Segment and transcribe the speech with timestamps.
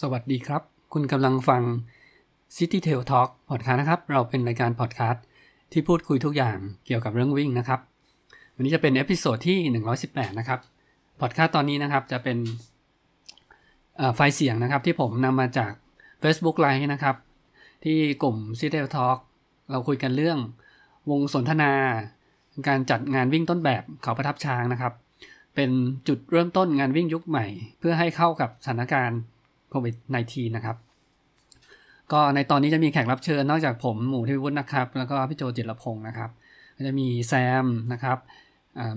[0.00, 0.62] สวัสดีครับ
[0.92, 1.62] คุณกำลังฟัง
[2.56, 5.22] City Trail Talk พอดคาสต์นะครับ เราเป็นรายการพอดคาสต์
[5.72, 7.80] ที่พูดคุยทุกอย่างเกี่ยวกับเรื่องวิ่งนะครับ
[8.54, 9.58] วันนี้จะเป็น episode ที่
[10.02, 10.60] 118 นะครับ
[11.20, 12.38] พอดคาสต์ตอนนี้นะครับจะเป็น
[14.14, 15.72] ไฟล์เสียงนะครับที่ผมนำมาจาก
[16.22, 17.16] Facebook Live นะครับ
[17.84, 19.18] ที่กลุ่ม City Trail Talk
[19.70, 20.38] เราคุยกันเรื่อง
[21.10, 21.72] วงสนทนา
[22.68, 24.92] การจัดงานวิ่งต้นแบบเขาประทับช้างนะครับ
[25.54, 25.70] เป็น
[26.08, 27.46] จุดเริ่มต้นงานวิ่งยุคใหม่
[27.78, 29.20] เพื่อให้เข้ากับสถานการณ์
[29.72, 29.94] โควิด
[30.24, 30.76] -19 นะครับ
[32.12, 36.30] ก็ในตอนนี้จะมีแขกรับเชิญนอกจากผมหมู่ทิวุฒินะครับ แล้วก็พี่โจจิตรพงศ์นะครับ
[36.76, 37.32] ก็จะมีแซ
[37.64, 38.18] มนะครับ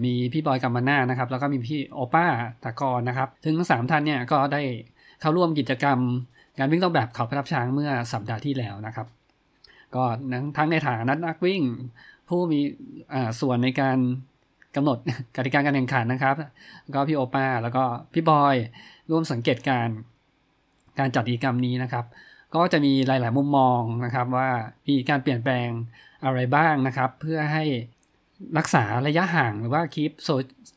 [0.06, 2.26] มีพี่บอยกัมมาน่านะครับ แล้วก็มีพี่โอป้า
[2.64, 4.62] ตะกรนะครับซึ่งทั้งสามท่านเนี่ยก็ได้
[5.22, 6.00] เข้าร่วมกิจกรรม
[6.60, 9.08] การวิ่งต้องแบบเขาประทับช้างเมื่อสัปดาห์ที่แล้วนะครับ
[9.96, 10.04] ก็
[10.58, 11.62] ทั้งในฐานะนักวิ่ง
[12.30, 12.60] ผู้มี
[13.42, 13.98] ส่วนในการ
[14.76, 14.98] กำหนด
[15.36, 16.36] กติกาการแข่งขันนะครับ
[16.94, 18.56] ก็พี่โอป้าแล้วก็พี่บอย
[19.12, 19.88] ร่วมสังเกตการ
[21.00, 22.06] การจัดกิจกรรมนี้นะครับ
[22.56, 24.50] ก็จะมีหลาย ๆ มุมมองนะครับว่า
[24.88, 25.70] มีการเปลี่ยนแปลง
[26.26, 27.64] อะไรบ้างนะครับ เพื่อให้
[28.58, 30.34] รักษาระยะห่างหรือว่า keep so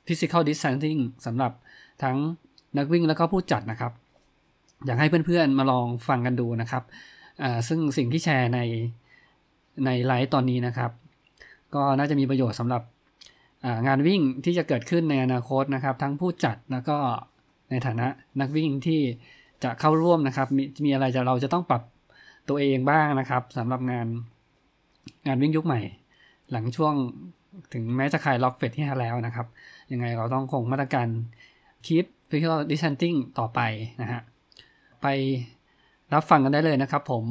[0.07, 1.53] physical distancing สำหรับ
[2.03, 2.17] ทั้ง
[2.79, 3.93] นักวิ่งแล้วก็ผู้จัดนะครับ
[4.87, 6.83] อยากให้เพื่อนๆมาลองฟังกันดูนะครับ
[7.69, 8.61] ซึ่งสิ่งที่แชร์ใน
[9.85, 10.91] ในไลฟ์ตอนนี้นะครับ
[11.75, 12.83] ก็น่าจะมีประโยชน์สำหรับ
[13.87, 16.97] งานวิ่งที่จะเกิดขึ้นในอนาคตนะครับ ทั้งผู้จัดแล้วก็
[17.71, 18.07] ในฐานะ
[18.41, 19.01] นักวิ่งที่
[19.65, 21.83] จะเข้าร่วมนะครับ มีมีอะไรจะเราจะต้องปรับ
[22.49, 24.07] ตัวเองบ้างนะครับสำหรับงาน
[25.27, 25.81] งานวิ่งยุคใหม่
[26.51, 26.95] หลังช่วง
[27.73, 29.47] ถึงแม้จะคลายล็อกเฟสที่แล้วนะครับ
[29.93, 31.09] ยังไงเราต้องคงมาตรการ
[31.87, 33.61] คิด physical distancing ต่อไป
[34.03, 34.21] นะฮะ
[35.03, 35.07] ไป
[36.15, 37.25] รับฟังกันได้เลยนะครับผม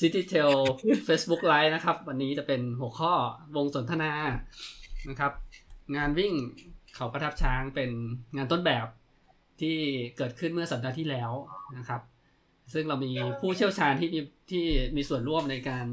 [0.00, 0.52] City Tail
[1.06, 3.12] Facebook Live นะครับ วันนี้จะเป็นหัวข้อ
[3.56, 4.12] วงสนทนา
[5.08, 5.32] นะครับ
[5.96, 6.32] งานวิ่ง
[6.94, 7.90] เขาประทับช้างเป็น
[8.36, 8.86] งานต้นแบบ
[9.60, 9.76] ที่
[10.16, 11.30] เกิดขึ้นเมื่อสัปดาห์ที่แล้ว
[11.78, 12.00] นะครับ
[12.72, 14.20] ซึ่งเรามีผู้เชี่ยวชาญที่มี
[14.50, 14.64] ที่
[14.96, 15.86] มีส่วนร่วมในการ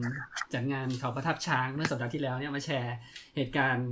[0.53, 2.95] จัดงานเขาประทับช้างเมื่อสัปดาห์ที่แล้วเนี่ยมาแชร์
[3.35, 3.89] เหตุการณ์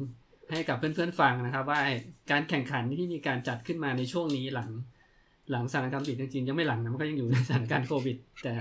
[0.51, 1.80] ให้กับเพื่อนๆฟังนะครับ ว่า
[2.31, 4.69] การแข่งขันที่มีการจัดขึ้นมาในช่วงนี้หลัง
[5.51, 8.53] หลังสถานการณ์ปิดจริงๆยังไม่หลังนะมันก็ยังอยู่ในสถานการณ์โควิด แต่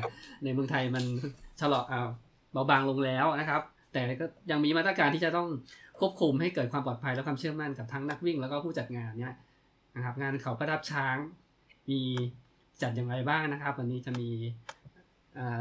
[0.44, 1.04] ในเมืองไทยมัน
[1.62, 2.02] ชะลอเอา
[2.52, 3.62] เบาบางลงแล้วนะครับ
[3.92, 5.48] แต่ก็ยังมีมาตรการที่จะต้อง
[6.00, 9.34] ควบคุมให้เกิดความปลอดภัยและความเชื่อมั่นกับทั้งนักวิ่ง แล้วก็ผู้จัดงานเนี่ย
[9.96, 11.16] นะครับ งานเขาประดับช้าง
[11.90, 12.00] มี
[12.82, 14.30] จัดอย่างไรบ้างนะครับ วันนี้จะมี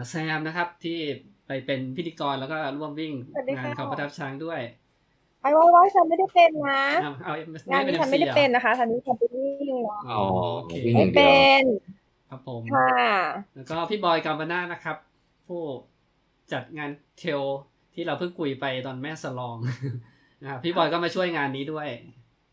[0.09, 0.99] แซมนะครับที่
[1.47, 3.13] ไปเป็นพิธีกรแล้วก็ร่วมวิ่ง
[3.57, 4.59] งานเขาประดับช้างด้วย
[5.41, 6.83] ไอ้ว่าว่าฉันไม่ได้เป็นนะ
[7.71, 9.73] งานนี้ฉันไม่ได้เป็นนะคะฉันนี้ฉันไปวิ่ง
[10.09, 10.23] อ๋อ
[10.95, 11.63] ไม่เป็น
[12.29, 12.91] ครับผมค่ะ
[13.55, 14.97] แล้วก็พี่บอยกาบาน่านะครับ
[15.47, 15.61] ผู้
[16.53, 16.89] จัดงาน
[17.19, 17.41] เทล
[17.93, 19.57] ที่เราเพิ่งคุยไปตอนแม่สลอง
[20.41, 21.87] นะครับพี่บอยก็มาช่วยงานนี้ด้วย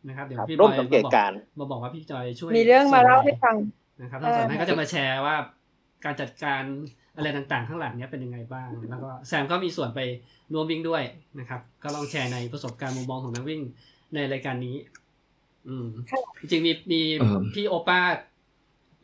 [0.09, 1.12] นะครับ เดี๋ยวพี่บอยมาบอก
[1.59, 3.56] มาบอกว่าพี่จอยช่วยมีเรื่องมาเล่าให้ฟัง
[4.03, 5.37] นะครับทั้งสองท่านก็จะมาแชร์ว่า
[6.04, 6.62] การจัดการ
[7.16, 10.00] อะไรต่างๆ ข้างหลังเนี้ยเป็นยังไงบ้าง แล้วก็แซมก็มีส่วนไป
[10.53, 11.03] ร่วมวิ่งด้วย
[11.38, 13.60] นะครับ ก็ลองแชร์ในประสบการณ์มุมมองของนักวิ่ง
[14.14, 14.76] ในรายการนี้
[15.69, 15.87] อืม
[16.41, 17.00] จริงมีมี
[17.54, 18.00] พี่โอป้า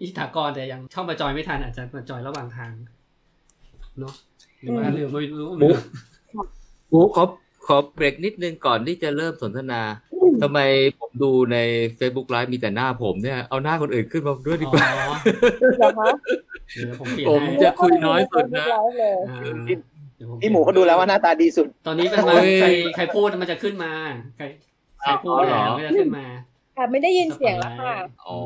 [0.00, 2.72] อิทากรแต่ยังเข้ามาจอยไม่ทันอาจจะมาจอยระหว่างทาง
[3.98, 4.14] เนาะ
[4.64, 5.50] หรือว่าเรือไม่รู้
[6.92, 7.24] กูขอ
[7.66, 9.82] ขอเบรกนิดนึงก่อนที่จะเริ่มสนทนา
[10.42, 10.58] ทำไม
[10.98, 11.56] ผมดูใน
[11.98, 14.86] Facebook Live มีแต่หน้าผมเนี่ย เอาหน้าคนอื่นขึ้นมาด้วยดีกว่า
[17.28, 18.66] ผมจะคุยน้อยสุดนะ
[20.42, 23.92] พี่หมูเขาดูแล้วว่าหน้าตาดีสุด ตอนนี้เป็นมาใครใครพูดมันจะขึ้นมา
[24.36, 24.44] ใคร
[25.00, 26.26] ใครพูดแล้วไม่จะขึ้นมา
[26.76, 27.94] ค่ะไม่ได้ยินเสียงแล้วค่ะ
[28.28, 28.40] อ๋อ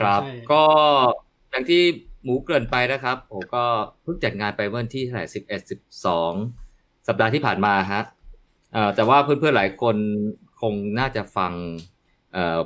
[0.00, 0.62] ครับ ก็
[1.50, 1.82] อย่างที่
[2.26, 3.64] หมูเกินไปนะครับผมก็
[4.02, 6.32] เพิ่งจัดงานไปเมื่อที่เท่าไหร่สิบเอ็ดสิบสอง
[7.08, 8.02] สัปดาห์ที่ผ่านมาฮะ
[8.94, 9.96] แต่ว่าเพื่อนๆหลายคน
[10.60, 11.52] คงน่าจะฟัง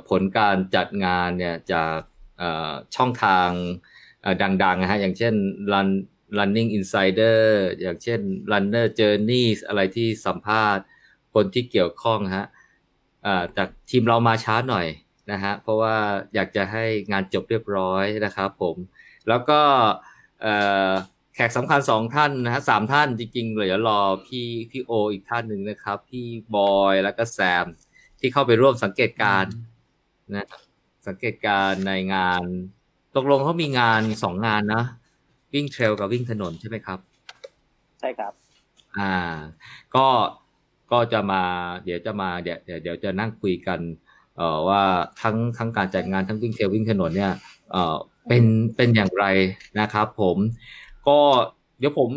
[0.09, 1.97] ผลการจัดงานเนี่ยจาก
[2.95, 3.49] ช่องทาง
[4.63, 5.33] ดังๆนะฮะอย่างเช่น
[5.73, 5.89] Run
[6.37, 7.39] Running Insider
[7.81, 8.19] อย่างเช่น
[8.51, 10.83] Runner Journey อะไรที่สัมภาษณ์
[11.33, 12.45] คนที่เกี่ยวข้องฮะ
[13.57, 14.87] จากทีมเรามาช้าหน่อย
[15.31, 15.95] นะฮะเพราะว่า
[16.33, 18.75] อยากจะให้งานจบเรียบร้อยนะครับผม
[19.29, 19.59] แล้วก็
[21.35, 26.25] แขกสำคัญสองท่านนะฮะสามท่านจริงๆเหลือรอพี่พี่โออีกท่านหนึ่งนะครับ พี่
[26.55, 27.65] บอยแล้วก็แซม
[28.19, 29.45] ที่เข้าไปร่วมสังเกตการ
[30.35, 30.47] นะ
[31.07, 32.43] สังเกตการในงาน
[33.15, 34.83] ตกลงเขามีงานสองงานนะ
[35.53, 36.99] วิ่งเทรลกับวิ่งถนนใช่ไหมครับ
[37.99, 38.33] ใช่ครับ
[38.97, 39.15] อ่า
[39.95, 40.07] ก็
[40.91, 41.43] ก็จะมา
[41.83, 43.79] เดี๋ยวจะมาเดี๋ยวเดี๋ยวเดี๋ยวจะนั่งคุยกัน
[44.37, 44.81] เอ่อว่า
[45.21, 47.33] ทั้งทั้งการจัดงานทั้งวิ่งเทรลวิ่งถนนเนี่ย
[47.71, 47.97] เอ่อ
[48.29, 48.43] เป็น
[48.75, 49.25] เป็นอย่างไร
[49.79, 50.37] นะครับผม
[51.07, 51.19] ก็
[51.79, 52.09] เดี๋ยวผม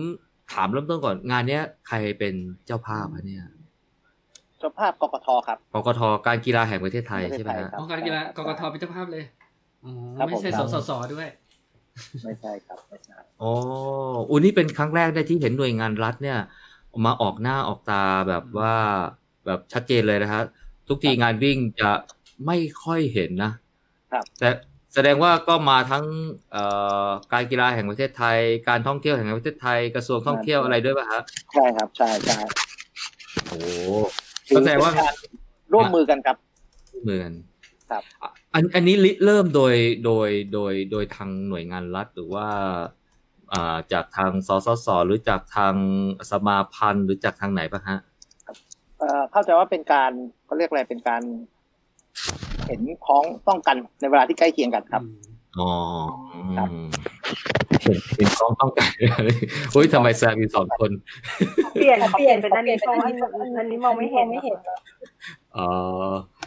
[0.53, 2.35] ถามเริ่มต้นก่อนงานเนี้ยใครเป็น
[2.67, 3.45] เจ้าภาพอะเนี่ย
[4.59, 9.25] เจ้าภาพกกทครับกกทการกีฬาแห่งประเทศไทยใช่ไหมฮะครับอ๋อการกีฬากกทเป็นเจ้าภาพเลย
[9.85, 11.29] อ๋อครับไม่ใช่ผมสสสด้วย
[12.25, 13.53] ไม่ใช่ครับไม่ใช่อ๋อ
[14.29, 16.39] อุ้นี่เป็นครั้งแรกได้ที่เห็นหน่วยงานรัฐเนี่ย
[17.06, 18.75] มาออกหน้าออกตาแบบว่า
[19.47, 20.45] แบบชัดเจนเลยนะครับ
[20.89, 21.91] ทุกทีงานวิ่งจะ
[22.47, 23.53] ไม่ค่อยเห็นนะ
[24.12, 24.49] ครับแต่
[24.94, 26.05] แสดงว่าก็มาทั้ง
[26.52, 26.64] เอ่
[27.06, 28.38] อการกีฬาแห่งประเทศไทย
[28.69, 32.38] การท่องเที่ยวแห่งประเทศไทยกระทรวงท่องเที่ยวอะไรด้วยป่ะฮะใช่ครับใช่ใช่
[33.46, 33.58] โอ้
[34.49, 35.14] ถือก็แสดงว่าเป็นการ
[35.73, 36.37] ร่วมมือกันครับ
[37.02, 37.32] เหมือน
[37.91, 39.75] ครับอะอันอันนี้ริเริ่มโดย
[40.05, 42.49] โดยโดยโดยทางหน่วยงานรัฐหรือว่า
[43.52, 45.75] อ่าจากทางสสสหรือจากทาง
[46.31, 47.99] สมาพันธ์หรือจากทางไหนป่ะฮะ
[48.99, 50.12] เอ่อเข้าใจว่าเป็นการ
[50.44, 51.23] เขาเรียกอะไรเป็นการ
[52.66, 55.02] เห็นพ้องต้องกันในเวลาที่ใกล้เคียงกันครับ
[55.58, 55.70] อ๋อ
[56.58, 56.69] ครับ
[57.82, 58.90] เห็นเห็นต้องต้องการ
[59.75, 60.90] อุ้ยทำไมแซมมีสองคน
[61.75, 63.06] เปลี่ยนเปลี่ยนเป็นอันนี้เพราะว่า
[63.58, 64.58] อันนี้มองไม่เห็นไม่เห็น
[65.56, 65.69] อ๋อ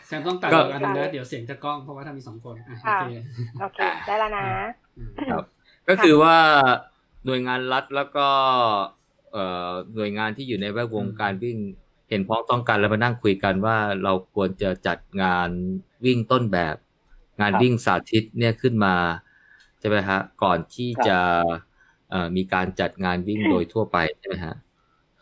[0.07, 3.13] แซมต้องตัดก็ออกอันนึงนะเดี๋ยวเสียงจะกล้องเพราะว่าถ้ามีสองคนอะโอเค
[3.61, 4.47] โอเคได้แล้วนะ
[4.97, 5.43] อืมครับ
[5.89, 6.35] ก็คือว่า
[7.25, 8.27] หน่วยงานรัฐแล้วก็
[9.33, 11.57] เอ่อหน่วยงานที่อยู่ในแวดวงการวิ่ง
[12.09, 15.50] เห็นพ้องต้องกันแล้วมานั่งคุยกันว่าเราควรจะจัดงาน
[16.06, 16.75] วิ่งต้นแบบ
[17.39, 18.95] งานครับวิ่งสาธิตเนี่ยขึ้นมา
[19.80, 21.18] ใช่ไหมฮะก่อนที่จะ
[22.09, 24.56] เอ่อมีการจัดงานวิ่งโดยทั่วไปใช่ไหมฮะ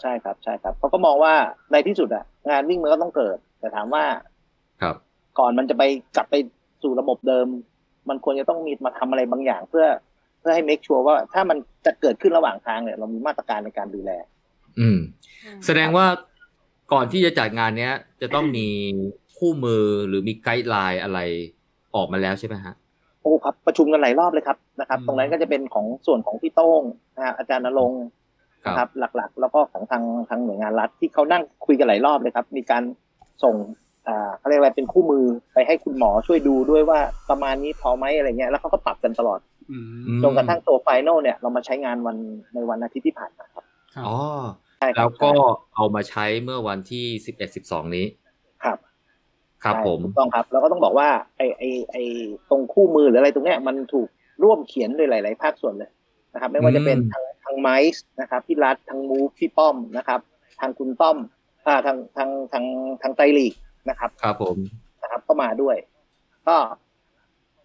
[0.02, 1.34] ใช่ครับใช่ครับเขาก็มองว่า
[1.72, 4.04] ในที่สุดอะงานวิ่งมันก็ต้องเกิด แต่ถามว่า
[4.82, 4.96] ครับ
[5.40, 5.84] ก่อนมันจะไป
[6.16, 6.36] กลับไป
[6.84, 7.48] สู่ระบบเดิม
[8.10, 9.86] มันควรจะต้องมีมาทำอะไรบางอย่าง เพื่อ
[10.40, 14.12] เพื่อให้ make sure ว่าถ้ามันจะเกิดขึ้นระหว่างทางเนี่ย เรามีมาตรการในการดูแล
[14.80, 15.00] อืม
[15.66, 16.06] แสดงว่า
[16.94, 18.68] ก่อนที่จะจัดงานเนี้ย จะต้องมี
[19.38, 21.20] คู่มือหรือมีไกด์ไลน์อะไร
[21.96, 22.74] ออกมาแล้วใช่ไหมฮะ
[23.22, 26.82] โอ้ครับประชุมกันหลายรอบเลยครับนะครับอืมตรงนั้นก็จะเป็นของส่วนของพี่โต้ง
[27.16, 28.04] นะฮะอาจารย์นรงค์
[28.66, 32.84] ครับนะครับ หลักๆ แล้วก็ของทางทางหน่วยงานรัฐที่เขานั่งคุยกันหลายรอบเลยครับ มีการ
[33.44, 33.56] ส่ง
[34.08, 37.00] อ่าเขาเรียกอะไรเป็นคู่มือไปให้คุณหมอช่วยดูด้วยว่า
[37.30, 39.40] ประมาณนี้พอไหมอะไรเงี้ยแล้วเขาก็ปรับกันตลอด
[39.72, 42.18] อืมอืมจนกระทั่งตัวไฟนอลเนี่ยเรามาใช้งานวัน
[42.54, 43.66] ในวันอาทิตย์ที่ผ่านมาครับ
[43.96, 44.65] ครับอ๋อใช่ครั
[44.96, 45.32] แล้บวก็
[45.76, 48.06] เอามาใช้เมื่อวันที่สิบเอ็ดสิบสองนี้
[48.64, 48.78] ครับ
[49.64, 51.98] ครับใช่ผมถูกต้องครับแล้วก็ต้องบอกว่าไอไอไอ
[52.50, 54.08] ตรงคู่มือหรืออะไรตรงเนี้ยมันถูก
[54.44, 55.92] ร่วมเขียนโดยหลาย ๆ ภาคส่วนเลย
[56.34, 60.20] นะครับ ไม่ว่าจะเป็นทางทางไมซ์นะครับพี่รัฐทางมูฟพี่ป้อมนะครับ
[60.60, 61.18] ทางคุณต้อม
[61.68, 62.66] อ่าทางทางทาง
[63.02, 63.54] ทางไตรลีก
[63.90, 64.58] นะครับ ครับผม
[65.04, 65.76] นะครับก็มาด้วย
[66.48, 66.58] ก็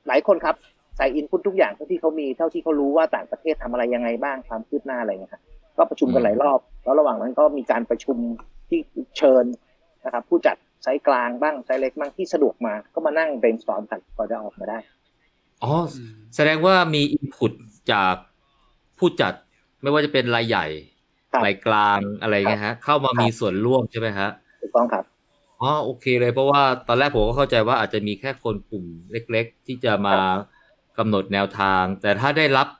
[0.08, 0.54] หลายคนครับ
[0.96, 5.42] ใส่ input ทุกอย่างเท่าที่เขามีเท่าที่เขารู้ว่าต่างประเทศทำอะไรยังไงบ้างความคืบหน้าอะไรเงี้ยครับ
[5.76, 8.16] ก็ประชุมกันหลายรอบ แล้วระหว่างนั้นก็มีการประชุม
[8.68, 8.80] ที่
[9.18, 9.44] เชิญ
[10.04, 14.78] นะครับ ผู้จัดไซส์กลางบ้างไซส์เล็กบ้างที่สะดวกมาก็มานั่ง brainstorm กันก็จะออกมาได้
[15.62, 17.52] อ๋ออืมแสดงว่ามี input
[17.92, 18.14] จาก
[18.98, 19.34] ผู้จัด
[19.82, 20.66] ไม่ว่าจะเป็นรายใหญ่
[21.32, 24.28] ครับรายกลางอะไรเงี้ยฮะ เข้ามามีส่วนร่วมใช่ไหมฮะ
[24.60, 25.04] ถูกต้องครับ
[25.60, 30.16] อ๋อโอเคเลยเพราะว่าตอนแรกผมก็เข้าใจว่าอาจจะมีแค่คนกลุ่มเล็ก ๆ ที่จะมา
[30.98, 32.79] กำหนดแนวทาง แต่ถ้าได้รับเอ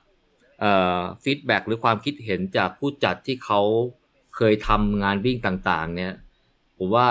[1.23, 3.61] feedback หรือความคิดเห็นจากผู้จัดที่เขา
[4.35, 6.13] เคยทำงานวิ่งต่าง ๆ เนี่ย
[6.77, 7.07] ผมว่า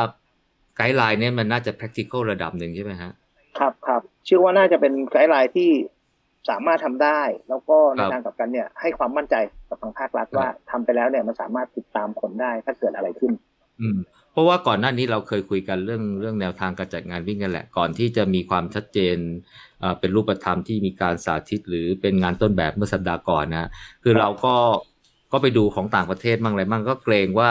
[0.77, 3.13] guideline เนี่ยมันน่าจะ practical ระดับหนึ่งใช่ไหมฮะ
[3.59, 5.71] ครับครับเชื่อว่าน่าจะเป็น guideline ที่
[6.51, 9.35] สามารถทำได้ แล้วก็ในครับทางกลับกันเนี่ย ให้ความมั่นใจ
[9.69, 13.33] กับทางภาครัฐว่าทำไปแล้วเนี่ยมันสามารถติดตามผลได้ถ้าเกิดอะไรขึ้น
[13.81, 13.99] อืม
[14.33, 19.17] เพราะว่าก่อนหน้านี้เราเคยคุยกันเรื่องเรื่องแนวทางการจัดงานวิ่งกันแหละ ก่อนที่จะมีความชัดเจน
[19.81, 23.69] เอ่อเป็นรูปธรรมที่มีการสาธิต หรือเป็นงานต้นแบบเมื่อสัปดาห์ก่อนนะ
[24.03, 24.55] คือเราก็
[25.33, 27.51] ก็ไปดูของต่างประเทศมั่งอะไรมั่งก็เกรงว่า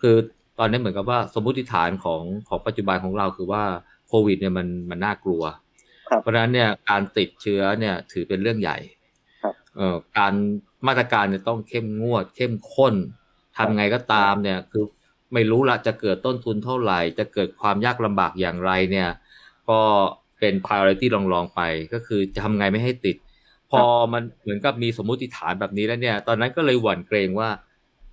[0.00, 0.16] คือ
[0.58, 3.64] ตอนนี้เหมือนกับว่าสมมุติฐานของของปัจจุบันของเราคือว่า
[4.08, 5.42] โควิดเนี่ยมันมันน่ากลัว
[6.08, 8.78] ครับเพราะฉะนั้นเนี่ยการติดเชื้อเนี่ยถือเป็นเรื่องใหญ่
[9.42, 10.32] ครับเอ่อการ
[10.86, 12.94] มาตรการเนี่ยต้องเข้มงวด เข้มข้น
[13.56, 14.84] ทำไงก็ตามเนี่ยคือ
[15.32, 19.08] ไม่รู้ละจะเกิดต้นทุนเท่าไหร่ จะเกิดความยากลำบากอย่างไรเนี่ย
[19.70, 19.80] ก็
[20.40, 21.60] เป็น priority รองๆไป
[21.92, 23.16] ก็คือจะทำไงไม่ให้ติด
[23.70, 27.50] พอมันเหมือนกับมีสมมุติฐานแบบนี้แล้วเนี่ย ตอนนั้นก็เลยหวั่นเกรงว่า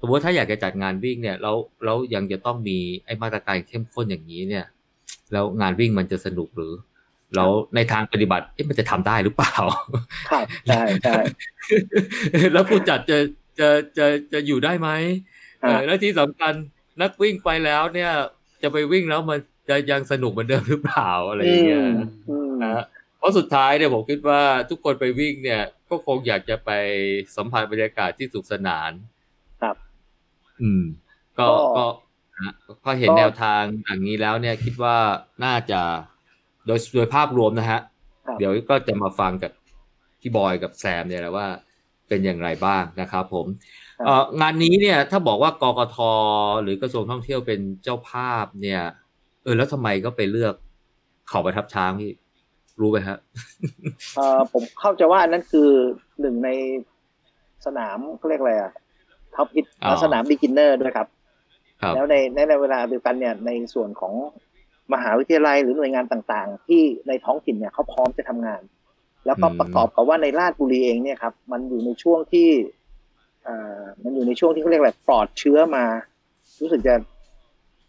[0.01, 4.65] สมมติถ้าอยากจะจัดงานวิ่งเนี่ยแล้วแล้วยังจะต้องมีไอ้มาตรการเข้มข้นอย่างนี้เนี่ย
[5.33, 6.73] แล้วงานวิ่งมันจะสนุกหรือ
[7.35, 9.53] แล้วในทางปฏิบัติเอ๊ะมันจะทำได้หรือเปล่า
[10.29, 11.13] ครับใช่ใช่
[12.53, 13.17] แล้วผู้จัดจะ
[13.59, 14.89] จะจะจะอยู่ได้ไหม
[15.61, 16.53] เอออ่าแล้วที่สำคัญ
[17.01, 18.11] นักวิ่งไปแล้วเนี่ย
[18.63, 19.39] จะไปวิ่งแล้วมัน
[19.70, 21.84] จะยังสนุกเหมือนเดิมหรือเปล่าอะไรอย่างเงี้ย
[22.29, 22.86] อืมนะฮะ
[23.17, 26.72] เพราะสุดท้ายเนี่ยผมคิดว่าทุกคนไปวิ่งเนี่ยก็ก็คงอยากจะไป
[27.36, 28.91] สัมผัสบรรยากาศที่สุขสนาน
[29.62, 29.75] ครับ
[30.62, 30.84] อืม
[31.38, 31.86] ก็ก็ก็
[32.36, 32.53] นะ
[32.84, 34.98] พอเห็นก็แนวทางอย่างนี้แล้วเนี่ย คิดว่า
[35.43, 35.82] น่าจะ
[36.65, 37.79] โดยโดยภาพรวมนะฮะ
[38.25, 39.51] ครับเดี๋ยวก็จะมาฟังจาก
[40.20, 41.48] พี่บอยกับแซมเนี่ยแหละว่า
[42.08, 43.46] เป็นอย่างไรบ้างนะครับผม
[44.00, 45.98] ครับเอ่องานนี้เนี่ยถ้าบอกว่ากกท
[46.62, 48.82] หรือกระทรวงท่องเที่ยวเป็นเจ้าภาพเนี่ย
[49.43, 50.53] เออแล้วทำไมก็ไปเลือก
[51.29, 52.12] เขาประทับช้างพี่
[52.81, 53.17] รู้ไหมฮะ
[54.15, 55.69] เอ่อผมเข้าใจว่าอันนั้นคือ
[56.21, 56.50] หนึ่งใน
[57.65, 58.71] สนามเขาเรียกอะไรอะ
[59.35, 61.07] top hit อ๋อสนาม beginner ด้วยครับ
[61.81, 64.13] ครับแล้วในในในเวลาเดียวกันเนี่ยในส่วนของ
[64.93, 68.62] มหาวิทยาลัยหรือหน่วยงานต่างๆ ที่ในท้องถิ่นเนี่ยเขาพร้อมจะทำงาน
[69.25, 72.50] แล้วก็อืมประกอบกับว่าในราชบุรีเองเนี่ยครับ มันอยู่ในช่วงที่
[73.43, 75.85] เอ่อมันอยู่ในช่วงที่เขาเรียกอะไรปลอดเชื้อมา
[76.62, 76.95] รู้สึกจะ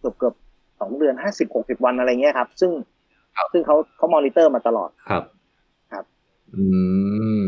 [0.00, 0.34] เกือบเกือบ
[0.81, 2.71] สองเดือนห้าสิบหกสิบวันอะไรเงี้ยครับ ซึ่ง
[3.52, 5.23] ซึ่งเขาเขามอนิเตอร์มาตลอดครับ
[5.93, 6.04] ครับ
[6.54, 6.64] อื
[7.38, 7.40] ม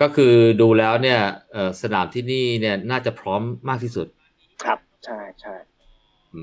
[0.00, 1.20] ก็คือดูแล้วเนี่ย
[1.52, 4.06] เอ่อสนามที่นี่เนี่ยน่าจะพร้อมมากที่สุด
[4.64, 5.54] ครับ ใช่ใช่
[6.34, 6.42] อื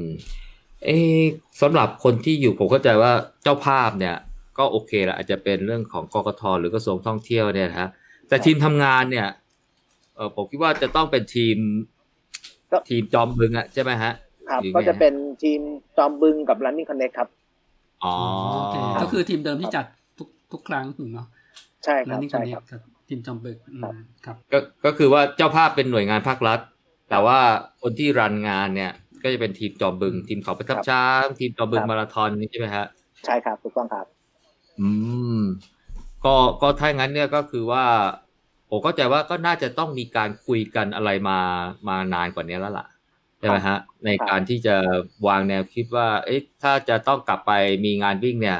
[0.00, 0.02] ม
[0.84, 1.24] เอะ
[1.60, 4.16] สำหรับคนที่อยู่ผมเข้าใจว่าเจ้าภาพเนี่ย
[4.58, 7.88] ก็โอเคละอาจจะเป็นเรื่องของกกทหรือกระทรวงท่องเที่ยวเนี่ยนะฮะ
[8.28, 9.28] แต่ทีมทำงานเนี่ย
[10.16, 11.56] เออผมคิดว่าจะต้องเป็นทีม
[12.88, 14.12] ทีมจอมบึงอะใช่ไหมฮะ
[14.50, 15.60] ครับหรือไงก็จะเป็นทีม
[15.96, 17.28] จอมบึงกับ Running Connect ครับ
[18.04, 18.14] อ๋อ
[18.52, 19.84] โอเคก็คือทีมเดิมที่จัด
[20.18, 21.26] ทุกทุกครั้งถูกเนาะ
[21.84, 26.60] ใช่คแล้รัวบนี่คใช่นนี้ครับกับทีมจอมบึกอืมครับครับก็ก็คือว่าเจ้าภาพเป็นหน่วยงานภาครัฐ
[27.10, 27.38] แต่ว่า
[27.82, 28.92] คนที่รันงานเนี่ย
[29.22, 32.86] ก็จะเป็นทีมจอมบึง ทีมเขาประทับช้างทีมจอมบึงมาราธอนนี่ใช่ไหมฮะ
[33.26, 34.06] ใช่ครับถูกต้องครับ
[34.80, 34.88] อื
[35.38, 35.40] ม
[36.24, 37.84] ก็ก็ถ้างั้นเนี่ยก็คือว่า
[38.70, 41.38] ผมเข้าใจว่าก็น่าจะต้องมีการคุยกันอะไรมา
[41.88, 42.86] มานานกว่านี้แล้วล่ะ
[43.40, 44.76] ใช่ไหมฮะในการที่จะ
[45.26, 47.52] วางแนวคิดว่า เอ๊ะถ้าจะต้องกลับไป
[47.84, 48.58] มีงานวิ่งเนี่ย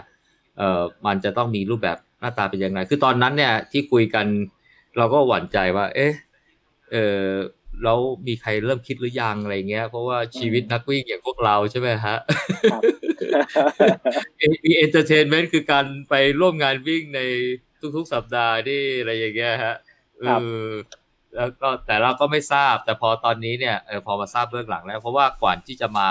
[0.59, 4.27] เอ่อมันจะต้องมีรูปแบบหน้าตาเป็นยังไง คือตอนนั้นเนี่ยที่คุยกัน
[4.97, 6.13] เราก็หวั่นใจว่า เอ๊ะ
[6.93, 7.25] เออ
[7.85, 12.17] แล้วมีใครเริ่มคิดหรือยังอะไรเงี้ย เพราะว่าชีวิตนักวิ่งอย่างพวกเราใช่ไหมฮะ
[12.71, 12.83] ครับ
[14.65, 17.21] มี entertainment คือการไปร่วมงานวิ่งใน
[17.97, 19.77] ทุกๆสัปดาห์ที่อะไรอย่างเงี้ยฮะ
[20.19, 20.45] เอครับอ
[21.37, 26.09] แล้วก็แต่เราก็ไม่ทราบ แต่พอตอนนี้เนี่ยเออพอมาทราบเบื้องหลังแล้ว เพราะว่าก่อนที่จะมา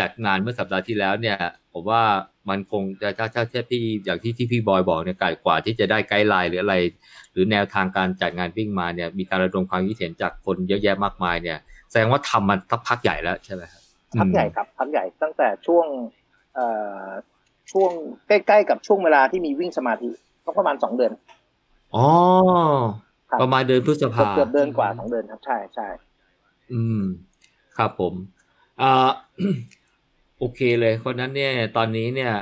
[0.00, 1.36] จัดงานเมื่อสัปดาห์ที่แล้วเนี่ย
[1.72, 2.02] ผมว่า
[2.48, 6.74] มันคงจะถ้าถ้าเทียบที่อย่างที่ที่พี่บอยบอกเนี่ยกว่าที่จะได้ guideline หรืออะไร
[7.32, 11.58] หรือแนวทางการจัดงานวิ่งมาเนี่ยมีการระดมความคิดเห็นจากคนเยอะแยะมากมายเนี่ย
[11.90, 13.82] แสดงว่าทำมันสักพักใหญ่แล้วใช่ไหมครับ
[14.20, 15.86] พักใหญ่ครับพักใหญ่ตั้งแต่ช่วง
[16.54, 16.66] เอ่
[17.04, 17.06] อ
[17.72, 17.90] ช่วง
[18.28, 20.10] ใกล้ๆกับช่วงเวลาที่มีวิ่งสมาธิ
[20.44, 21.12] ต้องประมาณสองเดือน
[21.94, 22.06] อ๋อ
[22.80, 23.03] ครับ
[23.40, 25.88] ประมาณเดือนพฤษเกือบภาเกือบเดือนกว่าสองเดือนครับ ใช่ใช่
[26.72, 27.02] อืม
[27.76, 28.14] ครับผม
[28.80, 29.10] อ่า
[30.38, 32.32] โอเคเลยเพราะฉะนั้นเนี่ย ตอนนี้เนี่ย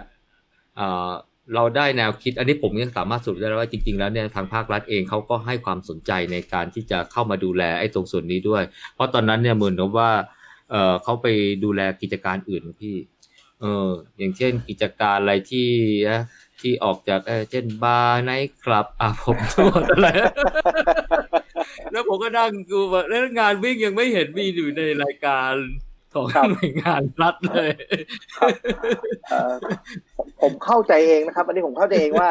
[0.79, 1.11] อ่า
[1.55, 8.63] เราได้แนวคิดอันนี้ผมยังสามารถสรุปได้แล้วว่าจริง ๆ แล้วเนี่ยทางภาครัฐเองเขาก็ให้ความสนใจในการที่จะเข้ามาดูแลไอ้ตรงส่วนนี้ด้วย
[8.95, 10.11] เพราะตอนนั้นเนี่ยเหมือนกับว่า
[10.71, 11.27] เออเขาไป
[11.65, 12.97] ดูแลกิจการอื่นพี่
[13.61, 15.69] เอออย่างเช่นกิจการอะไรที่
[16.11, 16.23] นะ
[16.63, 20.09] ที่ออกจากเออเช่นบาร์ไนท์คลับอาบผมนวดอะไร
[21.93, 25.53] แล้วผมก็นั่งดูว่าแล้วงานวิ่งยังไม่เห็นมีอยู่ในรายการ
[26.15, 27.71] ของครับหน่วยงานรัฐเลย
[29.31, 29.55] เอ่อ
[30.17, 32.31] ผมผมเข้าใจเองนะครับ อันนี้ผมเข้าใจเองว่า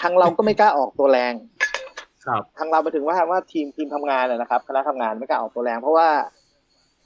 [0.00, 1.32] ทางเราก็ไม่กล้าออกตัวแรง
[2.26, 6.10] ครับทางเราไปถึงว่าว่าทีมทีมทำงานนะนะครับคณะทำงานไม่กล้าออกตัวแรง เพราะว่า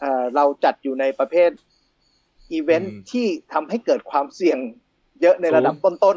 [0.01, 1.51] เอ่อเราจัดอยู่ในประเภท
[2.53, 4.59] อีเวนท์อืมที่ทำให้เกิดความเสี่ยง
[5.25, 6.17] เยอะในระดับต้น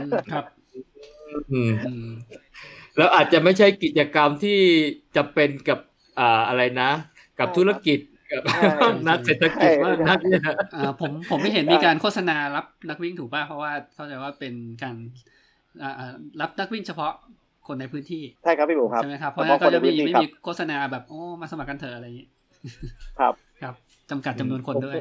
[0.00, 0.44] อืมครับ
[1.52, 2.08] อืมอืม
[2.96, 4.58] แล้วอาจจะไม่ใช่กิจกรรมที่
[5.16, 5.78] จะเป็นกับ
[6.18, 6.90] อ่าอะไรนะ
[7.38, 7.98] กับธุรกิจ
[8.32, 8.62] กับใช่
[9.08, 10.42] นักเศรษฐกิจมากนักเนี่ย
[10.76, 14.96] อ่าผมผมไม่เห็นมีการโฆษณารับนักวิ่งถูกป่ะเพราะว่าเข้าใจว่าเป็นการ
[15.82, 17.12] อ่าอ่ารับนักวิ่งเฉพาะ
[17.66, 22.26] คนในพื้นที่ๆใช่ครับพี่บูครับใช่ไหมครับเพราะฉะนั้นก็จะไม่เฉพาะคนในพื้นที่ไม่ครับมีโฆษณาแบบโอ้มาสมัครกันเถอะอะไรอย่างนี้
[23.18, 23.74] ครับ ครับ
[24.10, 24.96] จำกัดจำนวนคนด้วย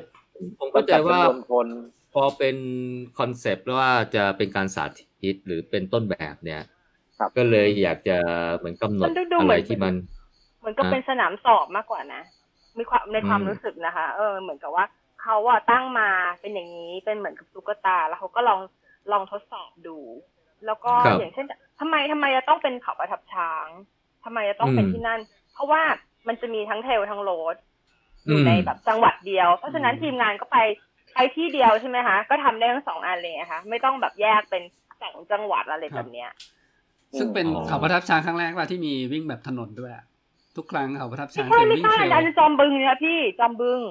[0.60, 2.58] ผมเข้าใจว่าจำนวนคนพ อเป็น
[3.20, 4.84] คอนเซปต์ว่าจะเป็นการสา
[5.22, 6.62] ธิตหรือเป็นต้นแบบเนี่ย
[7.20, 8.18] ครับก็เลยอยากจะ
[8.58, 9.94] เหมือนกำหนดมันดูดูอะเหมืไรอนที่มัน
[10.60, 12.22] เหมือนกับอะเป็นสนามสอบมากกว่านะ
[12.78, 14.86] มีความในความอืมรู้สึกนะคะ เออ เหมือนกับว่า
[15.22, 16.10] เขาอะตั้งมา
[16.42, 18.60] เป็นอย่างนี้เป็นเหมือนกับตุ๊กตา แล้วเขาก็ลอง
[19.12, 19.98] ลองทดสอบดู
[20.66, 21.46] แล้วก็อย่างเช่น
[21.80, 23.68] ทำไมทำไมจะต้องเป็นเขาประทับช้าง
[24.24, 25.20] ทำไมจะต้องเป็นที่นั่น
[25.54, 25.82] เพราะว่า
[26.28, 27.56] มันจะมีทั้งเทลทั้งโรด
[28.28, 30.58] อยู่ในแบบจังหวัดเดียว เพราะฉะนั้นทีมงานก็ไป
[31.18, 34.64] ไปที่เดียวใช่ไหมคะก็ทำได้ทั้งสองอันเลยนะคะไม่ต้องแบบแยกเป็น
[35.02, 36.30] สองจังหวัดอะไรแบบเนี้ย
[37.20, 40.06] ซึ่งเป็นอ๋อเขาประทับช้างครั้งแรกว่าที่มีวิ่งแบบถนนด้วยอะ
[40.58, 43.82] ทุกครั้งเขาประทับไม่ช้างใช่จะไม่วิ่งใช่เทรลอันนนจอมบึงเนี่ยพี่จอมบึง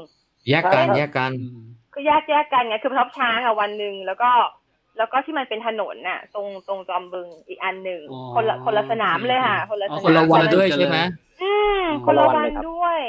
[0.50, 4.30] แยกกันใช่แยกกันอืมก็แยกแยกกันไงคือประทับช้างอะวันหนึ่งแล้วก็
[4.99, 8.00] แล้วก็ที่มันเป็นถนนน่ะ ตรงตรงจอมบึงอีกอันหนึ่ง
[8.35, 10.99] คนละคนละสนามเลยค่ะ คนละสคนนาละมวันละด้วยใช่ไหม
[11.42, 13.00] อืมคนละวันด้วย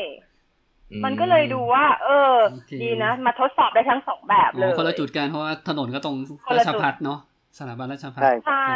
[1.05, 2.33] มันก็เลยดูว่า เออ
[2.81, 6.15] ดีนะ มาทดสอบได้ทั้งสองแบบเลอ๋อยคนละจุดกันเพราะว่าถนนก็ตรง
[6.47, 7.19] คนราละชจุดพัฒเนาะ
[7.57, 8.69] สถาบันราชพัฒใช่ใช่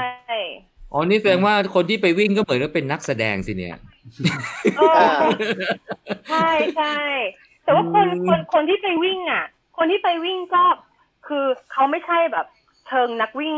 [0.93, 3.77] อ๋อนี่แสดงว่าคนที่ไปวิ่งก็เหมือนกับเป็นนักแสดงสิเนี่ย
[4.77, 4.81] เอ
[5.15, 5.17] อ
[6.29, 6.95] ใช่ใช่
[7.63, 9.45] แต่ว่าคนคนคนที่ไปวิ่งอะ
[9.77, 10.63] คนที่ไปวิ่งก็
[11.27, 12.45] คือเขาไม่ใช่แบบ
[12.87, 13.55] เชิงนักวิ่ง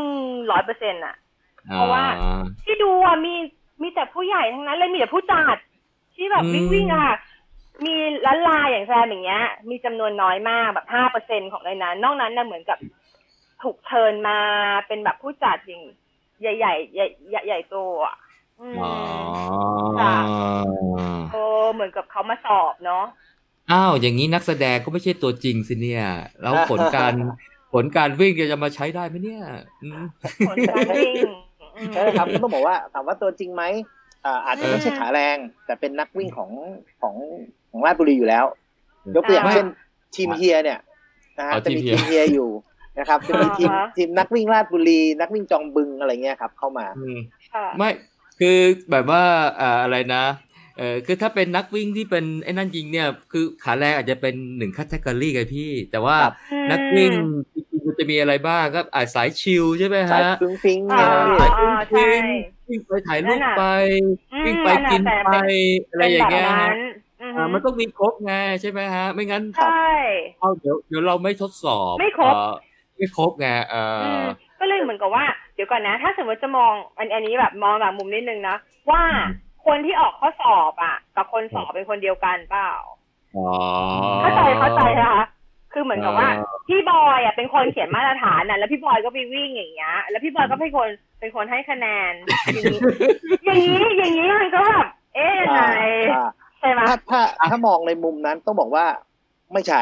[0.51, 1.15] ร้อยเปอร์เซ็นต์อะ
[1.72, 2.03] เพราะว่า
[2.63, 3.36] ที่ดูอะมี
[3.81, 5.57] มีแต่ผู้ใหญ่ทั้งนั้นเลยมีแต่ผู้จัด
[6.15, 7.15] ที่แบบวิ่งวิ่งอะค่ะ
[7.86, 12.78] มีล้านลาอย่างแซมอย่างเงี้ย มีจำนวนน้อยมากแบบห้าเปอร์เซ็นของในนั้น นอกนั้นน่ะเหมือนกับ
[13.63, 14.38] ถูกเชิญมา
[14.88, 15.84] เป็นแบบผู้จัดอย่าง
[16.42, 17.75] ใหญ่ใหญ่ใหญ่ใหญ่ใหญ่โต
[18.06, 18.16] อะ
[18.60, 18.94] อืมอ๋อ
[20.00, 20.16] ค่ะ
[21.32, 23.06] โอ้เหมือนกับเขามาสอบเนาะ
[23.72, 26.06] อ้าวอย่างนี้นักแสดงก็ไม่ใช่ตัวจริงสิเนี่ย
[26.42, 27.13] แล้วผลการ
[27.74, 29.44] ผลการวิ่งจะมาใช้ได้ไหมเนี่ย
[29.84, 30.04] อืม
[30.50, 31.16] ผลการวิ่ง
[31.75, 33.63] อืมใช่ครับต้องบอกว่าถามว่าตัวจริงไหม
[34.25, 36.50] อ่าอาจจะไม่ใช่อืมขาแรง แต่เป็นนักวิ่งของ
[37.02, 37.16] ของ
[37.74, 38.46] ของราชบุรีอยู่แล้ว
[39.15, 39.68] ยกตัวอย่างอ่าเช่น
[40.15, 40.80] ทีมเฮียเนี่ย
[41.38, 42.50] นะฮะอ๋อจะมีทีมเฮียทีมเฮียอยู่
[43.00, 47.18] นะครับจะมีทีมอ่าฮะทีมนักวิ่งราชบุรี นักวิ่งจอมบึงอะไรเงี้ยครับ เข้ามาอืม
[47.53, 47.89] ค่ะไม่
[48.39, 48.58] คือ
[48.92, 49.24] แบบว่า
[49.62, 50.24] อ่าอะไรนะ
[50.77, 56.34] เออคือถ้าเป็นนักวิ่งที่เป็นไอ้นั่นจริงเนี่ย คือขาแรงอาจจะเป็นหนึ่ง category ไงพี่ แต่ว่าครับ
[56.72, 57.12] นักวิ่ง
[57.53, 62.03] จริงๆมันจะมีอะไรบ้างก็อ่าสาย chillใช่ไหมสายฮะฟรุ้งฟริ้งอ่าเนี่ยสายอ่าใช่
[62.70, 63.63] วิ่งไปถ่ายรูปไป
[64.34, 65.36] อืมวิ่งไปนั่นน่ะกินแต่ไป
[65.88, 66.48] เป็นอะไรอย่างเงี้ย
[67.34, 69.88] เป็นแบบฮะนั้นอือฮึอ่ามันต้องมีครบไงใช่ไหมฮะ ไม่งั้นใช่
[70.40, 72.52] เอาเดี๋ยวเดี๋ยวเราไม่ทดสอบไม่ครบเอ่อ
[72.98, 74.25] ไม่ครบไงเอออือม
[74.60, 75.25] ก็เลยเหมือนกับว่า
[75.56, 78.56] เดี๋ยวก่อนนะ ถ้าสมมติจะมองอันอันนี้แบบมองแบบมุมนิดนึงนะ
[78.92, 79.04] ว่า
[79.66, 82.72] คนที่ออกข้อสอบอะ กับคนสอบเป็นคนเดียวกันเปล่า
[83.36, 83.48] อ๋อ
[84.22, 85.24] เข้าใจเข้าใจนะคะ
[85.74, 92.13] คือเหมือนกับว่าอ่าพี่บอยอะเป็นคนเขียนมาตรฐานน่ะแล้วพี่บอยก็ไปวิ่งอย่างเงี้ยแล้วพี่บอยก็เป็นคนเป็นคนให้คะแนน
[92.54, 92.82] อย่างนี้
[93.46, 94.86] อย่างนี้อย่างนี้มันก็แบบ
[95.16, 95.63] เอ๊ะยังไง
[96.16, 96.30] อ่า
[96.63, 98.85] ใช่ไหมถ้าถ้าถ้ามองในมุมนั้นต้องบอกว่า
[99.53, 99.81] ไม่ใช่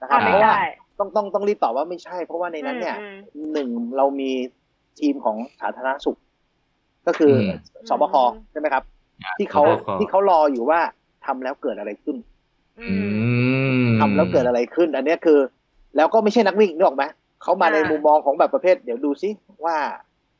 [0.00, 0.60] นะครับอะเพไม่ราะว่าได้
[0.98, 3.16] ต้องต้องต้องรีบตอบว่าไม่ใช่ เพราะว่าในนั้นเนี่ยอืม
[3.52, 4.30] หนึ่งเรามี
[5.00, 6.18] ทีมของสาธารณสุข
[7.06, 7.42] ก็คืออม
[7.88, 8.14] สบค
[8.50, 8.84] ใช่ไหมครับ
[9.38, 10.80] ที่เขาสบคที่เขารออยู่ว่า
[11.26, 12.16] ทำแล้วเกิดอะไรขึ้น
[12.80, 15.38] อือืมมทำแล้วเกิดอะไรขึ้น อันเนี้ยคือ
[15.96, 17.04] แล้วก็ไม่ใช่นักวิ่งนึกออกไหม
[17.42, 19.30] เขามาอ่าในมุมมองของแบบประเภท เดี๋ยวดูซิ
[19.64, 19.76] ว่า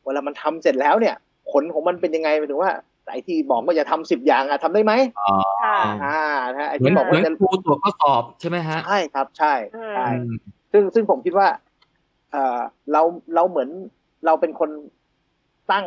[0.04, 1.14] เวลามันทำเสร็จแล้วเนี่ย
[1.50, 2.72] ผลของมันเป็นยังไงหมายถึงว่า
[3.10, 4.92] ไอ้ที่บอกว่าจะทำสิบอย่างอะทำได้ไหม
[5.62, 6.20] ค่ะอ่า
[6.52, 10.38] นะฮะไอ้เหมือนที่บอกเหมืว่าอนจะครูตรวจข้อสอบใช่ไหมฮะใช่ครับใช่อืมใช่อืม
[10.72, 11.48] ซึ่งซึ่งผมคิดว่า
[12.32, 12.60] เออ
[12.92, 13.02] เรา
[13.34, 13.68] เราเหมือน
[14.26, 14.70] เราเป็นคน
[15.72, 15.86] ตั้ง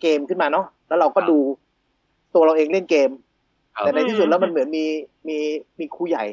[0.00, 1.38] เกมขึ้นมาเนาะแล้วเราก็ดู
[2.34, 3.10] ตัวเราเองเล่นเกม
[3.74, 4.84] ครับแต่ในที่สุดแล้วมันเหมือนมี
[5.28, 5.38] มี
[5.78, 6.24] มีครูใหญ่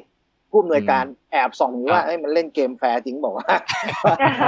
[0.51, 3.47] ผู้อำนวยการแอบส่องอยู่ว่าครับไอ้ยมันเล่นเกมแฟร์จริงบอกว่า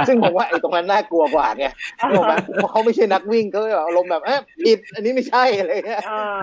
[0.08, 1.66] ซึ่งผมว่าไอ้ตรงนั้นน่ากลัวกว่าไง
[2.08, 6.40] นึกออกไหมเพราะเขาไม่ใช่นักวิ่งเขาแบบอารมณ์แบบเอ๊ะผิดอันนี้ไม่ใช่อะไรเงี้ยเออ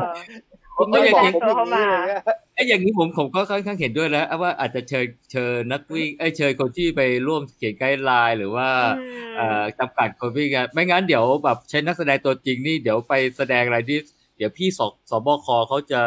[0.78, 2.24] คุณไม่บอกผมอย่างเข้ามานี้อะไรเงี้ย
[2.56, 8.68] ไอ้อย่างนี้ผมผมก็ค่อนข้างเห็นด้วยแล้วว่าอาจจะเชิญเชิญนักวิ่งไอ้ยเชิญคนที่ไปร่วมเขียน guideline หรือว่า
[9.00, 14.00] อืมเอ่อจำกัดคนวิ่งอะไม่งั้นเดี๋ยวแบบใช้นักแสดงตัวจริงนี่เดี๋ยวไปแสดงอะไรที่
[14.38, 16.02] เดี๋ยวพี่สอบสบคเขาจะ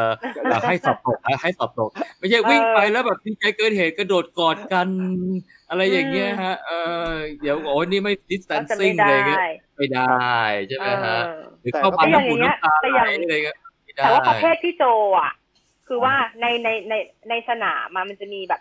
[0.44, 4.88] เอ่อให้สอบตกนะให้สอบตก ไม่ใช่วิ่งไปแล้วแบบดีใจเกินเหตุกระโดดกอดกัน
[5.68, 6.70] อะไรอย่างเงี้ยฮะเอ
[7.10, 8.12] อเดี๋ยวโอ้ยนี่ไม่
[8.50, 9.38] ก็จะไม่ distancing ได้เลยเงี้ย
[9.76, 10.30] ไม่ได้
[10.68, 14.84] ใช่ไหมฮะเออหรือเข้ามาแต่อย่างน้ำหูเงี้ยน้ำตาแต่ไหอลย่างอะไรเงี้ยไม่ได้แต่ว่าประเภทที่โจ
[15.18, 15.32] อะ
[15.88, 16.94] คือว่าในในใน
[17.28, 18.60] ในสนามอะมันจะมีแบบ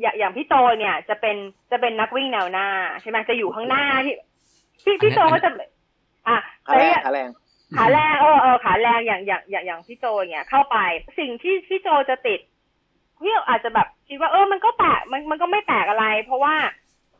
[0.00, 1.36] อย่างอย่างพี่โจเนี่ยจะเป็น
[1.70, 2.68] จะเป็นนักวิ่งแนวหน้า
[3.00, 4.14] ใช่ไหมจะอยู่ข้างหน้าที่
[4.84, 5.50] พี่พี่โจก็จะ
[6.28, 7.28] อะขาแล้วแรงอย่างขาแรง
[7.76, 10.76] ขาแรงเออเออขาแรงอย่างอย่างอย่างอย่างพี่โจเนี่ยเข้าไป
[11.18, 12.40] สิ่งที่พี่โจจะติด
[13.22, 16.54] พี่อาจจะแบบคิดว่าเออมันก็แปลกมันมันก็ไม่แปลกอะไร เพราะว่า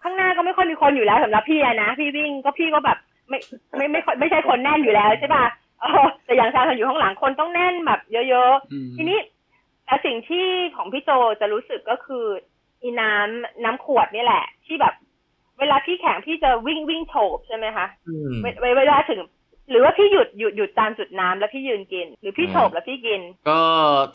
[0.02, 3.38] ข้างหน้าก็ไม่ค่อยมีคนอยู่แล้วสำหรับพี่อะนะพี่วิ่งก็พี่ก็แบบไม่
[3.76, 5.44] ไม่ไม่ค่อยไม่ใช่คนแน่นอยู่แล้วใช่ป่ะ
[5.80, 9.18] เออแต่อย่างชาญอยู่ข้างหลังคนต้องแน่นแบบ เยอะๆอืมทีนี้
[9.86, 11.10] แต่สิ่งที่ของพี่โจ
[11.40, 12.24] จะรู้สึกก็คือ
[12.82, 14.94] อีน้ำน้ำขวดนี่แหละ ที่แบบ
[15.58, 19.20] เวลาพี่แข่งพี่จะวิ่งวิ่งโฉบใช่ไหมคะอืมเวเวเวลาถึง
[19.72, 23.60] หรือว่าพี่หยุดหยุดหยุดตามจุดน้ำแล้วพี่ยืนกิน หรือพี่อ่าโฉบแล้วพี่กิน ก็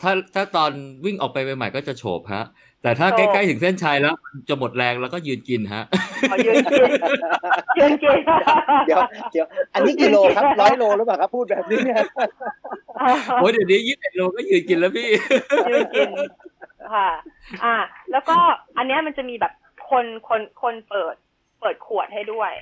[0.02, 0.70] ถ้าถ้าตอน
[1.04, 2.44] วิ่งออกไปใหม่ๆก็จะโฉบฮะ
[2.82, 4.14] แต่ถ้าโฉใกบล้ๆถึงเส้นชัยแล้ว
[4.48, 5.84] จะหมดแรงแล้วก็ยืนกินฮะ
[6.30, 6.88] ขอยืนกิน
[7.78, 8.18] ยืนกิน
[8.86, 9.00] เดี๋ยว
[9.32, 11.98] เดี๋ยวอันนี้กิโลครับร้อยโลหรือเปล่าครับพูดแบบนี้เนี่ย
[13.40, 15.08] โอ้ยเดี๋ยวนี้ยี่สิบโลก็ยืนกินแล้วพี่
[15.70, 16.08] ยืนกิน
[16.92, 17.08] ค่ะ
[17.64, 17.76] อ่า
[18.12, 18.36] แล้วก็
[18.76, 19.52] อันเนี้ยมันจะมีแบบ
[19.90, 21.14] คนคนคนเปิด
[21.60, 22.52] เปิดขวดให้ด้วย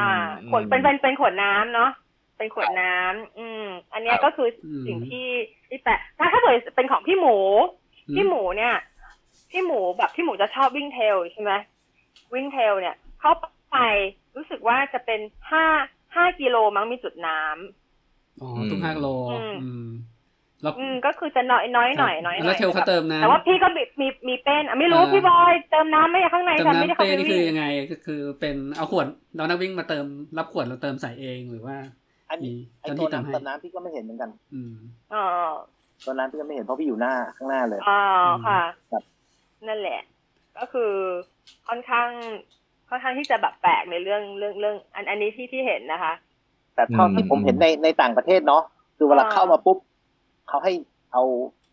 [0.00, 0.12] อ่า
[0.50, 1.90] ขวดเป็นเป็นเป็นขวดน้ำเนาะ
[2.38, 5.28] เป็นขวดน้ำอืม อันเนี้ยครับก็คืออมสิ่งที่
[5.68, 7.36] ที่แปลกถ้าถ้าเกิดเป็นของพี่หมู
[8.08, 8.74] อืมพี่หมูเนี่ย
[9.50, 11.52] พี่หมูแบบพี่หมูจะชอบวิ่งเทรลใช่ไหม
[12.34, 13.32] วิ่งเทรลเนี่ยเข้า
[13.72, 13.78] ไป
[14.36, 15.20] รู้สึกว่าจะเป็น
[15.50, 15.64] ห้า
[16.14, 19.88] ห้ากิโลมั้งมีจุดน้ำอ๋อทุกห้าโลอืม
[20.64, 30.06] แล้วอืมก็คือจะน้อยน้อยหน่อยน้อยแล้วเทลเขาเติมน้ำแต่ว่าพี่ก็มีมีมีเป็นไม่รู้พี่บอยเติมน้ำไม่ข้างในฉันไม่ได้เข้าไปนี่คือยังไงก็คือเป็นเอาขวดน้องนักวิ่งมาเติม
[30.38, 31.76] รับขวดเราเติมใส่เองหรือว่า
[32.30, 34.74] อันนี้ไอ้ตัวน้ำเติมน้ำพี่ก็ไม่เห็นเหมือนกัน อืม
[35.14, 35.24] อ๋อ
[36.04, 38.00] ตัวน้ำพี่ก็ไม่เห็นเพราะพี่อยู่หน้าข้างหน้าเลยอ๋อ
[38.46, 38.60] ค่ะ
[39.68, 40.00] นั่นแหละ
[40.58, 40.92] ก็คือ
[41.68, 42.08] ค่อนข้าง
[42.88, 46.12] ค่อนข้างที่จะแบบแปลกในเรื่องเรื่องเรื่อง อันอันนี้ที่ที่เห็นนะคะ
[46.74, 48.62] แต่เท่าที่ผมเห็นในในต่างประเทศเนาะ
[48.96, 49.78] คือเวลาเข้ามาปุ๊บ
[50.48, 50.72] เขาให้
[51.12, 51.22] เอา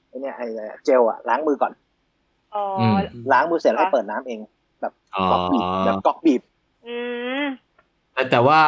[0.08, 0.42] ไอเนี่ยไอ
[0.86, 1.74] เจลอะล้างมือก่อน
[2.56, 2.58] อ
[3.32, 4.40] ล้างมือเสร็จแล้วเปิดน้ำเอง
[4.82, 4.94] แบบ
[5.32, 6.42] ก๊อกบีบแบบก๊อกบีบ
[6.88, 6.96] อื
[7.42, 7.44] ม
[8.14, 8.62] แต่แต่ว่า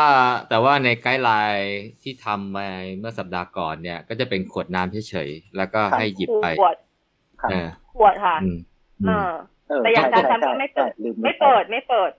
[0.50, 2.68] แต่ว่าในไกด์ไลน์ที่ทำมา
[3.00, 6.76] เมื่อสัปดาห์ก่อนเนี่ย ก็จะเป็นขวดน้ำเฉยๆแล้วก็ให้หยิบไปขวด
[7.94, 8.36] ขวดค่ะ
[9.84, 10.92] แต่อย่างการทำไม่เปิด
[11.24, 12.12] ไม่เปิดไม่เปิด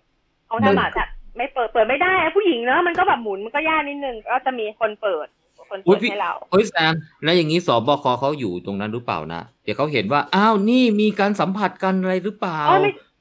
[0.48, 1.04] ของธรรมะจะ
[1.36, 5.26] ไม่เปิดเปิดไม่ได้ผู้หญิงเนอะมันก็แบบหมุนมันก็ยากนิดนึงก็จะมีคนเปิด
[5.74, 6.92] คนเปิดให้เราเฮ้ยแซม
[7.24, 12.60] แล้วอย่างนี้สบคเขาอยู่ตรงนั้นหรือเปล่านะเดี๋ยวเขาเห็นว่าอ้าวนี่มีการสัมผัสกันอะไรหรือเปล่า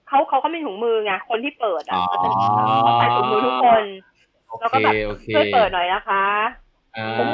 [0.09, 2.29] เขาเขาก็มีถุงมือไงคนที่เปิดอะก็จะ
[2.99, 3.83] ใส่ถุงมือทุกคน
[4.59, 4.93] แล้วก็แบบ
[5.35, 6.23] ช่วยเปิดหน่อยนะคะ
[7.19, 7.27] ผม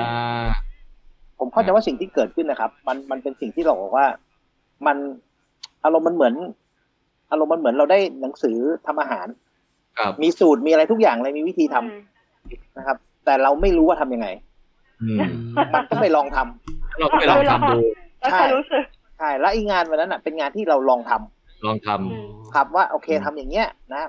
[1.39, 4.05] ผมเข้าใจว่าสิ่งที่เกิดขึ้นนะครับ มันมันเป็นสิ่งที่เราบอกว่า
[4.87, 4.97] มัน
[5.83, 6.33] อารมณ์มันเหมือน
[7.31, 9.27] อารมณ์มันเหมือนเราได้หนังสือทำอาหาร
[10.21, 14.27] มีสูตรมีอะไรทุกอย่างเลยมีวิธีทำนะครับ แต่เราไม่รู้ว่าทํำยังไง
[15.73, 17.77] มันต้องไปลองทำเราไปลองทำดู
[18.31, 18.41] ใช่
[19.17, 24.03] ใช่แล้วอีงานวันนั้นอะเป็นงานที่เราลองทำลองทำ ครับว่าโอเคทำอย่างเงี้ยนะ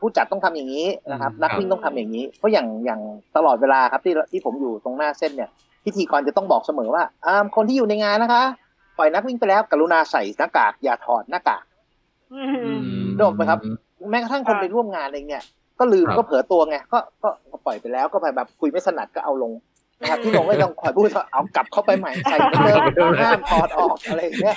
[0.00, 3.00] ผู้จัดต้องทำอย่างนี้นะครับ นักวิ่งต้องทำอย่างนี้ เพราะอย่างอย่าง
[3.36, 5.50] ตลอดเวลาครับที่ที่ผมอยู่ตรงหน้าเส้นเนี่ย
[5.84, 8.42] พิธีกรจะต้องบอกเสมอว่าอ่าคนที่อยู่ในงานนะคะ
[8.98, 11.64] ปล่อยนักวิ่งไปแล้ว กรุณาใส่หน้ากากอย่าถอดหน้ากาก
[13.16, 13.58] โดนไหมครับ
[14.10, 15.42] แม้กระทั่งคนไปร่วมงานเองเนี่ย
[15.78, 19.52] ก็ลืมก็เผลอตัวไงก็ก็ปล่อยไปแล้วก็ไปแบบคุยไม่สนัดก็เอาลง
[20.00, 22.36] นะครับที่ลงไม่ต้องคอยพูดเอากลับเข้าไปใหม่ใส่
[22.96, 24.54] เดิมห้ามถอดออกอะไรเงี้ย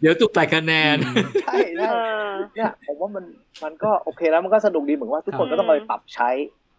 [0.00, 0.96] เดี๋ยวตุกแต่คะแนน
[1.44, 3.24] ใช่เนี่ยผมว่ามัน
[3.64, 6.30] มันก็โอเคแล้วมันก็สนุกดีเหมือนว่าทุกคนก็ต้องไปปรับใช้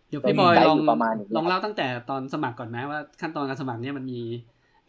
[0.09, 4.21] เดี๋ยวพี่บอยลองประมาณลองเล่าตั้งแต่ตอนสมัครก่อนไหมว่าขั้นตอนการสมัครเนี่ยมันมี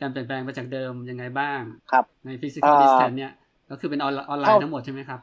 [0.01, 1.61] การเปลี่ยนแปลงไปจากเดิมยังไงบ้าง
[1.93, 3.33] ครับใน physical distance เนี่ย
[3.71, 5.21] ก็คือเป็นออนไลน์ทั้งหมดใช่ไหมครับ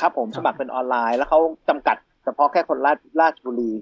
[0.00, 3.72] ครับผมสมัครเป็นออนไลน์แล้วเขาจำกัดเฉพาะแค่คนราชราชบุรี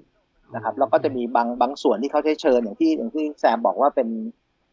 [0.55, 4.09] นะครับ แล้วก็จะมีบางบางส่วนที่เขาใช้เชิญอย่างที่อย่างที่แซมบอกว่าเป็น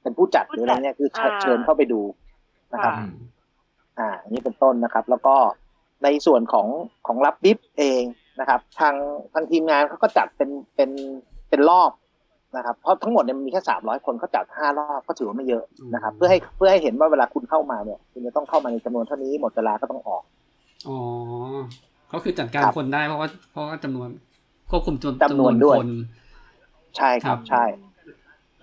[0.03, 1.09] เป็นผู้จัดหรืออะไรเนี่ยคือ
[1.43, 2.01] เชิญเข้าไปดู
[2.73, 2.93] นะครับ
[3.99, 5.37] อ่าอันนี้เป็นต้นนะครับ แล้วก็
[6.05, 6.69] ในส่วนของ
[7.07, 8.03] ของรับบิฟเอง
[8.41, 8.95] นะครับ ทาง
[9.35, 10.91] ทางทีมงานเขาก็จัดเป็นเป็น
[11.49, 11.91] เป็นรอบ
[12.57, 20.23] นะครับเพราะทั้งหมดเนี่ยมีแค่สามร้อยคนเขาจัดห้ารอบก็ถือว่าไม่เยอะนะครับ เพื่อให้เพื่อให้เห็นว่าเวลาคุณเข้ามาเนี่ย คุณจะต้องเข้ามาในจำนวนเท่านี้หมดเวลาก็ต้องออก
[20.89, 20.99] อ๋อ
[22.13, 24.09] ก็คือจัดการคนได้เพราะว่าเพราะว่าจำนวน
[24.75, 25.77] ควบคุมจำนวนด้วย
[26.97, 27.65] ใช่ครับใช่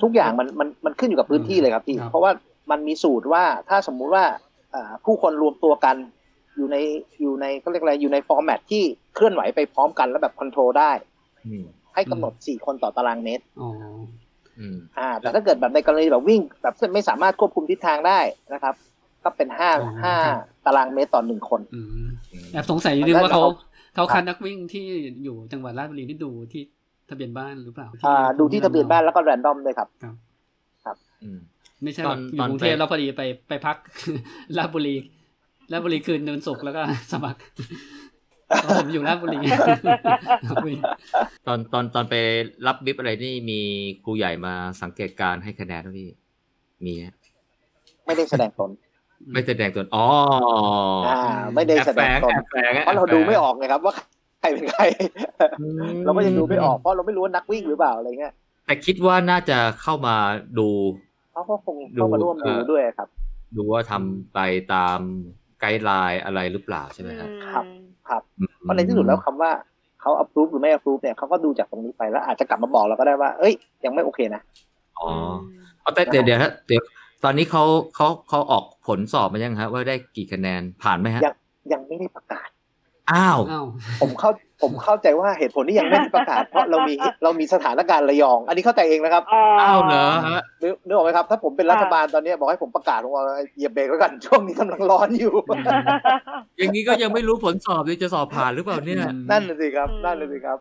[0.01, 2.31] ทุกอย่างมันมันมันขึ้นอยู่กับพื้นที่เลยครับพี่ เพราะว่า
[2.71, 4.25] มันมีสูตรว่าถ้าสมมุติว่า
[5.05, 5.95] ผู้คนรวมตัวกัน
[6.55, 6.77] อยู่ใน
[7.21, 8.83] อยู่ในก็เรียกอะไรอยู่ในฟอร์แมตที่
[9.15, 10.91] เคลื่อนไหวไปพร้อมกันแล้วแบบคอนโทรลได้
[11.95, 13.43] ให้กำหนดสี่คนต่อตารางเมตร
[14.99, 18.19] อ่า แต่ถ้าเกิดแบบในกรณีแบบวิ่ง แบบไม่สามารถควบคุมทิศทางได้
[18.53, 18.75] นะครับ
[19.23, 19.71] ก็เป็นห้า
[20.03, 20.15] ห้า
[20.65, 21.61] ตารางเมตรต่อหนึ่งคน
[22.51, 23.43] แอบสงสัยนิดนึงว่าเขา
[23.95, 24.85] เขาคัดนักวิ่งที่
[25.23, 26.63] อยู่จังหวัดราชบุรีที่ดูที่
[27.09, 30.15] ทะเบียนบ้านหรือเปล่าอ่าดูที่ทะเบียนบ้านแล้วก็แรนดอมเลยครับ ครับ
[30.85, 30.97] ครับ
[31.83, 33.77] ไม่ใช่อยู่กรุงเทพแล้วพอดีไปไปพัก
[34.57, 34.95] ราชบุรี
[35.71, 37.39] ราชบุรีคืนเนินสุกแล้วก็สมัคร
[38.77, 39.37] ผมอยู่ราชบุรี
[41.47, 42.15] ตอนตอนตอนไป
[42.67, 43.59] รับบิบอะไรนี่มี
[44.03, 46.09] ครูใหญ่มาสังเกตการให้คะแนนพี่
[46.85, 46.93] มี
[48.05, 48.69] ไม่ได้แสดงตน
[49.31, 50.05] ไม่แสดงตนอ๋อ
[51.07, 51.17] อ่า
[51.55, 52.33] ไม่ได้แสดงตน
[52.85, 53.93] เพราะเราดูไม่ออกไงครับว่า
[54.39, 54.83] ใครเป็นใคร
[56.05, 58.33] เราก็ยังดูไม่ออกเพราะเราไม่รู้ว่านักวิ่งหรือเปล่าอะไรเงี้ย
[58.65, 60.15] แต่คิดว่าน่าจะเข้ามา
[60.59, 60.67] ดู
[61.33, 63.07] เขาก็คงเข้ามาร่วมดูด้วยครับ
[63.55, 64.39] ดูว่าทำไป
[64.73, 64.99] ตาม
[65.59, 67.65] ไกด์ไลน์อะไรหรือเปล่าใช่ไหมครับครับ
[68.09, 68.21] ครับ
[68.61, 69.51] เพราะในที่สุดแล้วคำว่า
[70.01, 73.53] เขาอัพรูฟหรือไม่อัพรูฟเนี่ยเขาก็ดูจากตรงนี้ไปแล้วอาจจะกลับมาบอกเราก็ได้ว่า เอ้ย
[73.85, 74.41] ยังไม่โอเคนะ
[74.99, 75.09] อ๋อ
[75.81, 76.81] เอาแต่เดี๋ยวเดี๋ยวเดี๋ยว
[77.23, 77.63] ตอนนี้เขา
[77.95, 81.35] เขาเขาออกผลสอบมายังฮะว่าได้กี่คะแนนผ่านไหมฮะยัง
[81.73, 82.47] ยังไม่ได้ประกาศ
[83.11, 83.39] อ้าว
[84.01, 84.29] ผมเข้า
[84.61, 89.23] ผมเข้าใจว่าเหตุผลที่ยังไม่ได้ประกาศ เพราะเรามีเรามีสถานการณ์ระยอง อันนี้เข้าใจเองนะครับ
[89.61, 90.07] อ้าวเหรอ
[90.61, 93.23] นึกออกไหมครับ ถ้าผมเป็นรัฐบาลตอนนี้บอกให้ผมประกาศว่า
[93.55, 95.33] เหยียบเบรกแล้วกันช่วงนี้กำลังร้อนอยู่
[96.57, 98.97] อย่างนี้ก็ยังไม่รู้ผลสอบเลยจะสอบผ่านหรือเปล่าเนี่ย
[99.31, 100.57] นั่นเลยสิครับ นั่นเลยสิครับ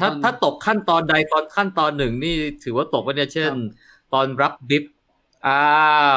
[0.00, 3.52] ถ้าถ้าตกขั้นตอนใดตอนขั้นตอนหนึ่งนี่ถือว่าตกไปเนี่ยเช่น
[4.14, 4.84] ตอนรับดิฟ
[5.46, 5.58] อ่า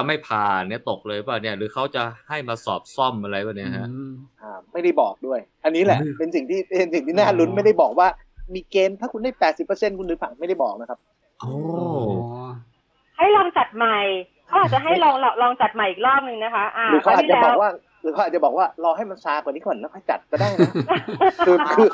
[0.08, 3.88] ไม่ผ่านเนี่ยตกเลยป่ะเนี่ย หรือเขาจะให้มาสอบซ่อมอะไรป่ะเนี่ยฮะ
[4.74, 8.08] ไม่ได้บอกด้วย อันนี้แหละอืมเป็นสิ่งที่เป็นสิ่งที่น่าลุ้นอ๋อไม่ได้บอกว่า
[8.54, 11.00] มีเกณฑ์ถ้าคุณได้แปดสิบเปอร์เซ็นคุณหรือผ่านไม่ได้บอกนะครับ
[11.42, 11.54] โอ้
[13.18, 13.98] ให้ลองจัดใหม่
[14.48, 20.72] เขาอาจจะให้ลองลองลองจัดใหม่อีกรอบหนึ่งนะคะ อ่าหรือเขาอาจจะครบวอกที่แล้วว่าหรือเขาอาจจะบอกว่ารอให้มันซากว่านี้ก่อนแล้วค่อยจัดก็ได้นะ
[21.46, 21.88] คือคือ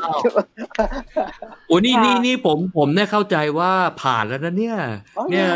[1.67, 4.77] โอ้นี่ค่ะนี่นี่ผมผมเนี่ยเข้าใจว่าผ่านแล้วนะเนี่ย
[5.17, 5.49] อ๋อเนี่ย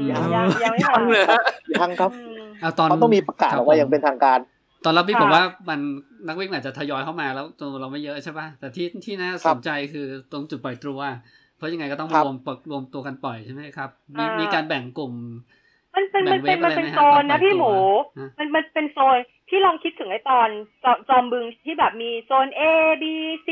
[0.00, 4.38] อืมยัยังงยังไม่ยัผ่างนเลยฮะยังครับอืมเอาตอนเขาต้องมีประกาศออกมาอย่างเป็นทางการ
[4.84, 5.80] ตอนรับวิ่งค่ะผมว่ามัน
[6.26, 11.00] นักวิ่งอาจจะทยอยเข้ามาแล้วตัวเราไม่เยอะใช่ป่ะแต่ที่ที่น่าสนใจคือตรงจุดปล่อยตัว
[11.56, 15.12] เพราะยังไงก็ต้องครับรวมปกรวมตัวกันปล่อยใช่ไหมครับมีอ่ามีมีการแบ่งกลุ่ม
[15.94, 17.76] มันเป็นมันเป็นแบ่มันงเวฟเป็นอะไรไหมฮะโซนนะตอนปล่อยพี่หมูตัว
[18.20, 20.48] ฮะมันมันเป็นโซนพี่ลองคิดถึงไอ้ตอน
[20.84, 22.62] จอจอมบึงที่แบบมีโซน A
[23.02, 23.04] B
[23.46, 23.48] C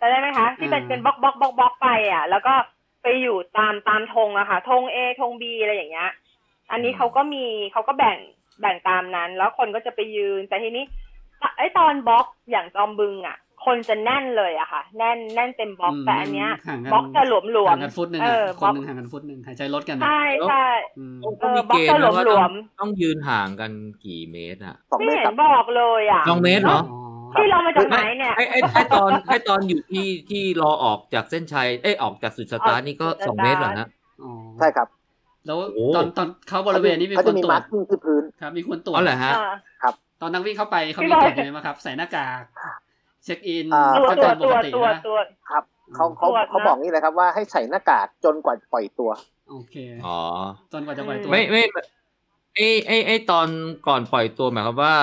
[0.00, 2.54] จำได้ไหมคะที่เป็นอ่าเป็นบล็อกบล็อกบล็อกบล็อกไปอะ แล้วก็
[3.04, 6.10] ไปอยู่ตามตามธงอะค่ะธง A ธง B อะไรอย่างเงี้ย
[6.70, 8.18] อันนี้เขาก็มีเขาก็แบ่ง
[8.60, 10.84] แบ่งตามนั้น แล้วคนก็จะไปยืน แต่ทีนี้
[11.58, 23.70] ไอ้ตอนบล็อกอย่างจอมบึงอะคนจะแน่นเลยอะค่ะ แน่นแน่นเต็มบล็อกมแต่อันเนี้ยห่างกันบล็อกจะหลวมหลวห่ามงกันฟุตหนึ่งเออะอคบล็นอกหนึ่งห่างกันฟุตหนึ่งหายใจลดกันอะใช่ใช่อืมต้องมีเกณฑ์นะว่าหลต้อวงมต้องยืนห่างกัน
[24.04, 33.88] กี่เมตรอะสองไม่เมตรเห็ครันบบอกเลยอะสองเมตรเหรออ๋อ ที่เรามาจากไหนเนี่ยไอ้ไอ้ไอ้ตอนไอ้ตอนอยู่ที่ที่รอออกจากเส้นชัยเอ้ยออกจากสุดสตาร์ทนี่ก็ออกจากสองเมตรเหรอฮะ
[34.22, 34.88] อ๋อใช่ครับ
[35.46, 42.42] แล้วโอ้ตอนตอนเขาบริเวณนี้มีเขาคจะนมีตรวมาจร์กิ้งที่พื้นครับ มีคนตรวจอ๋อเหรอฮะอ่าตอนนักวิ่งเข้าไปเขาพี่มีบอยตรวจยังไงบ้างครับ ใส่หน้ากาก
[43.24, 45.18] เช็คอินอ่าตัวขั้นตัตวอนปตัวกติตัวนะตัว
[45.50, 49.10] ครับเขาเขาตรวจนะเขาบอกนี่เลยครับว่าให้ใส่หน้ากากจนกว่าปล่อยตัว
[49.50, 49.74] โอเค
[50.06, 50.18] อ๋อ
[50.72, 51.62] จนกว่าจะปล่อยตัวไม่ไม่
[52.56, 53.48] ไอ้ไอ้ไอ้ตอน
[53.88, 54.94] ก่อนปล่อยตัวหมายความว่า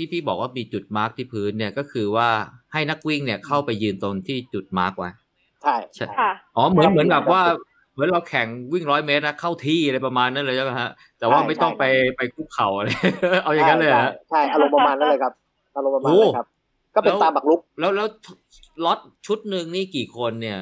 [0.00, 2.28] ที่พี่บอกว่ามีจุดมาร์กที่พื้นเนี่ยก็คือว่า
[2.72, 5.10] ให้นักวิ่งเนี่ยเข้าไปยืนตรงที่จุดมาร์กไว้
[5.62, 7.42] ใช่ใช่ค่ะอ๋อเหมือนครับเหมือนแบบว่า
[7.92, 11.84] เหมือนเราแข่งวิ่งร้อยเมตรนะเข้าที่อะไรประมาณนั้นเลยใช่ไหมฮะแต่ว่าใช่ไม่ต้องใช่ไป
[12.16, 12.88] ไปคุกเข่าอะไร
[13.44, 15.32] เอาอย่างนั้นเลยเหรอฮะใช่ใช่อารมณ์ประมาณนั้นเลยครับ
[15.76, 16.46] อารมณ์ประมาณนั้นเลยครับ
[16.94, 18.08] ก็เป็นแล้วตามบักลุกแล้วแล้ว
[18.84, 20.60] ล็อตชุดหนึ่งนี่กี่คนเนี่ย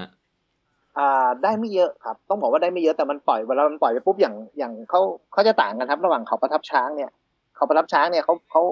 [0.98, 5.00] อ่าได้ไม่เยอะครับ ต้องบอกว่าได้ไม่เยอะแต่มันปล่อยเวลามันปล่อยไปปุ๊บอย่างอย่างเขา
[5.32, 7.10] เขาจะต่างกันครับ ระหว่างเขาประทับช้างเนี่ย
[7.56, 8.62] เขาประทับช้างเนี่ยเขาเขา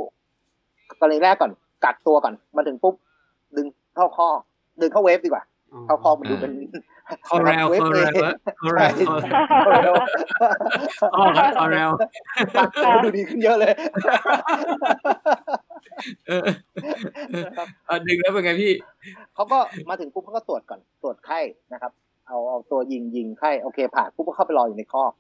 [1.01, 1.53] กรณีแรกก่อน
[1.85, 2.95] กักตัวก่อนมาถึงปุ๊บ
[3.57, 4.29] ดึงเข้าคอก
[4.81, 5.45] ดึงเข้า wave ดีกว่า
[5.87, 6.53] เข้าคอกมันดูเป็น
[7.29, 8.27] corral wave corral
[8.61, 9.95] corral เข้าเร็ว
[11.15, 11.91] อ๋อครับ corral
[12.57, 13.73] ปักตัวดูดีขึ้นเยอะเลย
[16.29, 16.43] เออ
[17.87, 18.73] เออดึงแล้วเป็นไงพี่
[19.35, 21.41] เขาก็มาถึงปุ๊บเขาก็ตรวจก่อนตรวจไข้
[21.73, 21.93] นะครับ
[22.29, 25.13] เอาเอาตัวยิงยิงไข้โอเคผ่านปุ๊บก็เข้าไปรออยู่ในคอก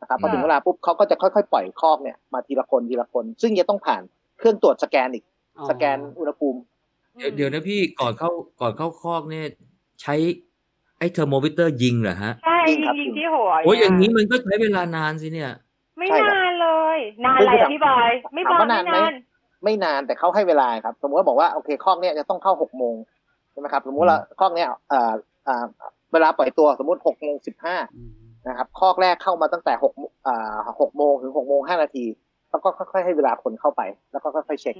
[0.00, 4.02] นะครับพอถึงเวลาปุ๊บเขาก็จะค่อยๆ ปล่อยคอกเนี่ยมาทีละคนทีละคน ซึ่งจะต้องผ่าน
[4.42, 5.24] เครื่องตรวจสแกนอีก
[5.58, 6.58] อ๋อสแกนอุณหภูมิ
[7.16, 9.46] เดี๋ยวเดี๋ยวนะพี่ก่อนเข้าก่อนเข้าคอกเนี่ย
[10.02, 10.14] ใช้
[10.98, 15.50] ไอ้เทอร์โมมิเตอร์ยิงเหรอฮะใช่จริยิงงครับยิงที่หัวโอ้ยอย่างนี้มันก็ใช้เวลานานสิเนี่ย
[15.98, 19.12] ไม่ใช่ครับนานเลย นานอะไรอะพี่บอยไม่บอถามยว่าไม่นานไหมนาน
[19.64, 22.94] ไม่นานแต่เขาให้เวลาครับ สมมติว่าบอกว่าโอเคคอกเนี่ยจะต้องเข้าหกโมง
[23.52, 25.12] ใช่ไหมครับสมมติว่าคอกเนี่ยเอ่อ
[25.44, 25.64] เอ่อ
[26.12, 28.12] เวลาปล่อยตัวสมมติหกโมงสิบห้าอืม
[28.48, 29.92] นะครับ คอกแรกเข้ามาตั้งแต่หก
[30.26, 32.04] อ่าหกโมงถึงหกโมงห้านาที
[32.52, 34.76] แล้วก็ค่อยๆให้เวลาคนเข้าไป แล้วก็ค่อยๆเช็ค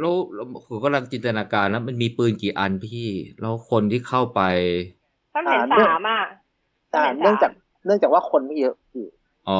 [0.00, 3.08] แล้วแล้วผมกำลังจินตนาการนะมันมีปืนกี่อันพี่
[3.40, 4.40] แล้วคนที่เข้าไป
[5.34, 6.20] ต้องเห็นอ่าสามอะ
[6.94, 7.50] อ่าเนื่องจาก
[7.86, 9.06] เนื่องจากว่าคนไม่เยอะคือ
[9.48, 9.58] อ๋อ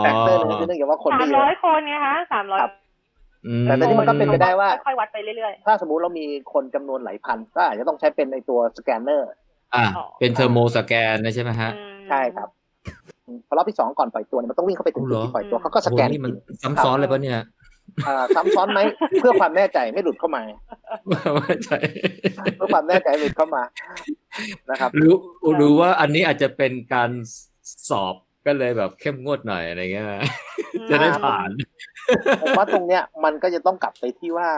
[0.00, 2.72] แฟกเตอร์หนึงคือเนื่องจากว่าคนสาไม่มเยร้อยอะคนไงคะสามร้อยครับ
[3.46, 9.36] อืมแต่ตอนนี้มันก็เป็นไปได้ว่าค่อยๆวัดไปเรื่อยถ้าสมมุติเรามีคนจำนวนหลายพันก็อาจจะต้องใช้เป็นในตัวสแกนเนอร์ อะ
[9.74, 12.48] อ๋อเป็นเทอร์โมสแกนนะใช่ไหมๆฮะอืมใช่ครับ
[12.86, 13.17] อืม
[13.48, 17.40] พอรอบที่สองก่อนปล่อยตัวเนี่ยมันต้องวิ่งเข้าไปถึงอ๋อเหรจุดอที่ปล่อยตัวเขาก็สโอ้แกนนี่มันอีกซ้ำซ้อนเลยปะเนี่ย
[18.06, 18.80] อ่าซ้ำซ้อนไหม
[19.20, 20.42] เพื่อความแน่ใจไม่หลุดเข้ามา
[21.36, 21.78] ไม่ใช่
[22.56, 23.62] เพื่อความแน่ใจหลุดเข้ามา
[24.70, 25.14] นะครับหรือ
[25.56, 27.10] หรือว่าอันนี้อาจจะเป็นการ
[27.90, 28.14] สอบ
[28.46, 30.22] ก็เลยแบบเข้มงวดหน่อยอะไรเงี้ยนะ
[30.90, 31.48] จะได้ผ่าน
[32.42, 34.50] ผมว่าตรงเนี้ย มันก็จะต้องกลับไปที่ว่า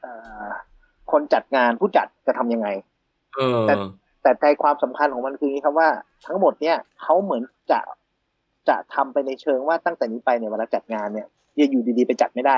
[0.00, 0.12] เอ่
[0.44, 0.48] อ
[1.12, 2.68] คนจัดงานผู้จัดจะทำยังไง
[3.36, 3.74] เออแต่
[4.24, 5.88] แต่ใจความสำคัญของมันคืออย่างนี้ครับว่า
[6.26, 7.80] ทั้งหมดเนี่ยเขาเหมือนจะ
[8.68, 11.26] จะทำไปในเชิงว่าตั้งแต่นี้ไปเนี่ยเวลาจัดงานเนี่ย
[11.58, 12.56] จะอยู่ดีๆไปจัดไม่ได้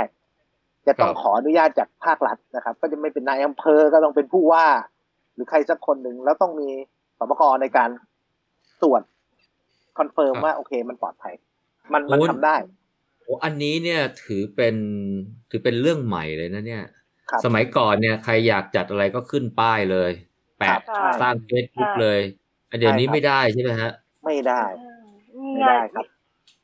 [0.87, 4.67] จะต้องครับขออนุญาตจากภาครัฐนะครับ ก็จะไม่เป็นนายอำเภอก็ต้องเป็นผู้ว่า
[5.35, 6.69] หรือใครสักคนหนึ่งแล้วต้องมี
[7.19, 7.91] ศบคในการ
[8.83, 9.03] ตรวจ
[9.99, 11.35] confirm ว่าโอเค มันปลอดภัย
[11.93, 12.57] มันมันทำได้
[13.23, 14.77] โอ้อันนี้เนี่ยถือเป็น
[15.51, 16.85] ถือเป็นเรื่องใหม่เลยนะเนี่ย
[17.31, 20.11] ครับสมัยก่อนเนี่ยใครอยากจัดอะไรก็ขึ้นป้ายเลย
[20.59, 20.81] แปะครับ
[21.23, 22.21] สร้างเฟซบุ๊กเลย
[22.71, 23.91] อันเดี๋ยวนี้ใช่ครับไม่ได้ใช่ไหมฮะ
[24.25, 24.63] ไม่ได้
[25.35, 26.05] อืไม่ได้ครับ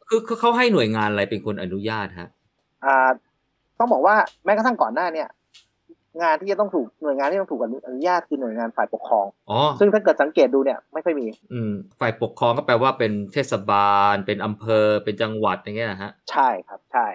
[0.09, 2.29] คือคือเขาให้หน่วยงานอะไรเป็นคนอนุญาตฮะ
[2.85, 3.11] อ่า
[3.79, 5.29] ต้องบอกว่าแม้กระทั่งก่อนหน้าเนี่ย
[6.23, 17.07] งานที่จะต้องถูกหน่วยงานที่ต้องถูกอนุญาตคือหน่วยงานฝ่ายปกครองอ๋อซึ่งถ้าเกิดสังเกตดูเนี่ย ไม่ค่อยมี อืม ฝ่ายปกครองก็แปลว่าเป็นเทศบาล เป็นอำเภอ เป็นจังหวัดอย่างเงี้ยนะฮะ ใช่ครับ ใช่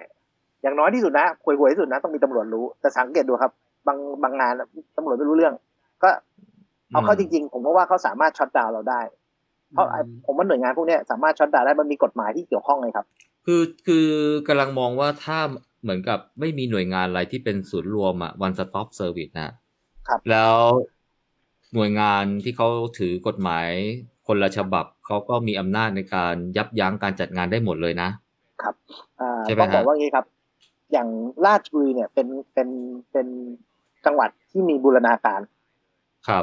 [0.62, 3.52] อย่างน้อยที่สุดนะหวยหวยที่สุดนะต้องมีตำรวจรู้ แต่สังเกตดูครับ
[3.88, 4.54] บางบางงาน
[4.98, 5.54] ตำรวจไม่รู้เรื่อง
[6.04, 6.10] ก็
[6.92, 9.02] เอาเข้าจริงๆ ผมก็ว่าเขาสามารถช็อตดาวน์เราได้
[9.74, 9.88] เพราะ
[10.26, 13.06] ผมว่าหน่วยงานพวกนี้สามารถช็อตดาวน์ได้มันมีกฎหมายที่เกี่ยวข้องเลยครับ
[13.46, 14.08] คือคือ
[14.48, 15.40] กำลังมองว่าถ้า
[15.82, 19.50] เหมือนกับไม่มีหน่วยงานอะไรที่เป็นศูนย์รวมอะ one stop service นะ
[20.08, 20.56] ครับ แล้ว
[21.74, 23.68] หน่วยงานที่เขาถือกฎหมาย
[24.28, 28.10] คนละฉบับเขาก็มีอำนาจในการยับยั้งการจัดงานได้หมดเลยนะ
[28.62, 28.76] ครับ
[29.22, 30.26] อ่าใช่ไหมต้องบอกฮะว่างี้ครับ
[30.92, 31.08] อย่าง
[31.46, 32.70] ราชบุรีเนี่ยเป็นเป็น
[33.12, 33.28] เป็น
[34.06, 35.57] จังหวัดที่มีบูรณาการครับ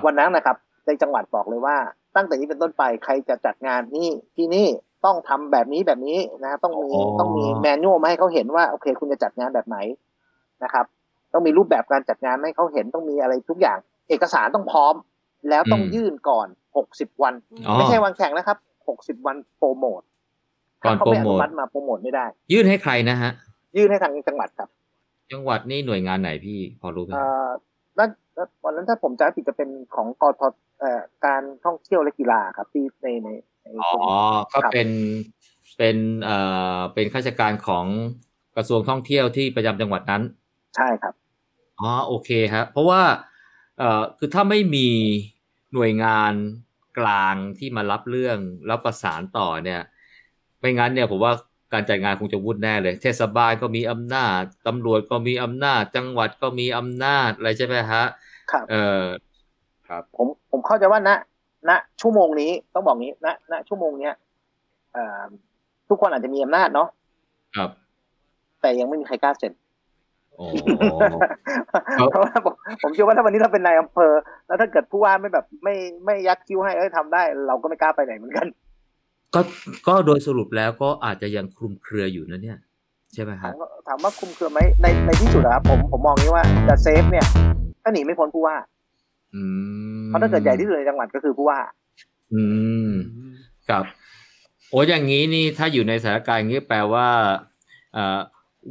[0.07, 1.77] วันนั้นนะครับ ในจังหวัดบอกเลยว่า
[2.16, 4.66] ตั้งแต่นี้เป็นต้นไปใครจะจัดงานนี่ที่นี่
[5.05, 9.79] ต้องทำแบบนี้แบบนี้นะ ต้องมีอ๋อต้องมีแมนนวลมาให้เขาเห็นว่าโอเค คุณจะจัดงานแบบไหน
[10.64, 10.85] นะครับ
[11.33, 14.94] ต้องมีรูปแบบการจัดงานให้เขาเห็นต้องมีอะไรทุกอย่าง เอกสารต้องพร้อม
[15.49, 17.35] แล้วต้องยื่นก่อนหกสิบวัน
[17.66, 20.03] อ๋อไม่ใช่วันแข่งนะครับหกสิบวันโปรโมท
[20.85, 23.31] ก่อนถ้าเขาไม่อโปรโมนุทมัติมาโปรโมทไม่ได้ ยื่นให้ใครนะฮะ
[23.77, 24.68] ยื่นให้ทางจังหวัดครับ
[25.33, 27.47] จังหวัดนี่หน่วยงานไหนพี่พอรู้ไหมเอ่อ
[27.98, 28.11] นั่น
[28.64, 30.42] วันนั้นถ้าผมจำไม่ผิดจะเป็นของกท
[30.80, 33.28] เอ่อการท่องเที่ยวและกีฬาครับที่ในใน
[33.62, 34.04] ในอ๋อส่วน
[34.54, 34.88] ก็ครับเป็น
[35.78, 36.37] เป็นเอ่
[36.76, 37.87] อเป็นข้าราชการของ
[38.57, 40.22] กระทรวงท่องเที่ยวที่ประจำจังหวัดนั้น
[40.76, 41.14] ใช่ครับ
[41.80, 43.02] อ๋อโอเคครับเพราะว่า
[43.78, 44.88] เอ่อคือถ้าไม่มี
[45.74, 46.33] หน่วยงาน
[46.98, 49.80] กลางที่มารับเรื่องแล้วประสานต่อเนี่ย
[50.61, 51.33] ไม่งั้นเนี่ยผมว่า
[51.74, 58.04] การจัดงานคงจะวุ่นแน่เลย เทศบาลก็มีอำนาจตำรวจก็มีอำนาจ จังหวัดก็มีอำนาจอะไรใช่ไหมฮะ
[58.52, 59.04] ครับเออ
[59.88, 61.10] ครับ ผมผมเข้าใจว่าณ
[61.68, 64.14] ณชั่วโมงนี้ต้องบอกงี้ณณชั่วโมงเนี้ย
[64.92, 65.26] เอ่อ
[65.88, 66.88] ทุกคนอาจจะมีอำนาจเนาะ
[67.56, 67.70] ครับ
[68.60, 69.52] แต่ยังไม่มีใครกล้าเซ็น
[70.37, 70.46] โอ้
[71.98, 74.12] ครับเพราะว่าผมผมเชื่อว่าถ้าวันนี้เราเป็นนายอำเภอ
[74.46, 78.46] แล้วถ้าเกิดผู้ว่าไม่แบบไม่ไม่ยักคิ้วให้เอ้ยทำได้ เราก็ไม่กล้าไปไหนเหมือนกัน
[79.35, 79.40] ก็
[79.87, 82.59] ก็โดยสรุปแล้วก็อาจจะยังคลุมเครืออยู่นะเนี่ย
[83.14, 87.27] ใช่ไหมถาฮะมว่าถามว่าคุมเครือไหมในในที่สุดอะครับผมผมมองนี้ว่าจะเซฟเนี่ย
[87.85, 88.57] ก็หนีไม่พ้นผู้ว่า
[89.35, 89.42] อื
[90.05, 91.59] มเพราะถ้าเกิดใหญ่ที่สุดในจังหวัดก็คือผู้ว่า
[92.35, 92.42] อื
[92.88, 92.90] ม
[93.68, 93.85] ครับ
[94.70, 97.09] โอ้อย่างนี้นี่ถ้าอยู่ในสถานการณ์อย่างนี้แปลว่า
[97.92, 98.20] เอ่อ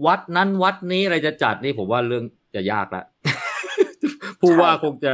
[0.06, 2.24] วัดนั้นวัดนี้อะไรจะจัดนี่ผมว่าเรื่อง
[2.56, 3.04] จะยากละ
[4.42, 5.14] ผู้ว่าคงจะ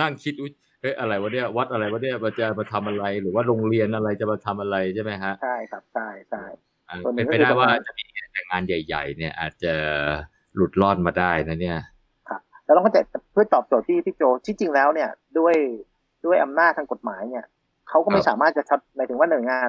[0.00, 6.44] นั่งคิดอุ๊ย เฮ้ยอะไรวะเนี่ยวัดอะไรวะเนี่ยมันจะมาทำอะไร หรือว่าโรงเรียนอะไรจะมาทำอะไรใช่ไหมฮะใช่ครับใช่ใช่
[6.88, 9.74] อ่าส่วนหนึ่เป็นงไปก็คือได้ว่าประมาณจะมีแต่งานใหญ่ ๆ เนี่ย อาจจะ
[10.54, 11.78] หลุดรอดมาได้นะเนี่ย
[12.64, 12.98] แล้วต้องเข้าใจ
[13.32, 15.54] เพื่อตอบโจทย์ที่พี่โจที่จริงแล้วเนี่ยด้วย
[16.26, 17.44] ด้วยอำนาจทางกฎหมายเนี่ย
[17.88, 19.68] เขาก็ไม่ครับสามารถจะชัดหมายถึงว่าหน่วยงาน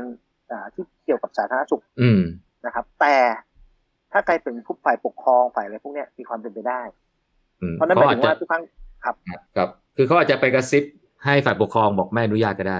[0.52, 2.22] อ่าที่เกี่ยวกับสาธารณสุขอืม
[2.66, 3.16] นะครับ แต่
[4.12, 6.82] ถ้าใครเป็นผู้ฝ่ายปกครองฝ่ายอะไรพวกเนี้ยมีความเป็นไปได้
[7.62, 8.64] อืมเพราะนั้นหเขามายอาจถึงจะว่าทุกครั้ง
[9.04, 9.16] ครับ
[9.56, 10.84] ครับ คือเขาอาจจะไปกระซิบ
[11.26, 12.80] ให้ฝ่ายปกครองบอกไม่อนุญาตก็ได้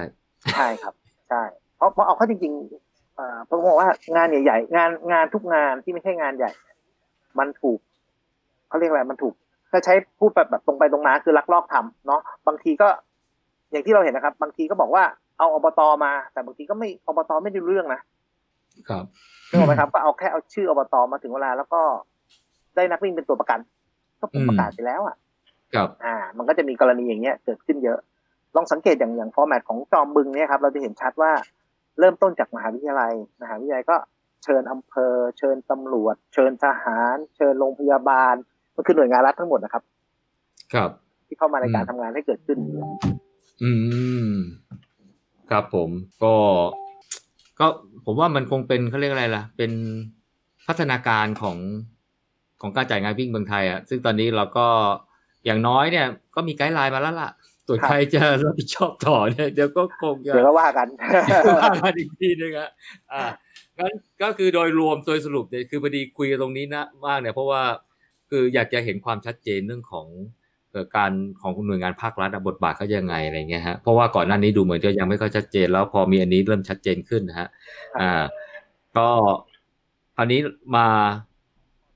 [0.54, 0.94] ใช่ครับ
[1.28, 1.42] ใช่
[1.76, 6.50] เพราะเพราะเอาเข้าจริงๆอ่าผมบอกว่างานใหญ่ๆงานงานทุกงานที่ไม่ใช่งานใหญ่
[7.38, 7.78] มันถูก
[8.68, 9.34] เขาเรียกอะไรมันถูก
[9.70, 12.88] ถ้าใช้พูดแบบแบบตรงไปตรงมาคือลักลอบทำเนาะบางทีก็
[13.70, 15.04] อย่างที่เราเห็นนะครับ บางทีก็บอกว่า
[15.38, 18.00] เอาอบตมา แต่บางทีก็ไม่อบตไม่ได้รู้เรื่องนะ
[18.88, 19.04] ครับ
[19.48, 21.80] นึกออกไหมครับ ก็เอาแค่เอาชื่ออบตมาถึงเวลา แล้วก็
[22.76, 23.58] ได้นักวิ่งเป็นตัวประกัน
[24.20, 25.16] ก็ผมประกาศไปแล้วอะ
[25.74, 27.98] ครับ อ่า มันก็จะมีกรณีอย่างเงี้ยเกิดขึ้นเยอะ
[28.56, 31.32] ลองสังเกตอย่างอย่างฟอร์แมตของจอมบึงเนี่ยครับเราจะเห็นชัดว่า
[31.98, 33.96] เริ่มต้นจากมหาวิทยาลัยมหาวิทยาลัยก็
[34.44, 38.34] เชิญอำเภอ เชิญตำรวจ เชิญทหาร เชิญโรงพยาบาล
[38.74, 39.82] มันคือหน่วยงานรัฐทั้งหมดนะครับ
[40.74, 40.90] ครับ
[41.26, 42.58] ที่เข้ามาในการอืมทำงานให้เกิดขึ้น
[43.62, 43.70] อื
[44.24, 44.28] ม
[45.50, 45.90] ครับผม
[46.22, 46.34] ก็
[47.60, 47.66] ก็
[48.04, 49.72] ผมว่ามันคงเป็นเขาเรียกอะไรล่ะ เป็น
[50.66, 51.56] พัฒนาการของ
[52.60, 54.66] ของการจ่ายงานวิ่งเมืองไทยอะซึ่งตอนนี้เราก็
[55.44, 57.30] อย่างน้อยเนี่ย ก็มีไกด์ไลน์มาแล้วล่ะ
[57.66, 60.88] ส่วนครับใครจะรับผิดชอบต่อเนี่ยเดี๋ยวก็คงจะเดี๋ยวก็ว่ากัน
[61.58, 62.70] ว่ากันอีกทีนึงอะ
[63.12, 63.22] อ่า
[63.78, 63.92] งั้น
[64.22, 67.62] ก็คือโดยรวมโดยสรุปเนี่ยคือพอดีคุยกันตรงนี้นะมากเนี่ยเพราะว่า
[68.30, 70.06] คืออยากจะเห็นความชัดเจนเรื่องของ
[70.70, 77.48] เอ่อการของหน่วยงานภาครัฐอะบทบาทเขายังไงอะไรเงี้ยฮะเพราะว่าก่อนหน้านี้ดูเหมือนจะยังไม่ค่อยชัดเจน แล้วพอมีอันนี้เริ่มชัดเจนขึ้นนะฮะ
[78.00, 78.22] อ่า
[78.96, 79.08] ก็
[80.16, 80.40] คราวนี้
[80.76, 80.86] มา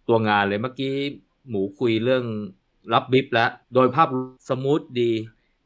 [0.08, 0.94] ตัวงานเลยเมื่อกี้
[1.48, 2.24] หมูคุยเรื่อง
[2.92, 4.08] รับบิฟแล้ว โดยภาพ
[4.48, 5.10] สมูทดี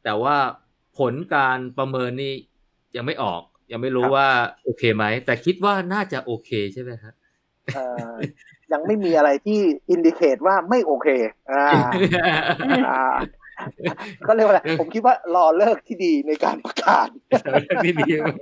[0.09, 0.37] แต่ว่า
[0.99, 2.35] ผลการประเมินนี่
[2.97, 3.43] ยังไม่ออก
[3.73, 4.29] ยังไม่รู้ครับว่า
[4.65, 7.15] โอเคไหม แต่คิดว่าน่าจะโอเคใช่ไหมครับ
[7.75, 8.15] เอ่อ
[8.73, 11.09] ยังไม่มีอะไรที่ indicate ว่าไม่โอเค
[11.51, 11.67] อ่า
[12.89, 13.17] อ่า
[14.27, 17.09] ก็เรียกว่าอะไรผมคิดว่ารอฤกษ์ที่ดีในการประกาศ
[17.85, 18.35] นี่ดีมาก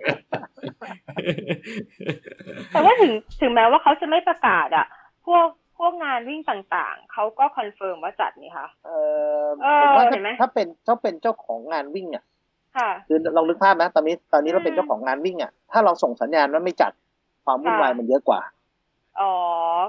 [2.73, 4.87] แต่ว่าถึงถึงแม้ว่าเขาจะไม่ประกาศอะ
[5.27, 5.47] พวก
[5.79, 8.91] พวกงานวิ่งต่างๆ เขาก็ confirm ว่าจัดนี่ค่ะเอ
[9.43, 12.25] อเออผมว่าเห็ถ้านไหมถ้าเป็นถ้าเป็นเจ้าของงานวิ่งอะ
[12.77, 16.93] ค่ะ คือลองนึกภาพนะตอนนี้ตอนนี้เราเป็นอืมเจ้าของงานวิ่งอะถ้าเราส่งสัญญาณว่าไม่จัด
[17.45, 18.41] ความวุ่นวายค่ะมันเยอะกว่า
[19.21, 19.33] อ๋อ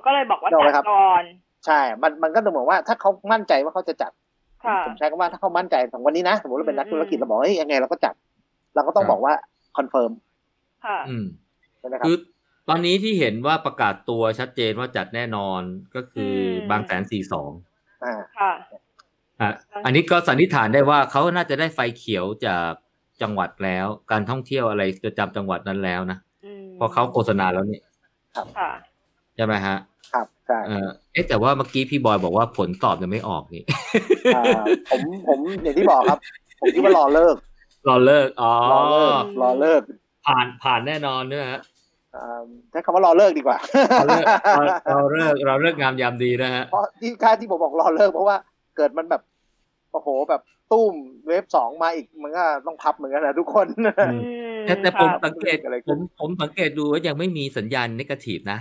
[0.05, 1.23] ก็เลยบอกว่านึกออกไหมจัดครับก่อน
[1.65, 4.11] ใช่ มันมันก็จะเหมือนว่าถ้าเขามั่นใจว่าเขาจะจัด
[4.65, 8.13] ค่ะผมใช้คำว่าถ้าเขามั่นใจของวันนี้นะสมมติเราเป็นนักธุรกิจอืมเราบอกเฮ้ยยังไงเราก็จัด
[8.75, 9.33] เราก็ต้องครับบอกว่า
[9.77, 10.11] confirm
[10.85, 11.25] ค่ะอืม
[11.79, 12.17] ใช่ไหมครับคือ
[12.69, 15.61] ตอนนี้ที่เห็นว่าประกาศตัวชัดเจนว่าจัดแน่นอน
[15.95, 17.51] ก็คืออมบางแสนสี่สอง
[18.03, 18.51] อ่าค่ะ
[19.41, 19.49] อะ
[19.85, 22.71] อันนี้ก็สันนิษฐานได้ว่าเขาน่าจะได้ไฟเขียวจาก
[23.21, 27.79] จังหวัดแล้ว การท่องเที่ยวอะไรประจำจังหวัดนั้นแล้วนะอืมเพราะเขาโฆษณาแล้วนี่
[28.57, 28.71] ค่ะ
[29.35, 29.77] ใช่ไหมฮะ
[30.13, 33.63] ครับใช่เออเอ๊ะแต่ว่าเมื่อกี้พี่บอยบอกว่าผลตอบยังไม่ออกนี่
[34.35, 34.43] อ่า
[34.91, 36.19] ผมผมอย่างที่บอกครับ
[36.61, 37.35] ผมคิดว่ารอเลิก
[37.87, 39.81] รอเลิกอ๋อรอเลิกรอเลิก
[40.25, 41.76] ผ่านผ่านแน่นอนเนี่ยฮะอ่า
[42.71, 43.57] ใช้คำว่ารอเลิกดีกว่า
[43.97, 44.25] เราเลิก
[44.87, 48.37] เราเราเลิกเราเลิกงามยามดีนะฮะเพราะที่ค่าที่ผมบอกรอเลิกเพราะว่า
[48.77, 49.21] เกิดมันแบบ
[49.91, 50.41] โอ้โหแบบ
[50.71, 50.93] ตุ้ม
[51.27, 53.67] เวฟสองมาอีกมันก็ต้องพับเหมือนกันนะทุกคน
[54.09, 54.17] อื
[54.61, 58.59] มแต่แต่ผมครับสังเกตอะไรขึ้ผนมผมสังเกตดูว่ายังไม่มีสัญญาณนกาทีฟนะ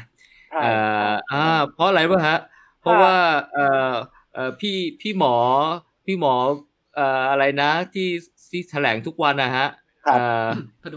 [0.51, 0.73] ใช่เอ่
[1.13, 1.45] ออ่า
[1.75, 2.39] เพราะอะไรวะฮะ
[2.81, 3.15] เพราะว่า
[3.55, 3.93] เอ่อ
[4.35, 5.35] เอ่อพี่พี่หมอ
[6.07, 6.35] พี่หมอ
[6.95, 8.09] เอ่ออะไรนะที่
[8.51, 9.67] ที่แถลงทุกวันนะฮะ
[10.07, 10.47] ครับเอ่อ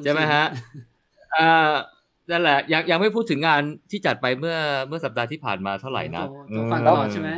[0.03, 0.43] ใช่ไหมฮะ
[1.35, 1.71] อ่า
[2.31, 3.61] นั่นแหละยังยังไม่พูดถึงงาน
[3.91, 4.57] ที่จัดไปเมื่อ
[4.87, 7.29] เมื่อสัปดาห์ที่ผ่านมาเท่าไหร่นะตัวตัวฟังตลอดใช่ไหม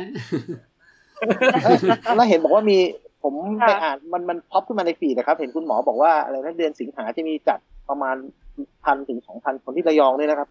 [1.64, 1.76] เอ้ย
[2.16, 2.78] แล้วเห็นบอกว่ามี
[3.22, 8.16] ผมค่ะไปอ่านมันมันพ็อปขึ้นมาในฟีดนะครับ เห็นคุณหมอบอกว่าอะไรนะเดือนสิงหาจะมีจัดประมาณ
[8.84, 10.48] พันถึงสองพันคนที่ระยองด้วยนะครับ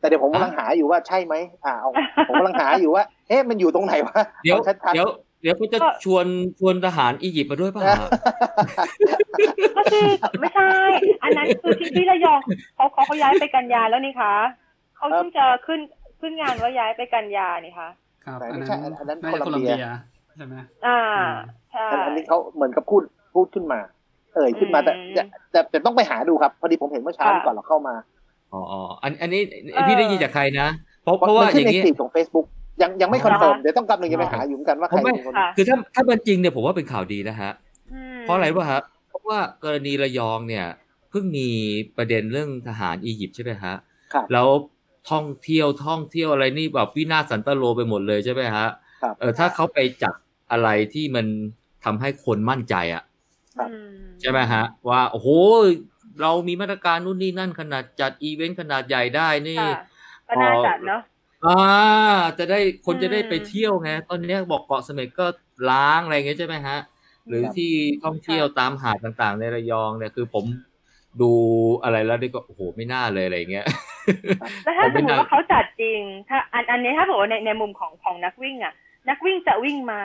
[0.00, 1.90] แต่เดี๋ยวผมกำลังหาอยู่ว่าใช่ไหมอ่าเอา
[2.28, 5.08] ผมกำลังหาอยู่ว่าเอ๊ะมันอยู่ตรงไหนวะเดี๋ยวอาชัดๆเดี๋ยว
[5.42, 6.26] เดี๋ยวเขาจะชวน
[6.58, 8.08] ชวนทหารอียิปต์มาด้วยป่ะฮะ
[9.76, 10.06] ก็คือ
[10.40, 10.68] ไม่ใช่
[11.22, 12.40] อันนั้นคือที่ที่ระยอง
[12.76, 14.32] เขาเขาเขาย้ายไปกันยาแล้วนี่คะ
[14.96, 15.80] เขาเพิ่งจะขึ้น
[16.20, 17.88] ขึ้นงานว่าย้ายไปกันยานี่คะ
[18.24, 19.88] ครับแต่อันไม่นั้นใช่อันนั้นน่าจะโคโคลัลัมมเบียเบีย
[20.36, 20.54] ใช่ไหม
[20.86, 21.34] อ่าอืม
[21.72, 23.02] ใช่อันอันนี้เขาเหมือนกับพูด
[23.34, 23.80] พูดขึ้นมา
[24.34, 27.94] เอ่ยขึ้นมาแต่อืมแต่แต่แต่ต้องไปหาดูครับ พอดีผมเห็นเมื่อเช้าค่ะก่อนเราเข้ามา
[28.52, 30.66] อ๋ออ๋ออันอันนี้เออพี่ได้ยินจากใครนะ
[31.02, 32.46] เพราะเพราะว่ามันอขึ้นย่างในนี้ฟีดของ Facebook
[32.82, 37.50] ยังยังไม่อ๋อ confirm เดี๋ยวต้องกำลังจะไปหาอยู่เหมือนกันว่าใครผมไม่เป็นคนค่ะคือถ้าถ้ามันจริงเนี่ยผมว่าเป็นข่าวดีนะฮะ
[37.92, 40.66] อืมเพราะอะไรวะครับเพราะว่ากรณีระยองเนี่ย
[41.10, 41.48] เพิ่งมี
[41.96, 43.74] ประเด็นเรื่องทหารอียิปต์ใช่ไหมฮะ
[44.12, 44.48] ครับแล้ว
[45.10, 48.66] ท่องเที่ยวท่องเที่ยวอะไรนี่แบบวินาศสันตโลไปหมดเลยใช่ไหมฮะ
[49.02, 50.14] ครับเออถ้าเขาไปจัด
[50.50, 51.26] อะไรที่มัน
[51.84, 53.02] ทำให้คนมั่นใจอะ
[53.56, 55.28] ครับอืมใช่ไหมฮะ ว่าโอ้โห
[56.22, 59.80] เรามีมาตรการนู่นนี่นั่นขนาดจัดอีเวนต์ขนาดใหญ่ได้นี่ค่ะ
[60.28, 61.00] ก็น่าจัดเนาะ
[61.44, 61.58] อ่า
[62.38, 65.26] จะได้คนจะได้อืมไปเที่ยวไง ตอนเนี้ยบอกเกาะเสม็ดก็
[65.70, 66.78] ล้าง อะไรเงี้ย ใช่ไหมฮะ
[67.28, 67.72] หรือครับ ที่
[68.04, 70.44] ท่องเที่ยวตามหาดต่าง ๆ ในระยองเนี่ย คือผม
[71.20, 71.32] ดู
[71.82, 73.66] อะไรแล้วนี่ก็ โอ้โหไม่น่าเลย อะไรเงี้ย
[74.64, 78.74] แล้วถ้าผมสไม่มมติน่าว่าเขาจัดจริง ถ้า อัน อันนี้ถ้าบอกว่าใน ในมุมของ ของนักวิ่งอะ
[79.08, 79.96] นักวิ่งจะวิ่งไหม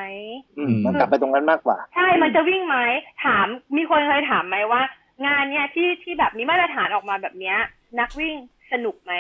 [0.58, 2.78] อืม มันกลับไปตรงนั้นมากกว่า ใช่มันจะวิ่งไหม
[3.26, 4.82] ถาม มีคนเคยถามไหมว่า
[5.26, 7.58] งานเนี้ยที่ ที่แบบมีมาตรฐานออกมาแบบเนี้ย
[8.00, 8.36] นักวิ่ง
[8.72, 9.14] สนุกไหม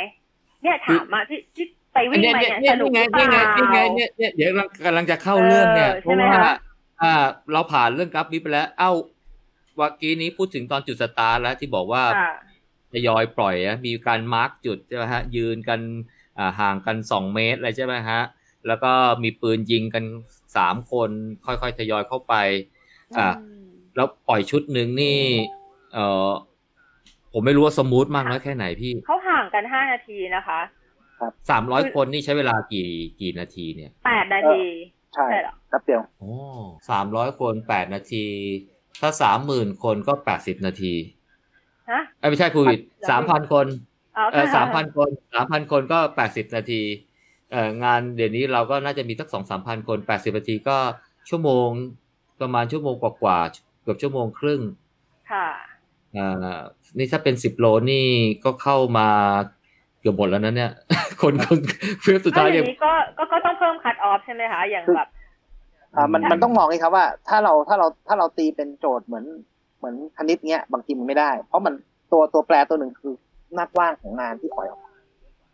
[0.61, 6.55] เนี่ยถามมาที่ ที่ ไปวิ่งเนี่ยมาเนี่ยเนี่ยเนี่ยสนุกนี่หไงรือเปนี่ไงล่านี่ไงเนี่ยเนี่ยเดี๋ยวกำลังกำลังจะเข้าเรื่องเนี่ยเออเพใช่ไหมราะว่าคะ
[7.01, 7.13] อ่า
[7.53, 8.91] เราผ่านเรื่องกราฟนี้ไปแล้ว เอ้า
[9.75, 12.33] เมื่อกี้นี้พูดถึงตอนจุดสตาร์ทแล้วที่บอกว่าค่ะ
[12.93, 15.79] ทยอยปล่อยอะมีการมาร์กจุดใช่ไหมฮะ ยืนกัน
[16.37, 18.21] อ่าห่างกันสองเมตรอะไรใช่ไหมฮะ
[18.67, 18.91] แล้วก็
[19.23, 20.03] มีปืนยิงกัน
[20.57, 21.09] สามคน
[21.45, 22.33] ค่อยๆทยอยเข้าไป
[23.17, 23.27] อ่า
[23.95, 25.19] แล้วปล่อยชุดหนึ่งนี่
[25.93, 25.97] เอ
[26.29, 26.31] อ
[27.33, 30.59] ผมไม่รู้ว่าสมูทมากน้อยแค่ไหนพี่ เขาห่างกันห้านาทีนะคะ
[31.49, 32.87] สามร้อยคนนี่ใช้เวลากี่
[33.21, 34.61] กี่นาทีเนี่ยแปดนาที
[35.13, 36.33] ใช่ใช่เหรอครับเดียวโอ้
[36.89, 38.25] สามร้อยคนแปดนาที
[39.01, 40.93] ถ้าสามหมื่นคนก็แปดสิบนาที
[41.91, 42.63] ฮะเอ้ยไม่ใช่พูด
[43.09, 43.67] สามพันคน
[44.15, 46.81] เอาเออสามพันคนสามพันคนก็แปดสิบนาที
[47.51, 50.77] เอ่องานเดี๋ยวนี้เราก็น่าจะมีสักสองสามพันคนแปดสิบนาทีก็
[51.29, 51.67] ชั่วโมง
[52.41, 54.61] ประมาณชั่วโมงกว่าๆเกือบชั่วโมงครึ่ง
[55.31, 55.47] ค่ะ
[56.17, 56.59] อ่า
[56.97, 58.07] นี่ถ้าเป็นสิบโลนี่
[58.43, 59.09] ก็เข้ามา
[60.03, 60.71] เกือบหมดแล้วนะเนี่ย
[61.21, 61.59] คนคน
[62.01, 65.07] เพื่อสุดถ้าท้ายอยัย่างงนี้ก็ก็ก็ต้องเพิ่มคัตออฟใช่ไหมคะ อย่างแบบ
[65.95, 69.25] อ่ามันมันต้องมองไงครับว่า ถ้าเราถ้าเราถ้าเราตีเป็นโจทย์เหมือน
[69.77, 71.73] เหมือนคณิตเนี้ยบางทีมันไม่ได้ เพราะมัน
[72.11, 73.13] ตัวตัวแปรตัวหนึ่งคือ
[73.53, 74.93] หน้ากว้างของงานที่ปล่อยออกมา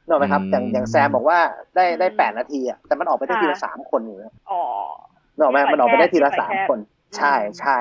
[0.07, 1.39] เนกอะไหมครับ อย่างอย่างแซมบอกว่า
[1.75, 4.61] ได้ได้แปดนาทีอะแต่มันออกไปได้ทีละสามคนอยู่นะอ๋อ
[5.35, 6.79] เนกอะไหมที่ปล่อยมันออกไปได้ทีละแคบสามที่ปล่อยแคบคน
[7.17, 7.77] ใช่อืมใช่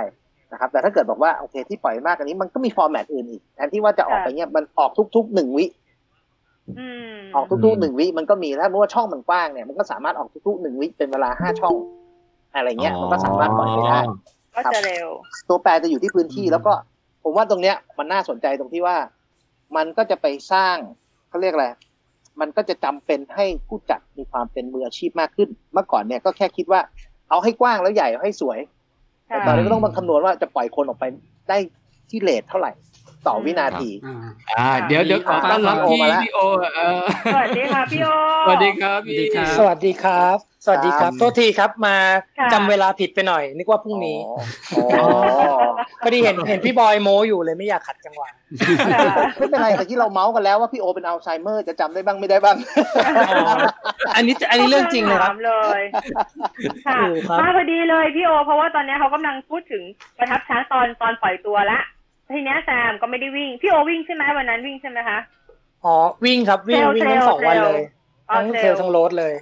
[0.52, 5.66] นะครับแต่ถ้าเกิดบอกว่าโอเคที่ปล่อยมากกว่านี้มันก็มีฟอร์แมตอื่นอีกแทนที่ว่าจะออกไปเนี้ยมันออกทุกๆหนึ่งวิ
[6.78, 11.74] อืมออกทุกๆหนึ่งวิมันก็มีถ้ารู้ว่าช่องมันกว้างเนี่ยมันก็สามารถออกทุกๆหนึ่งวิเป็นเวลาห้าช่อง
[12.54, 14.00] อะไรเงี้ยมันก็สามารถปล่อยไปได้
[14.56, 15.08] ก็จะเร็ว
[15.48, 16.72] ตัวแปรจะอยู่ที่พื้นที่อืมแล้วก็
[17.22, 18.96] ผมว่าตรงเนี้ย มันน่าสนใจตรงที่ว่า
[19.76, 20.76] มันก็จะไปสร้าง
[21.28, 21.66] เขาเรียกอะไร
[22.40, 26.80] มันก็จะจำเป็นให้ผู้จัดมีความเป็นมืออาชีพมากขึ้น เมื่อก่อนเนี่ยก็แค่คิดว่า
[27.30, 28.58] เอาให้กว้างแล้วใหญ่เอาให้สวย
[29.26, 31.04] แต่ตอนนี้ก็ต้องมาคำนวณว่าจะปล่อยคนออกไป
[31.48, 31.58] ได้
[32.10, 32.72] ที่เลทเท่าไหร่
[33.28, 34.16] ต่อวินาทีอ่า
[34.58, 36.38] อ่าเดี๋ยวเดี๋ยวขอต้อนรับพี่พี่โอมาแล้วพี่โอ
[36.74, 37.00] เออ
[37.34, 38.08] สวัสดีค่ะพี่โอ
[38.46, 39.26] สวัสดีครับพี่
[39.58, 41.96] สวัสดีครับ สวัสดีครับ โทษทีครับมา
[42.38, 45.08] ค่ะจำเวลาผิดไปหน่อย นึกว่าพรุ่งนี้อ๋ออ๋อ
[46.02, 48.28] พอดีเห็นเห็นพี่บอยโมอยู่เลยไม่อยากขัดจังหวะ
[49.36, 52.56] ไม่เป็นไรแต่ที่เราเมาส์กันแล้วว่าพี่โอเป็นอัลไซเมอร์จะจำได้บ้างไม่ได้บ้าง
[54.16, 55.80] อันนี้อันนี้เรื่องจริงเลยครับถามเลย
[56.86, 59.82] ค่ะถูกครับมาพอดีเลยพี่โอ เพราะว่าตอนนี้เขากำลังพูดถึง
[60.18, 61.78] ประทับช้างตอนตอนปล่อยตัวละ
[62.32, 65.18] ทีเนี้ยแซมก็ไม่ได้วิ่ง พี่โอวิ่งใช่ไหมวันนั้นวิ่งใช่ไหมคะ
[65.84, 67.80] อ๋อ วิ่งครับวิ่งเทรลวิ่งทั้งสองเทรลวันเลย
[68.30, 69.34] อ๋อทั้งเทรลเทรลทั้งโรดเลย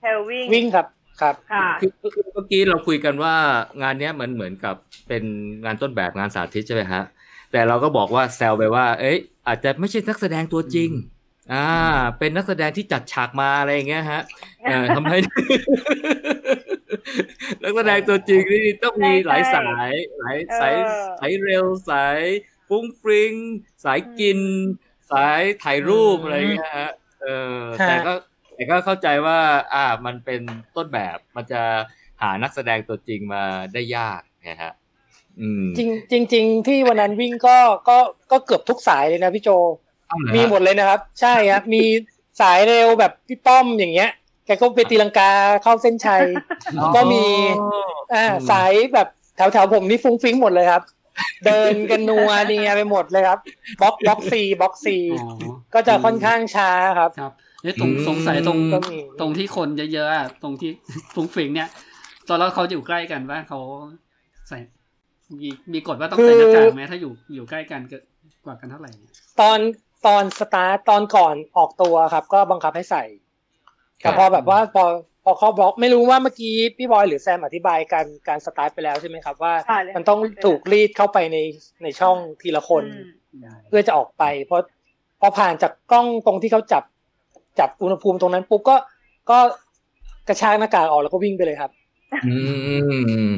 [0.00, 0.86] เทลวิ่งวิ่งครับ
[1.20, 3.34] ครับ ค่ะ คือคือเมื่อกี้เราคุยกันว่า
[3.82, 4.74] งานเนี้ยมันเหมือนกับ
[5.08, 5.22] เป็น
[5.64, 7.02] งานต้นแบบงานสาธิตใช่ไหมฮะ
[7.52, 10.90] แต่เราก็บอกว่าแซวไปว่า เอ้ยอาจจะไม่ใช่นักแสดงตัวจริง
[11.52, 11.66] อ่า
[12.18, 14.22] เป็นนักแสดงที่จัดฉากมาอะไรอย่างเงี้ยฮะ
[14.64, 15.18] เออทำให้
[17.62, 22.20] นักแสดงตัวจริงนี่ต้องมีหลายสายหลายสายเออสายเร็วสาย
[22.68, 23.32] ฟุ้งฟริง
[23.84, 24.40] สายกิน
[25.10, 26.90] สายถ่ายรูปอืมอะไรอย่างเงี้ยฮะ
[27.22, 28.12] เออฮะแต่ก็
[28.54, 29.38] แต่ก็เข้าใจว่า
[29.74, 30.40] อ่ามันเป็น
[30.76, 31.62] ต้นแบบมันจะ
[32.22, 33.42] หานักแสดงตัวจริงมา
[33.72, 34.72] ได้ยากนะฮะ
[35.40, 35.80] อืมจ
[36.12, 37.56] ริงจริงๆที่วันนั้นวิ่งก็
[37.88, 37.98] ก็
[38.30, 39.48] ก็เกือบทุกสายเลยนะพี่โจ
[40.08, 41.82] เอาเหรอฮะมีหมดเลยนะครับ ใช่ครับมี
[42.40, 45.30] สายเร็วแบบพี่ป้อมอย่างเงี้ยแกก็ไปตีลังกา
[45.62, 46.22] เข้าเส้นชัย
[46.96, 47.24] ก็มี
[48.14, 50.82] อ่าอืมสายแบบแถวแถวๆผมนี่ฟุ้งฟิ้งหมดเลยครับ
[51.46, 53.38] เดินกันนัวเนียไปหมดเลยครับ
[53.80, 55.28] block block C block C อ๋อ
[55.74, 57.32] ก็จะค่อนข้างช้าครับครับ
[57.62, 60.70] เนี่ยตรงอืมสงสัยตรงก็มีตรงที่คนเยอะๆอะตรงที่
[61.14, 61.68] ฟุ้งฟิงเนี่ย
[62.28, 63.60] ตอนแล้วเขาอยู่ใกล้กันว่าเขา
[64.48, 64.58] ใส่
[65.40, 68.02] มีมีกฎว่าต้องใส่หน้ากากไหมถ้าอยู่อยู่ใกล้กันเกิน
[68.44, 69.58] กว่ากันเท่าไหร่เนี่ยตอน
[70.06, 73.04] ตอนสตาร์ตตอนก่อนออกตัวครับ ก็บังคับให้ใส่
[74.00, 74.84] แต่พอแบบว่าพอ
[75.24, 81.38] พอเขาบล็อกไม่รู้ว่าเมื่อกี้พี่บอยหรือแซมอธิบายการการสตาร์ทไปแล้วใช่ไหมครับว่าใช่เลยมันต้องถูกรีดเข้าไปใน
[81.82, 82.84] ในช่องทีละคน
[83.68, 84.64] เพื่อจะออกไป เพราะ
[85.20, 86.84] พอผ่านจากกล้องตรงที่เขาจับ
[87.58, 88.76] จับอุณหภูมิตรงนั้นปุ๊บก็
[89.30, 89.38] ก็
[90.28, 91.70] กระชากหน้ากากออกแล้วก็วิ่งไปเลยครับ
[92.26, 92.36] อื
[93.28, 93.30] ม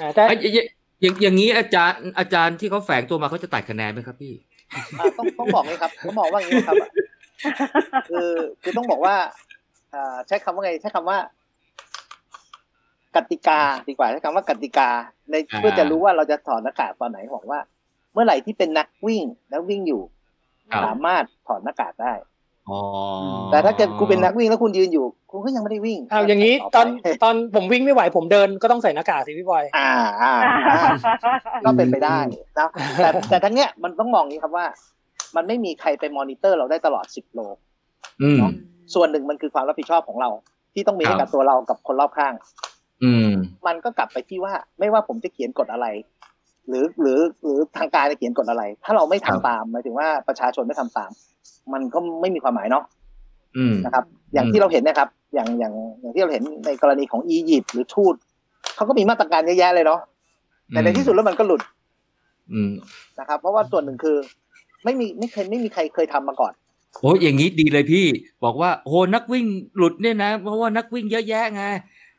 [0.00, 0.66] อ่าแต่เอ้ยอย่าง
[1.02, 4.32] อย่างอย่างนี้อาจารย์อาจารย์ที่เขาแฝงตัวมาเขาจะตัดคะแนนไหมครับพี่
[4.98, 6.90] อ่าต้องต้องบอกเลยครับต้องบอกว่าอย่างนี้ครับอะ
[8.10, 8.30] คือ
[8.62, 9.47] คือต้องบอกว่าอ่า
[10.26, 11.18] ใช้คำว่าไงใช้คำว่า
[13.16, 14.88] กติกาดีกว่าใช้คำว่ากติกา
[15.30, 17.58] ในอ่าเพื่อจะรู้ว่าเราจะถอดหน้ากากตอนไหนบอกว่า
[18.12, 20.02] เมื่อไหร่ที่เป็นนักวิ่งแล้ววิ่งอยู่
[20.70, 22.12] ครับสามารถถอดหน้ากากได้
[22.70, 22.80] อ๋อ
[23.50, 26.86] แต่ถ้าเกิดคุณเป็นนักวิ่งแล้วคุณยืนอยู่คุณก็ยังไม่ได้วิ่งเอาอย่างนี้ไปตอน
[27.22, 29.90] ตอนผมวิ่งไม่ไหวผมเดินก็ต้องใส่หน้ากากสิพี่บอยอ่า
[30.22, 30.32] อ่า
[30.70, 30.80] อ่า
[31.64, 32.18] ก็เป็นไปได้
[32.58, 34.66] นะแต่แต่ทั้งเนี้ยมันต้องมองอย่างนี้ครับว่า
[35.36, 37.40] มันไม่มีใครไปมอนิเตอร์เราได้ตลอดสิบโล
[38.22, 38.40] อืม
[38.94, 40.30] ส่วนหนึ่งมันคือความรับผิดชอบของเรา
[40.74, 42.34] ที่ต้องมีครัให้บกับตัวเรากับคนรอบข้าง
[43.02, 43.30] อืม
[43.66, 45.86] มันก็กลับไปที่ว่าไม่ว่าผมจะเขียนกฎอะไร
[46.68, 51.10] หรือหรือหรือทางการจะเขียนกฎอะไร ถ้าเราไม่ทำครับตามหมายถึงว่าประชาชนไม่ทำตาม
[51.72, 52.84] มันก็ไม่มีความหมายเนาะ
[53.56, 58.14] อืมนะครับ อย่างอืมที่เราเห็นนะครับ อย่างอย่างอย่างที่เราเห็นในกรณีของอียิปต์หรือทูต
[58.76, 60.00] เขาก็มีมาตรการเยอะแยะเลยเนาะ
[60.68, 61.62] แต่ในที่สุดแล้วมันก็หลุด
[62.52, 62.72] อืม
[63.20, 64.16] นะครับ เพราะว่าส่วนหนึ่งคือ
[64.84, 66.52] ไม่มีไม่เคยไม่มีใครเคยทำมาก่อน
[67.00, 68.06] โอ้ยอย่างนี้ดีเลยพี่
[68.44, 71.64] บอกว่าโอ้นักวิ่งหลุดเนี่ยนะ เพราะว่านักวิ่งเยอะแยะไง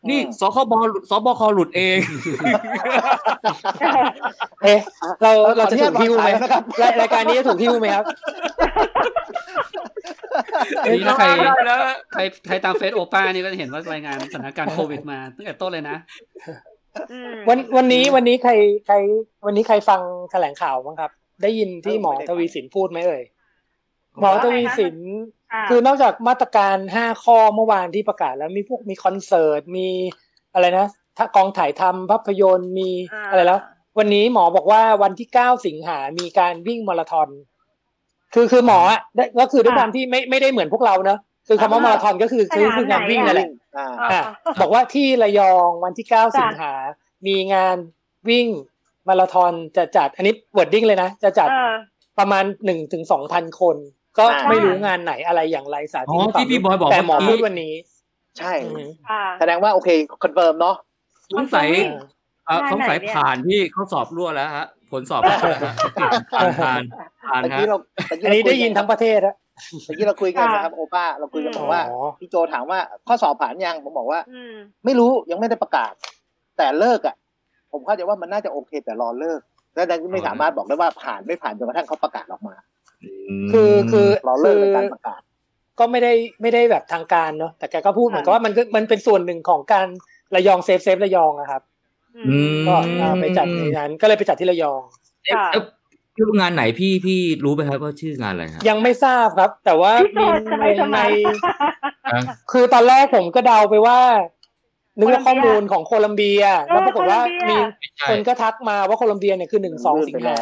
[0.10, 0.74] นี่อืมสคบ
[1.10, 1.98] สบคหลุดเอง
[4.64, 4.80] เอ๊ะ
[5.22, 8.06] เราเออเราจะขออนุถูญาตกพิ้วไหมวางสายนะครับรายรายการนี้จะถูกพิ้วไหมครับ
[10.86, 11.26] นี่ถ้าใคร
[11.66, 11.78] แล้ว
[12.14, 15.98] ใครใครตามเฟซโอป้านี่ก็จะเห็นว่ารายงานสถานการณ์โควิดมาตั้งแต่ต้นเลยนะ
[17.12, 18.52] อืมวันวันนี้วันนี้ใคร
[18.88, 18.96] ใคร
[19.46, 20.02] วันนี้ใครฟัง
[20.32, 21.12] แถลงข่าวบ้างครับ
[21.44, 23.22] ได้ยินที่หมอทวีสินพูดไหมเอ่ย
[24.22, 24.98] หมอทวีสิน
[25.52, 29.88] ค่ะคือนอกจากมาตรการห้าข้อเมื่อวานที่ประกาศแล้วมีพวกมีคอนเสิร์ตมี
[30.54, 32.90] อะไรนะถ้ากองถ่ายทำภาพยนตร์มี
[33.30, 33.60] อะไรแล้ว
[33.98, 37.30] วันนี้หมอบอกว่าวันที่เก้าสิงหามีการวิ่งมาราธอน
[38.34, 44.22] คือคือหมออะได้ก็คือด้วยความที่ไม่ไม่ได้เหมือนพวกเราเนอะคือคำว่ามาราธอนก็คือคือคืองานวิ่งนั่นแหละอ่าอะ
[44.62, 46.74] บอกว่าที่ระยองวันที่เก้าสิงหา
[47.28, 47.78] มีงาน
[48.30, 48.48] วิ่ง
[49.08, 51.74] มาราธอนจะจัดอันนี้ wording เลยนะ จะจัดเออ
[52.20, 53.78] ประมาณหนึ่งถึงสองพันคน
[54.20, 57.74] ก็อ่าไม่รู้งานไหนอะไรอย่างไรสาธิตอ๋อที่พี่บอยบอกแต่หมอเมื่อกี้พูดวันนี้
[58.40, 59.90] ใช่อืมค่ะแสดงว่าโอเค
[60.24, 60.76] confirm เนาะ
[61.34, 61.90] สงสัยวิ่ง
[62.48, 65.74] เอ่อได้สงสัยไหนเนี่ยผ่านที่เขาสอบรั่วแล้วฮะ ผลสอบรั่วแล้วฮะ
[66.36, 66.82] ผ่านผ่าน
[67.30, 69.36] ผ่านเมื่อฮะกี้เราเมื่อันนี้ได้ยินทั้งเประเทศอะ
[69.88, 74.54] มื่อกี้เราคุยกันนะครับโอป้าเราคุยกันบอกว่าอ๋อพี่โจถามว่าข้อสอบผ่านยังผมบอกว่าอืม
[74.86, 75.94] ไม่รู้ยังไม่ได้ประกาศ
[76.58, 77.16] แต่เลิกอะ
[77.72, 79.40] ผมเข้าใจว่ามันน่าจะโอเคแต่รอเลิก
[79.76, 82.56] และดังไม่สามารถบอกได้ว่าผ่านไม่ผ่านจนกระทั่งเขาประกาศออกมา
[83.52, 85.22] คือคือรอเลิคืกอในการประกาศ
[85.80, 89.88] ก็ไม่ได้ไม่ได้แบบทางการเนาะแต่แกก็พูดเหมือนกับว่ามันก็มันเป็นส่วนหนึ่งของการ
[90.36, 91.62] ระยองเซฟเซฟระยองนะครับ
[92.16, 94.82] อือืมมก็อ่าไปจัดในนั้นก็เลยไปจัดที่ระยอง
[95.26, 95.64] เอ๊ะค่ะเอ๊ะ
[96.18, 101.00] ชื่องานไหนพี่พี่รู้ไหมครับว่าชื่องานอะไรครับยังไม่ทราบครับ แต่ว่าพี่โจมีทำไมในทำไม
[102.12, 102.16] ใน
[102.52, 104.00] คือตอนแรกผมก็เดาไปว่า
[105.00, 107.20] นึกว่าข้อมูลของโคลัมเบีย แล้วปรากฏว่า
[107.50, 110.38] มีไม่ใช่คนก็ทักมาว่าโคลัมเบียเนี่ยคือหนึ่งสองสิงหา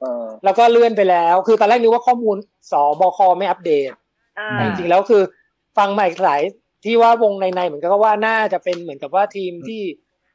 [0.00, 2.36] เออแล้วก็เลื่อนไปแล้ว คือตอนแรกนึกว่าข้อมูล
[2.72, 3.90] สบคไม่อัปเดต
[4.38, 5.22] อ่าแต่จริงๆแล้วคือ
[5.78, 6.40] ฟังมาอีกหลาย
[6.84, 9.82] ที่ว่าวงในๆเหมือนกับว่าน่าจะเป็นเหมือนกับว่าทีมที่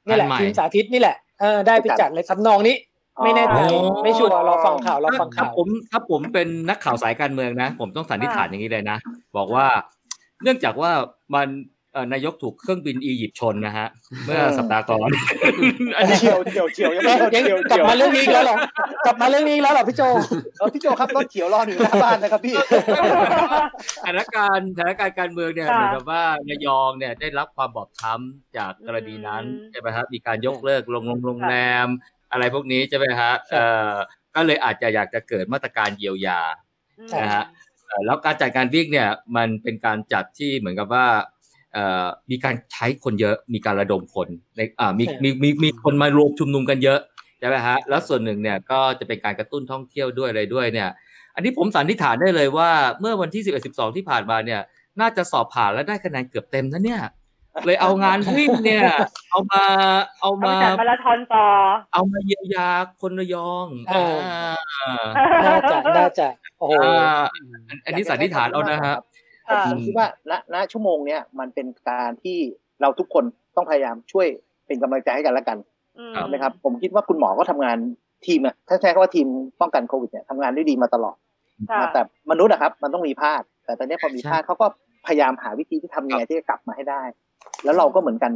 [0.08, 2.76] นี่แหละอันใหม่ทีมสาธิตนี่แหละเออได้ไปจัดเลยทำนองนี้
[3.24, 8.98] ไม่แน่ใจอ๋อไม่ชัวร์รอฟังข่าวรอฟังถ้าข่าวผมถ้าผมเป็นนักข่าวสายการเมืองนะ ผมต้องสันนิษฐานอย่างนี้เลยนะ
[9.38, 9.66] บอกว่า
[10.44, 10.92] เนื่องจากว่า
[11.36, 11.77] มันเอ่อ
[12.14, 13.88] นายกถูกเครื่องบินอียิปต์ชนนะฮะ
[14.26, 15.10] เมื่อสัปดาห์ก่อน
[15.98, 18.58] อันนี้เฉียวเฉียวเฉียวยังไม่ยังเฉียวกลับเฉียวมาเรื่องนี้อีกแล้วเหรอ
[19.06, 20.02] กลับมาเรื่องนี้อีกแล้วเหรอพี่โจ
[20.58, 22.56] เออพี่โจครับรถเขียวรออยู่หน้าบ้านนะครับพี่
[23.96, 31.88] สถานการณ์สถานการณ์การเมืองเนี่ยเหมือนกับว่านายองเนี่ยได้รับความบอบช้ำจากกรณีนั้นใช่ไหมครับมีการยกเลิกโรงโรงโรงแรม
[32.32, 33.94] อะไรพวกนี้ใช่ไหมฮะเอ่อ
[34.36, 36.40] ก็เลยอาจจะอยากจะเกิดมาตรการเยียวยา
[37.10, 37.46] ใช่นะฮะ
[37.88, 41.37] เอ่อแล้วการจัดการวิ่งเนี่ยมันเป็นการจัดที่เหมือนกับว่าเอ่อ
[42.32, 47.00] มีการใช้คนเยอะมีการระดมคนในอ่ามีมีมีมีคนมารวมชุมนุมกันเยอะ
[47.40, 50.90] ใช่ไหมฮะแล้วส่วนหนึ่งเนี่ยก็จะเป็นการกระตุ้นท่องเที่ยวด้วยอะไรด้วยเนี่ย
[51.36, 52.70] อันนี้ผมสันนิษฐานได้เลยว่า
[53.00, 54.62] เมื่อวันที่11 12ที่ผ่านมาเนี่ย
[55.02, 57.02] น่าจะสอบผ่านและได้คะแนนเกือบเต็มนะเนี่ย
[57.66, 58.84] เลยเอางานวิ่งเนี่ย
[59.32, 59.64] เอามา
[60.22, 61.46] เอาเอาไปมาจัดมาราธอนต่อ
[61.94, 62.70] เอามาเยียวยา
[63.02, 65.00] คนระยองเอออ่า
[65.48, 66.28] น่าจะน่าจะ
[66.60, 67.24] โอ้โหอ่า
[67.70, 68.96] อันอันนี้สันนิษฐานเอานะฮะ
[69.48, 72.38] ค่ะผมคิดว่าณณชั่วโมงเนี้ยมันเป็นการที่
[72.82, 73.24] เราทุกคน
[73.56, 74.28] ต้องพยายามช่วย
[74.68, 75.58] เป็นกำลังใจให้กันและกัน
[76.00, 77.78] อืมนะครับ ผมคิดว่าคุณหมอก็ทำงาน
[78.26, 79.28] ทีมอะถ้าใช้คำว่าทีม
[79.62, 81.16] ป้องกันโควิดเนี่ยทำงานได้ดีมาตลอด
[81.70, 84.66] ค่ะนะแต่มนุษย์อะครับ มันต้องมีพลาด แต่ตอนนี้พอมีใช่พลาดเขาก็
[85.08, 87.02] พยายามหาวิธีที่ทำยังไงที่จะกลับมาให้ได้
[87.64, 88.32] แล้วเราก็เหมือนกัน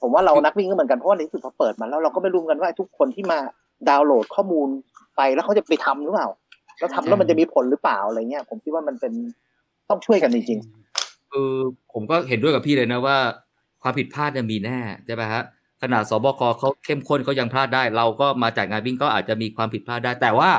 [0.00, 3.38] ผมว่าเรานักวิ่งก็เหมือนกันเพราะว่าในที่สุดพอเปิดมาแล้วเราก็ไม่รู้กันว่าทุกคนที่มา
[3.88, 4.68] ดาวน์โหลดข้อมูล
[5.16, 6.28] ไปแล้วเขาจะไปทำหรือเปล่า
[6.78, 9.12] แล้วทำแล้วมันจะมีผลหรือเปล่าอะไรเงี้ยผมคิดว่ามันเป็น
[9.90, 10.60] ต้องช่วยกันจริง
[11.30, 11.52] คือ
[11.92, 13.18] ผมก็เห็นด้วยกับพี่เลยนะว่า
[13.82, 15.42] ความผิดพลาดเนี่ยมีแน่ใช่ไหมฮะ
[15.82, 20.50] ขนาดสบคเขาเข้มข้นเขายังพลาดได้ เราก็มาจากงานวิ่งก็อาจจะมีความผิดพลาดได้ แต่ว่า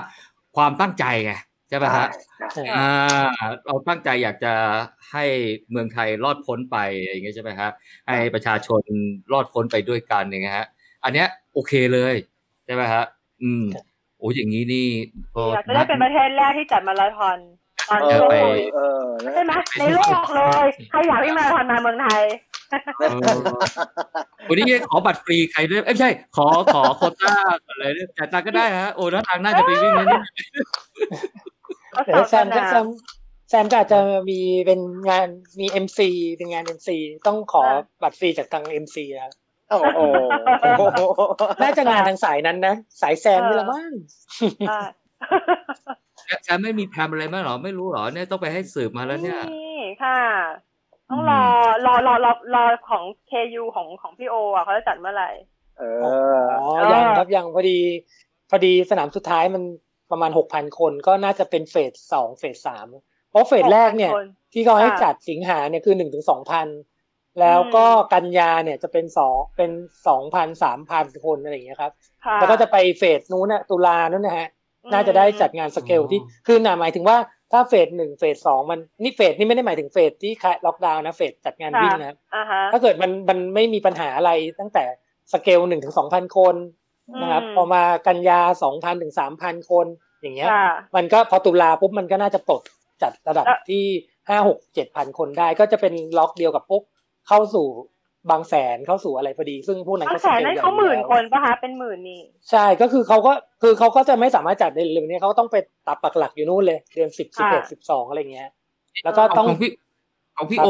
[0.55, 1.33] ความตั้งใจไง
[1.69, 2.07] ใช่ไหมฮะ
[2.53, 2.89] ใช่อ่า
[3.65, 4.53] เราตั้งใจอยากจะ
[5.11, 5.25] ให้
[5.69, 7.69] เมืองไทยรอดพ้นไปอย่างเงี้ยใช่ไหมฮะ
[8.07, 8.81] ให้ประชาชน
[9.33, 10.67] รอดพ้นไปด้วยกันอย่างเงี้ยฮะ
[11.03, 12.15] อันเนี้ยโอเคเลย
[12.65, 13.03] ใช่ไหมฮะ
[13.43, 13.63] อืม
[14.19, 14.87] โอ้ยอย่างนี้นี่
[15.35, 17.37] ก็อยากจะได้เป็นประเทศแรกที่จัดมาราธอน
[17.89, 22.23] ตอนๆเอช่วงอโคไปวิดเออนะใช่ไหมในโลกเลยใครอยากวิ่งมาราธอนมาเมืองไทย
[22.99, 23.29] เออ
[24.47, 27.35] วันนี้ขอบัตรฟรีใครด้วยเอ้ยไม่ใช่ ขอขอโควต้า
[27.69, 30.23] อะไรด้วยจ่ายตังค์ก็ได้ฮะโอ้ท่าทางน่าจะไปวิ่งนะเนี่ย
[31.93, 32.85] ก็เดี๋ยวแซมสก็นามแซม
[33.49, 34.79] แซมก็อาจจะมีเป็น
[35.09, 35.27] งาน
[35.59, 37.63] มี MC เป็นงาน MC ต้องขอ
[38.03, 39.31] บัตรฟรีจากทาง MC นะ
[39.69, 39.99] โอ้โห
[41.63, 43.91] น่าจะงานทางสายนั้นนะ สายแซมนี่ละมั้ง
[44.69, 44.79] อ่า
[46.43, 50.19] แซมไม่มี plan อะไรมั้งเหรอไม่รู้เหรอเนี่ยต้องไปให้สืบมาแล้วเนี่ยนี่ค่ะ
[51.09, 51.41] ต้องรอ
[51.85, 55.29] รอรอรอรอของ KU ของของพี่โออะเขาจะจัดเมื่อไหร่
[55.79, 56.11] เออ๋อ
[56.89, 57.77] อยังครับยังพอดี
[58.49, 59.63] พอดีสนามสุดท้ายมัน
[60.11, 62.85] ประมาณหกพันคนก็น่าจะเป็น phase สอง phase สาม
[63.29, 66.67] เพราะ phase แรกเนี่ย6,000คนที่เขาให้ค่ะจัดสิงหาเนี่ยคือหนึ่งถึงสองพัน
[67.39, 69.71] แล้วก็กันยาเนี่ยจะเป็นสองเป็น
[70.07, 71.91] สองพันสามพันคนอะไรอย่างเงี้ยครับ
[72.25, 74.54] ค่ะแล้วก็จะไปเฟสนู้นน่ะตุลานู้นนะฮะอืม
[74.93, 77.17] น่าจะได้จัดงานสเกลที่อ๋อคือหน่าหมายถึงว่า
[77.51, 80.31] ถ้าเฟสหนึ่งเฟสสองมันนี่เฟสนี่ไม่ได้หมายถึงเฟสที่
[80.65, 84.85] ล็อกดาวน์นะเฟสจัดงานวิ่งนะอ่าฮะถ้าเกิดมันมันไม่มีปัญหาอะไรตั้งแต่
[85.33, 86.55] สเกลหนึ่งถึงสองพันคน
[87.21, 89.87] นะครับอืมพอมากันยาสองพันถึงสามพันคน
[90.21, 92.61] อย่างเงี้ยค่ะมันก็พอตุลาปุ๊บมันก็น่าจะปลด
[93.01, 93.83] จัดระดับแล้วที่
[94.29, 96.83] ห้าหกเจ็ดพันคนได้ ก็จะเป็นล็อกเดียวกับปุ๊บ
[97.27, 97.67] เข้าสู่
[98.29, 105.55] บางแสนเข้าสู่อะไรพอดี ซึ่งพวกนั้นบางก็แสนสกลนั้นใญ่เขาหมื่นอยู่คแล้วนปะคะเป็นหมื่นนี่ใช่ก็คือเขาก็คือเขาก็จะไม่สามารถจัดได้เร็วนี้เขาก็ต้องไป
[105.87, 108.49] ตับปักหลักอยู่นู่นเลย เดือนสิบสิบเอ็ดค่ะสิบสองอะไรเงี้ย
[109.03, 109.71] แล้วก็ต้องของพี่
[110.37, 110.69] ของพี่ครับโอ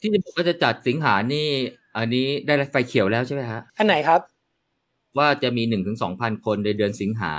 [0.00, 1.46] ที่จะบอกว่าจะจัดสิงหานี่
[1.96, 4.20] อันนี้ได้ไฟเขียวแล้วใช่ไหมฮะอันไหนครับ
[5.18, 7.34] ว่าจะมีหนึ่งถึงสองพันคนในเดือนสิงหา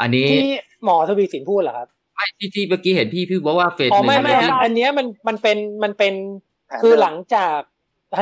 [0.00, 0.52] อันนี้ที่
[0.84, 6.14] หมอทวีสินพูดเหรอครับไม่ที่ที่เมื่อกี้เห็นพี่พี่บอกว่าเฟสอ๋อหนึ่งไม่ไม่ที่อันเนี้ยมันมันเป็นมันเป็น
[6.68, 7.58] แผนคือเดิมหลังจาก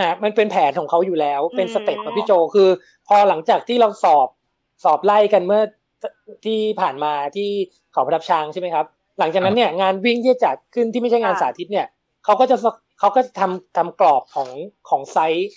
[0.00, 2.68] ฮะมันเป็นแผนของเขาอยู่แล้ว เป็นอืม step ของพี่โจคือ
[3.08, 4.28] พอหลังจากที่เราสอบ
[4.84, 5.62] สอบไล่กันเมื่อ
[6.44, 7.48] ที่ผ่านมาที่
[7.92, 8.86] เขาประดับช้างใช่ไหมครับ
[9.18, 11.86] หลังจากนั้นเนี่ยงานวิ่งที่จะจัดขึ้นที่ไม่ใช่งานสาธิตเนี่ย
[12.24, 12.56] เขาก็จะ
[12.98, 14.48] เขาก็จะทำทำกรอบของ
[14.88, 15.50] ของไซส์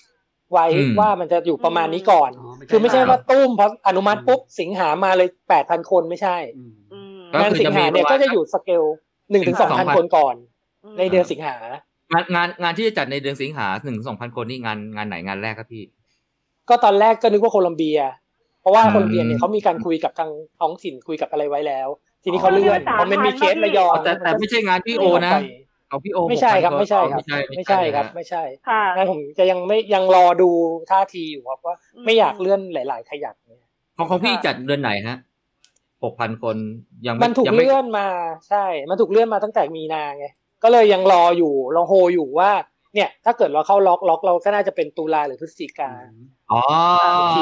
[0.51, 0.65] ไว้
[0.99, 2.31] ว่ามันจะอยู่ประมาณนี้ก่อน
[2.69, 8.83] คือไม่ใช่ว่าตุ้มพออนุมัติปุ๊บสิงหามาเลยแปดพันคนไม่ใช่อืมอืมก็งานคือสิงจะหามีเนี่ยก็จะอยู่สเกล
[9.31, 10.35] หนึ่งถึงสองพันคนก่อน
[10.97, 11.55] ในเดือนสิงหา
[12.13, 15.83] งานงานงานที่จะจัดในเดือนสิงหาหนึ่งสองพันคนนี่งานงานไหนงานแรกครับพี่
[16.69, 17.99] ก็ตอนแรกก็นึกว่าโคลัมเบีย
[18.61, 21.87] เพราะราะว่าคนเรียนเนี่ยเขามีการคุยกับทางท้องถิ่นคุยกับอะไรไว้แล้ว
[22.23, 25.33] ทีนี้เขาเลื่อนเพราะมันมีเคสระยองแต่แต่ไม่ใช่งานพี่โอนะ
[25.91, 30.49] ของพี่โอไม่ใช่ครับไม่ใช่ครับไม่ใช่ไม่ใช่ครับ ไม่ใช่ค่ะงั้นผมจะยังไม่ยังรอดู
[30.91, 33.59] ท่าทีอยู่ครับว่าไม่อยากเลื่อนหลาย ๆ ขยักเนี่ย
[33.97, 35.17] ของของพี่จัดเดือนไหนฮะ
[36.03, 36.57] หกพันคน
[37.05, 38.07] ยังมันถูกยังไม่เลื่อนมา
[38.49, 40.25] ใช่ มันถูกเลื่อนมาตั้งแต่มีนาไง
[40.63, 42.51] ก็เลยยังรออยู่รอโฮอยู่ว่า
[42.95, 45.91] เนี่ย ถ้าเกิดเราเข้าล็อกล็อกเราก็น่าจะเป็นตุลาหรือพฤศจิกา
[46.51, 46.61] อ๋อ
[47.15, 47.37] โอเค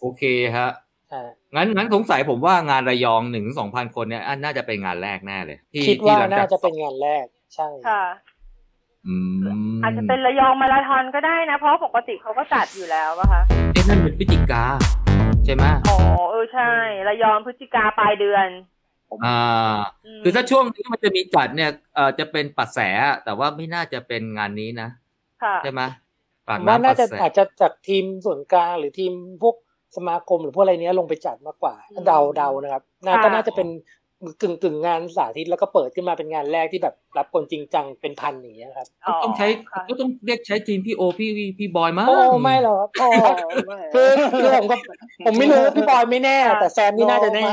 [0.00, 0.22] โอเค
[0.56, 0.70] ฮะ
[1.12, 8.02] อ่างั้นงั้นสงสัยผมว่างานระยองหนึ่งสองพันคนเนี่ยอันน่าจะเป็นงานแรกแน่เลยที่คิดว่าที่หลังจน่ากจะเป็นงานแรกใช่ค่ะ
[9.06, 13.42] อืมอาจจะเป็นระยองมาราธอนก็ได้นะ เพราะปกติเขาก็จัดอยู่แล้วป่ะคะ
[13.72, 14.64] เอ๊ะนั่นเป็นพฤศจิกา
[15.44, 15.98] ใช่ไหมอ๋อ
[16.30, 16.70] เออใช่
[17.08, 18.48] ระยองพฤศจิกาปลายเดือน
[19.24, 22.78] อ่ามคือถ้าช่วงนี้มันจะมีจัดเนี่ยเอ่อจะเป็นปัดแส
[23.24, 24.88] แต่ว่าไม่น่าจะเป็นงานนี้นะ
[25.42, 25.82] ค่ะใช่ไหม
[26.46, 29.56] ปากผมว่าน้ำน่าปัดจะแสอาจจะจากทีมส่วนกลางหรือทีมพวก
[29.96, 33.68] สมาคมหรือพวกอะไรเนี้ยลงไปจัดมากกว่าถ้าเดาเดานะครับน่าค่ะก็น่าจะเป็น
[34.40, 38.86] กึ่งกึ่งงานสาธิตแล้วก็เปิดขึ้นมาเป็นงานแรกที่แบบรับคนจริงจังเป็นพันอย่างเงี้ยครับ
[39.24, 43.08] ต้องใช้ค่ะก็ต้องเรียกใช้ทีมพี่โอพี่พี่บอยมั้งโอ้ไม่หรอกครับโอ้
[43.94, 44.76] คือคือผมก็
[45.24, 47.46] ผมไม่รู้พี่บอยไม่แน่ แต่แซมนี่น่าจะแน่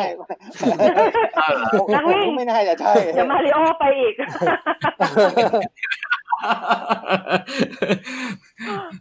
[1.93, 4.15] นักวิ่งไม่น่าจะใช่เดี๋ยวมาริโอไปอีก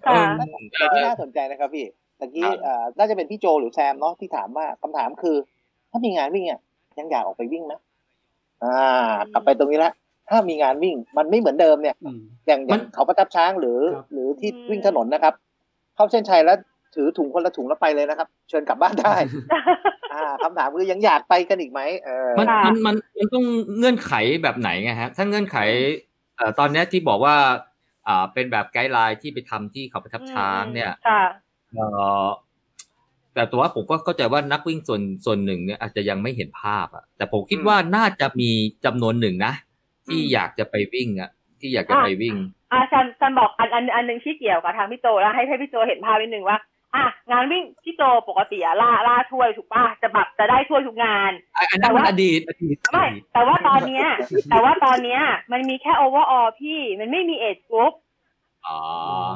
[0.04, 0.26] เออ
[0.72, 1.86] แต่ที่น่าสนใจนะครับพี่
[2.20, 5.36] ตะกี้เอ่อน่าจะเป็นพี่โจหรือแซมเนาะที่ถามว่าคำถามคือ
[5.90, 6.60] ถ้ามีงานวิ่งอะ
[6.98, 7.74] ยังอยากออกไปวิ่งไหม
[8.62, 9.92] อ่ากลับไปตรงนี้ละ
[10.30, 15.34] ถ้ามีงานวิ่งมันไม่เหมือนเดิมเนี่ยอืมอย่างอมัย่านงเขาประทับช้างหรือครับหรือที่อืมวิ่งถนนนะครับ
[15.94, 16.56] เข้าเส้นชัยแล้ว
[16.94, 19.14] ถือถุงคนละถุงแล้วไปเลยนะครับ เชิญกลับบ้านได้
[20.12, 23.44] อ่าคำถามคือยังอยากไปกันอีกไหมเออมันค่ะมันมันมันต้อง
[23.78, 25.58] เงื่อนไขแบบไหนไงฮะ ถ้าเงื่อนไข
[26.36, 27.36] เอ่อตอนเนี้ยที่บอกว่า
[28.08, 31.22] อ่าเป็นแบบไกด์ไลน์ที่ไปทำที่เขาประทับช้างเนี่ยค่ะ
[31.72, 31.86] เอ่
[32.22, 32.26] อ
[33.34, 38.50] แต่ตัวว่าผมก็เข้าใจว่านักวิ่งส่วนส่วนหนึ่งเนี่ยอาจจะยังไม่เห็นภาพอะแต่ผมคิดว่าน่าจะมี
[38.84, 39.52] จำนวนหนึ่งนะ
[40.06, 41.30] ที่อยากจะไปวิ่งอะ
[41.60, 42.34] ที่อยากจะไปวิ่ง
[42.72, 46.58] อ่าซันซันบอกอันอันอันหนึ่งที่เกี่ยวกับทางพี่โจแล้วให้ให้พี่โจเห็นภาพนิดนึงว่า
[46.94, 54.06] อะงานวิ่งพี่โจปกติอะล่าล่าถ้วยถูกป่ะจะแบบจะได้ถ้วยทุกงานอันนั้นมันอดีตอดีตไม่แต่ว่าตอนเนี้ย
[54.50, 55.20] แต่ว่าตอนเนี้ย
[55.52, 57.92] มันมีแค่ overall พี่มันไม่มี age group
[58.66, 58.80] อ๋อ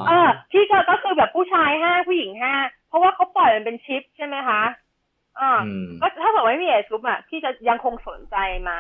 [0.09, 2.55] เออที่ก็ก็คือแบบผู้ชายห้าผู้หญิงห้า
[2.89, 4.63] เพราะว่าเขาปล่อยมันเป็นชิปใช่ไหมคะ
[5.41, 8.73] อ่าอืมก็ถ้าเกิดไม่มีเอจกรุ๊ปอะพี่จะยังคงสนใจไหม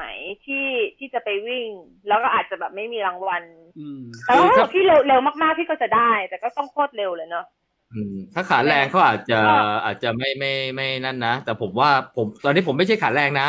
[0.45, 0.67] ที่
[0.99, 1.69] ที่จะไปวิ่ง
[2.09, 3.43] แล้วก็อาจจะแบบไม่มีรางวัล
[3.79, 7.47] อืมแต่ว่าถ้าเกิดพี่เร็วเร็วมากๆพี่ก็จะได้ แต่ก็ต้องโคตรเร็วเลยเนาะ
[7.95, 13.49] อืมถ้าขาแรงเขาอาจจะก็อาจจะไม่ไม่ไม่นั่นนะ แต่ผมว่าผมตอนนี้ผมไม่ใช่ขาแรงนะ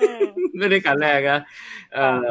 [0.00, 0.20] อืม
[0.58, 1.40] ไม่ได้ขาแรงนะ
[1.94, 2.24] เออ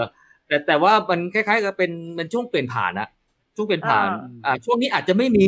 [0.47, 3.09] แต่แต่ว่ามันคล้ายๆกับเป็นเป็นช่วงเปลี่ยนผ่านอะ
[3.55, 5.45] ช่วงเปลี่ยนผ่าน อ่าอ่าช่วงนี้อาจจะไม่มี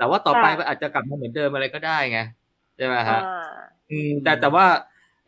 [0.00, 2.20] แต่ว่าต่อไปค่ะมันอาจจะกลับมาเหมือนเดิมอะไรก็ได้ไง
[2.76, 3.50] ใช่ไหมฮะอ่า
[3.90, 4.66] อืมแต่แต่ว่า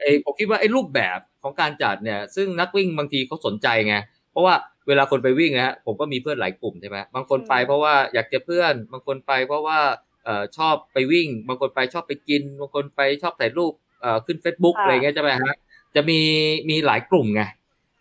[0.00, 3.96] ไอ้ผมคิดว่าไอ้รูปแบบของการจัดเนี่ย ซึ่งนักวิ่งบางทีเขาสนใจไง
[4.30, 4.54] เพราะว่า
[4.88, 9.78] เวลาคนไปวิ่งนะฮะผมก็มีเพื่อนหลายกลุ่มใช่ไหมบางคนไปอืมเพราะว่าอยากเจอเพื่อน บางคนไปเพราะว่า
[10.24, 15.54] เอ่อชอบไปวิ่ง บางคนไปชอบไปกิน บางคนไปชอบถ่ายรูปเอ่อขึ้น Facebook ค่ะอะไรเงี้ยใช่ไหมฮะ
[15.94, 16.20] จะมี
[16.70, 17.42] มีหลายกลุ่มไง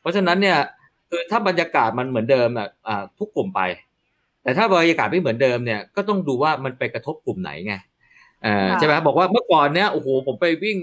[0.01, 0.57] เพราะฉะนั้นเนี่ย
[1.09, 3.61] คือถ้าบรรยากาศมันเหมือนเดิมอะอ่าทุกกลุ่มไป
[4.43, 7.73] แต่ถ้าบรรยากาศไม่เหมือนเดิมเนี่ยก็ต้องดูว่ามันไปกระทบกลุ่มไหนไง
[8.43, 10.77] เอ่อค่ะใช่ไหมบอกว่าเมื่อก่อนเนี้ยโอ้โหผมไปวิ่ง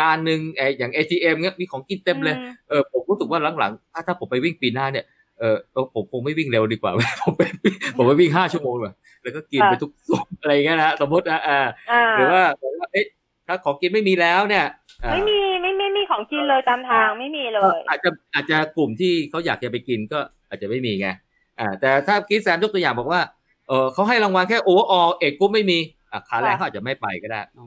[0.00, 5.04] งานหนึ่งไออย่าง ATM เนี้ยมีของกินเต็มเลยอืเออผมรู้สึกว่าหลังๆถ้าถ้าผมไปวิ่งปีหน้าเนี่ย
[5.38, 6.92] เออเออผมคงไม่วิ่งเร็วดีกว่า
[7.22, 7.42] ผมไป
[7.96, 13.06] ผมไปวิ่งห้าชั่วโมงแบบแล้วก็กินไปทุกสุกอะไรอย่างเงี้ยนะสมมตินะอ่าอ่าหรือว่าบอกว่าเอ๊ะ
[13.46, 14.64] ถ้าของกินไม่มีแล้วเนี่ย
[15.04, 21.08] อ่าไม่มีไม่ไม่มีของกินเลยตามทางไม่มีเลย อาจจะอาจจะกลุ่มที่เขาอยากจะไปกินก็อาจจะไม่มีไง
[21.60, 23.20] อ่าแต่ถ้าคิดแซมยกตัวอย่างบอกว่า
[23.68, 25.78] เออเขาให้รางวัลแค่โอเวอร์ออเอกกรุ๊ปไม่มี
[26.12, 27.66] อะขาแรงค่ะเขาอาจจะไม่ไปก็ได้อ๋อ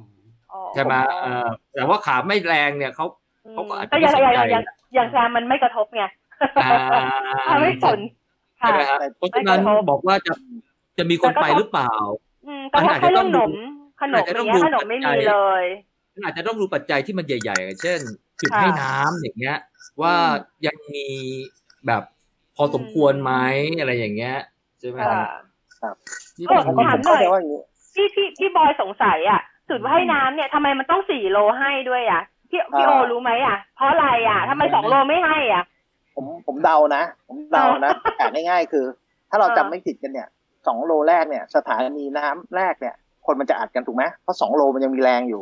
[0.52, 3.06] อ๋อใช่ไหมเออแต่ว่าขาไม่แรงเนี่ยเขา
[3.52, 4.64] เขาก็อาจจะแต่อย่างไม่สนอย่างใจอย่าง
[4.96, 6.04] อย่างแซมมันไม่กระทบไง
[6.64, 6.72] อ่า
[7.48, 8.00] อ่าไม่สน
[8.62, 10.34] ค่ะใช่ไหมฮะเพราะฉะนั้นไม่กระทบบอกว่าจะ
[10.98, 11.92] จะมีคนไปหรือเปล่า
[12.48, 13.52] อืมแต่ว่ามันอาจแค่จะต้เรื่อองงดูขนม
[14.02, 15.66] ขนมอาจจะอต้ย่าองงเงี้ยดูขนมไม่ปัจจัมียเลย
[16.24, 18.00] อาจจะต้องดูปัจจัยที่มันใหญ่ๆเช่น
[18.42, 19.58] จุดค่ะให้น้ำอย่างเงี้ย
[20.02, 20.30] ว่าอืม
[20.66, 21.06] ยังมี
[21.88, 22.04] แบบ
[22.56, 23.34] พอสมควรไหม
[23.80, 24.36] อะไรอย่างเงี้ย
[24.80, 25.24] ใช่ไหมค่ะ
[25.82, 25.96] ครับ
[26.38, 27.62] นี่เออเป็นถามหน่เข้าอยใจว่าอย่างนี้
[27.96, 35.64] พี่พี่พี่บอยสงสัยอะจุดว่ายน้ำเนี่ยทำไมมันต้องสี่โลให้ด้วยอะพี่พี่โออ่ารู้ไหมอะ เพราะอะไรอะทำไมสองโลไม่ให้อะ
[36.16, 38.86] ผมผมเดานะ ผมเดานะแต่ง่ายๆคือ
[39.30, 40.28] ถ้าเราอ่าจำไม่ผิดกันเนี่ย
[40.68, 42.96] สองโลแรกเนี่ย สถานีน้ำแรกเนี่ย
[43.26, 45.42] คนมันจะอัดกันถูกไหมเพราะสองโลมันยังมีแรงอยู่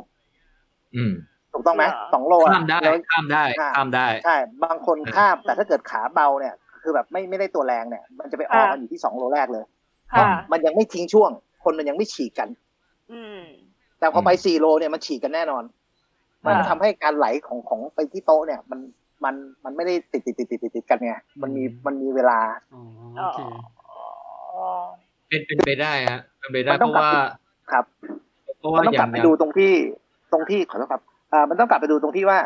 [0.95, 1.11] อืม
[1.53, 9.63] ถูกต้องไหมเหรอสองโลอะข้ามได้แล้วข้ามได้ค่ะข้ามได้ใช่บางคนข้ามแต่ถ้าเกิดขาเบาเนี่ย คือแบบไม่ไม่ได้ตัวแรงเนี่ย มันจะไปออกค่ะกันอยู่ที่สองโลแรกเลย
[10.13, 11.29] ค่ะมันยังไม่ทิ้งช่วง
[11.63, 12.49] คนมันยังไม่ฉีกกัน
[13.11, 13.39] อืม
[13.99, 15.63] แต่พอไปสี่โลเนี่ยมันฉีกกันแน่นอน
[16.45, 18.79] มันทำให้การไหลของของไปที่โต๊ะเนี่ย มัน
[19.23, 22.39] มันมันไม่ได้ติดติดติดติดติดติดกันไงมันมีมันมีเวลา
[22.73, 22.81] อ๋อ
[23.17, 23.39] โอเค
[25.27, 27.11] เป็นเป็นไปได้ฮะเป็นไปได้เพราะว่า
[27.71, 27.85] ครับ
[28.59, 29.73] เพราะมัว่านต้องอกลัย่าบงไปดูตรงที่
[30.33, 31.01] ตรงที่ขอโทษครับ
[31.33, 32.39] อ่ามันต้องกลับไปดูตรงที่ว่า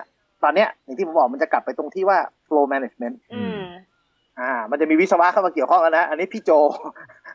[0.44, 2.18] ตอนเนี้ยอย่างที่ผมบอกมันจะกลับไปตรงที่ว่า
[2.48, 3.16] flow management
[4.40, 6.52] อืมอ่า มันจะมีวิศวะเข้ามาเกี่ยวข้องกันนะ อันนี้พี่โจ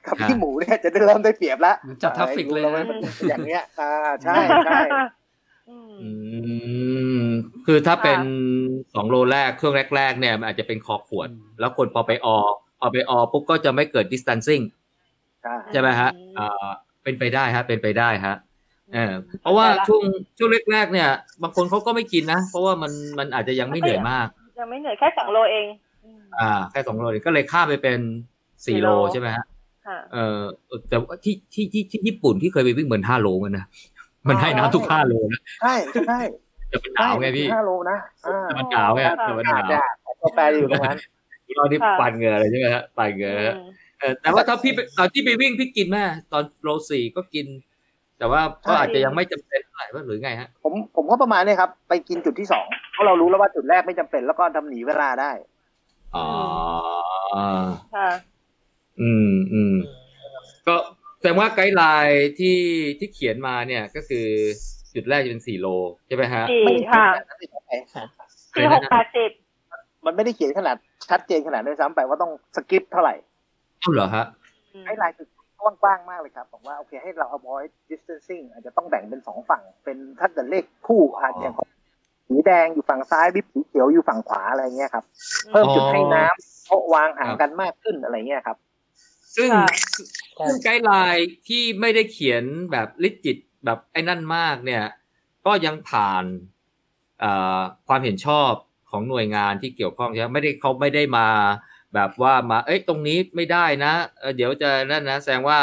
[0.06, 3.90] กับพี่หมูเนี่ยจะได้เริ่มได้เปรียบแล้วเหมือนจับ traffic เลยอ่านะมันเป็นอย่างเงี้ย อ่า
[4.24, 4.36] ใช่
[4.66, 4.80] ใช่
[5.68, 6.08] อืมอื
[7.22, 7.24] ม
[7.66, 8.20] คือถ้าเป็น
[8.94, 12.36] สองโลแรกเครื่องแรก ๆ เนี่ยมันอาจจะเป็นคอขวดอืมแล้วคนพอไปออ
[12.80, 14.62] พอไปออปุ๊บก็จะไม่เกิด distancing
[15.42, 16.68] ใช่ใช่ไหมฮะอืมอ่า
[17.02, 18.36] เป็นไปได้ฮะ เป็นไปได้ฮะ
[18.94, 20.02] เออเพราะว่าช่วง
[20.38, 21.08] ช่วงแรกๆเนี่ย
[21.42, 24.26] บางคนเขาก็ไม่กินนะ เพราะว่ามันมันอาจจะยังไม่เหนื่อยมาก
[24.58, 25.66] ยังไม่เหนื่อยแค่สองโลเอง
[26.32, 27.98] อืมอ่าแค่สองโลก็เลยข้ามไปเป็น
[28.66, 29.44] สี่โลสี่โลใช่ไหมฮะ
[29.86, 30.40] ค่ะเออ
[30.88, 33.66] แต่ว่าที่ที่ที่ที่ญี่ปุ่นที่เคยไปวิ่งเหมือนห้าโลมันนะ
[34.28, 35.74] มันให้น้ำทุกห้าโลนะใช่
[36.08, 36.20] ใช่
[36.68, 39.86] แต่มันหนาวไงพี่ห้าโลนะอ่าแต่มันหนาวไงแต่มันหนาวอ่า
[40.22, 40.98] ก็แปลอยู่ตรงนั้น
[41.56, 43.70] เราที่ค่ะปั่นเหงื่อเลยใช่ไหมฮะปั่นเหงื่ออืม
[44.00, 47.46] เออแต่ว่าถ้าพี่ไปตอนที่ไปวิ่งพี่กินแม่ตอนโลสี่ก็กิน
[48.18, 55.30] แต่ว่าก็ใช่อาจจะยังไม่จำเป็นเท่าไหร่ว่าหรือไงฮะผมผมก็ประมาณเนี้ครับ ไปกินจุดที่สองเพราะเรารู้แล้วว่าจุดแรกไม่จำเป็นแล้วก็ทำหนีเวลาได้
[56.16, 56.26] อ๋อ
[57.96, 58.08] ค่ะ
[59.00, 59.74] อืมอืม
[60.66, 60.76] ก็
[61.18, 62.58] แสดงว่าไกด์ไลน์ที่
[62.98, 64.26] ที่เขียนมาเนี่ยก็คือ
[64.94, 65.66] จุดแรกจะเป็นสี่โล
[66.06, 67.48] ใช่ไหมฮะสี่ไม่ได้ค่ะขนาดนั้นเลย
[67.94, 68.20] ซ้ำไป
[68.54, 69.30] สี่หกแปดสิบ
[70.06, 70.76] มันไม่ได้เขียนขนาด
[71.10, 73.14] ชัดเจนขนาดด้วยซ้ำไปว่าต้อง skip เท่าไหร่
[73.82, 74.24] อ้าวเหรอฮะ
[74.86, 75.28] ไอ้ลายคือ
[75.60, 81.54] กว้างๆมากเลยครับบอกว่าโอเคให้เรา avoid distancing อาจจะต้องแบ่งเป็นสองฝั่ง เป็นถ้าเกิดเลขคู่อาจจะอย่าง
[82.30, 85.04] สีแดงอยู่ฝั่งซ้าย bib สีเขียวอยู่ฝั่งขวาอะไรเงี้ยครับ
[85.50, 88.56] เพิ่มจุดให้น้ำโต๊ะวางห่างกันมากขึ้นอะไรเงี้ยครับ
[89.36, 89.68] ซึ่งค่ะ
[90.46, 94.84] ซึ่ง guideline ที่ไม่ได้เขียนแบบลิจิตแบบไอ้นั่นมากเนี่ย
[95.46, 96.24] ก็ยังผ่าน
[97.20, 98.52] เอ่อความเห็นชอบ
[98.90, 101.28] ของหน่วยงานที่เกี่ยวข้องใช่ไหมไม่ได้เขาไม่ได้มา
[101.94, 105.58] แบบว่ามา เอ้ยตรงนี้ไม่ได้นะเออเดี๋ยวจะนั่นนะแสดงว่า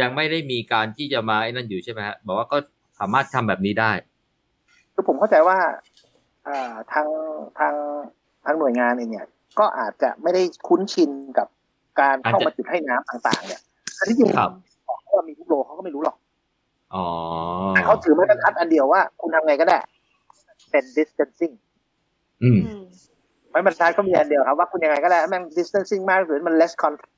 [0.00, 2.58] ยังไม่ได้มีการที่จะมาไอ้นั่นอยู่ใช่ไหมฮะบอกว่าก็
[2.98, 3.92] สามารถทำแบบนี้ได้
[4.94, 5.58] คือผมเข้าใจว่า
[5.95, 5.95] เอ่อ
[6.92, 7.06] ทาง
[7.58, 7.74] ทาง
[8.44, 9.26] ทางหน่วยงานเองเนี่ย
[9.58, 11.48] ก็อาจจะไม่ได้คุ้นชินกับ
[12.00, 13.60] การเข้ามาจุดให้น้ำต่าง ๆ เนี่ย
[13.98, 14.50] อันที่จริงครับ
[14.88, 16.16] บอกว่ามีทุกโลเขาก็ไม่รู้หรอก
[16.94, 17.06] อ๋อ
[17.74, 19.78] แต่เขาถือไม้บรรทัดอันเดียวว่า คุณทำไงก็ได้
[20.70, 21.54] เป็น distancing
[22.42, 22.82] อืมอืม
[23.50, 27.12] ไม้บรรทัดเขามีอันเดียวครับว่าคุณยังไงก็ได้แม่ง distancing มากหรือมัน less contact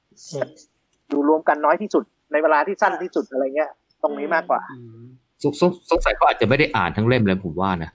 [1.09, 3.71] อยู่รวมกันน้อยที่สุด ในเวลาที่สั้นที่สุดอะไรเงี้ย
[4.03, 5.05] ตรงนี้มากกว่าอืม
[5.43, 7.91] สงสงสงสัยเขาอาจจะไม่ได้อ่านทั้งเล่มเลยผมว่านะ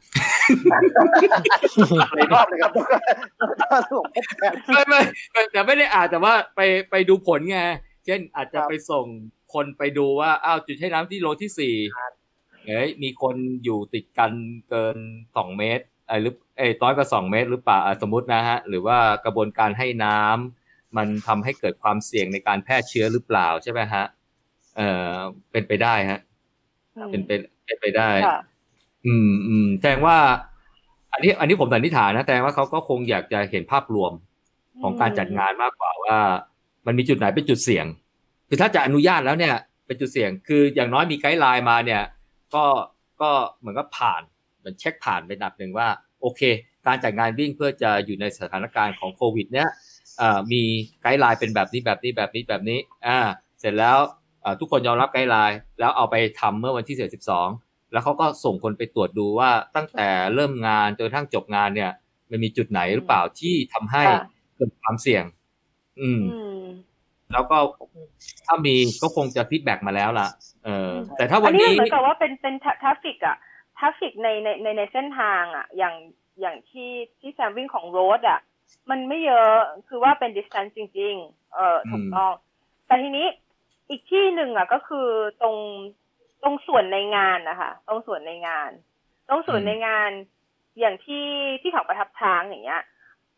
[2.16, 2.72] ในรอบเลยครับ
[3.62, 5.00] ก็ส่งพบกันไม่ไม่
[5.32, 7.60] ไม่แต่ไม่ได้อ่านแต่ว่าไปไปดูผลไง
[8.06, 9.06] เช่นอาจจะครับไปส่ง
[9.54, 11.76] คนไปดูว่าอ้าวจุดให้น้ำที่โลที่สี่
[12.68, 14.32] เอ้ยมีคนอยู่ติดกัน
[14.70, 14.98] เกิน
[15.36, 24.04] สองเมตรเอ้ยหรือเอ้ยน้อยกว่าสองเมตรหรือเปล่าอะสมมตินะฮะ หรือว่ากระบวนการให้น้ำมันทำให้เกิดความเสี่ยงในการแพร่เชื้อหรือเปล่าใช่ไหมฮะ
[24.78, 24.82] เอ
[25.14, 25.18] อ
[25.52, 26.20] เป็นไปได้ฮะ
[27.12, 27.32] เป็นไป
[27.66, 28.40] เป็นไปได้ค่ะ
[29.06, 30.18] อืมอืมแสดงว่า
[31.14, 34.12] อันนี้ อันนี้ผมสันนิษฐานนะแสดงว่าเขาก็คงอยากจะเห็นภาพรวม
[34.82, 36.18] ของการจัดงานมากกว่าว่า
[36.86, 37.86] มันมีจุดไหนเป็นจุดเสี่ยง
[38.50, 42.04] คือถ้าจะอนุญาตแล้วเนี่ย เป็นจุดเสี่ยง คืออย่างน้อยมี guideline มาเนี่ย
[42.56, 42.66] ก็
[43.22, 43.30] ก็
[43.60, 44.22] เหมือนกับผ่าน
[44.60, 45.88] เหมือนเช็คผ่านเป็นระดับหนึ่งว่า
[46.22, 46.42] โอเค
[46.88, 49.70] การจัดงานวิ่งเพื่อจะอยู่ในสถานการณ์ของโควิด เนี่ย
[50.52, 50.64] มี
[51.02, 53.20] guideline เป็นแบบนี้แบบนี้แบบนี้แบบนี้อ่า
[53.60, 53.98] เสร็จแล้ว
[54.60, 57.48] ทุกคนยอมรับ guideline แล้วเอาไปทำเมื่อวันที่สิบสอง
[57.94, 61.92] แล้วเขาก็ส่งคนไปตรวจดูว่าตั้งแต่เริ่มงานจนกระทั่งจบงานเนี่ย
[62.30, 64.22] มันมีจุดไหนหรือเปล่าที่ทำให้ค่ะ
[64.56, 65.24] เกิดความเสี่ยง
[66.00, 66.64] อืมอืม
[67.34, 67.58] แล้วก็
[68.46, 70.28] ถ้ามีก็คงจะ feedback มาแล้วล่ะ
[70.66, 73.38] เออ แต่ถ้าอัวันนนี้นี้เหมือนกับว่าเป็นเป็น traffic อะ
[73.78, 75.96] traffic ในในในในเส้นทางอะอย่าง
[76.42, 78.40] อย่างที่ที่แซมวิ่งของ road อะ
[78.90, 79.56] มันไม่เยอะ
[79.88, 82.32] คือว่าเป็นดิส a ทน c จริง ๆ เออถูกต้อง
[82.88, 83.28] แต่ทีนี้
[83.90, 85.08] อีกที่หนึ่งอะก็คือ
[85.42, 85.58] ตรง
[86.44, 88.72] ตรงส่วนในงานนะคะตรงส่วนในงาน
[89.30, 90.12] ตรงส่วนในงาน
[90.80, 91.28] อย่างที่
[91.62, 92.82] ที่เขาประทับช้างอย่างเงี้ย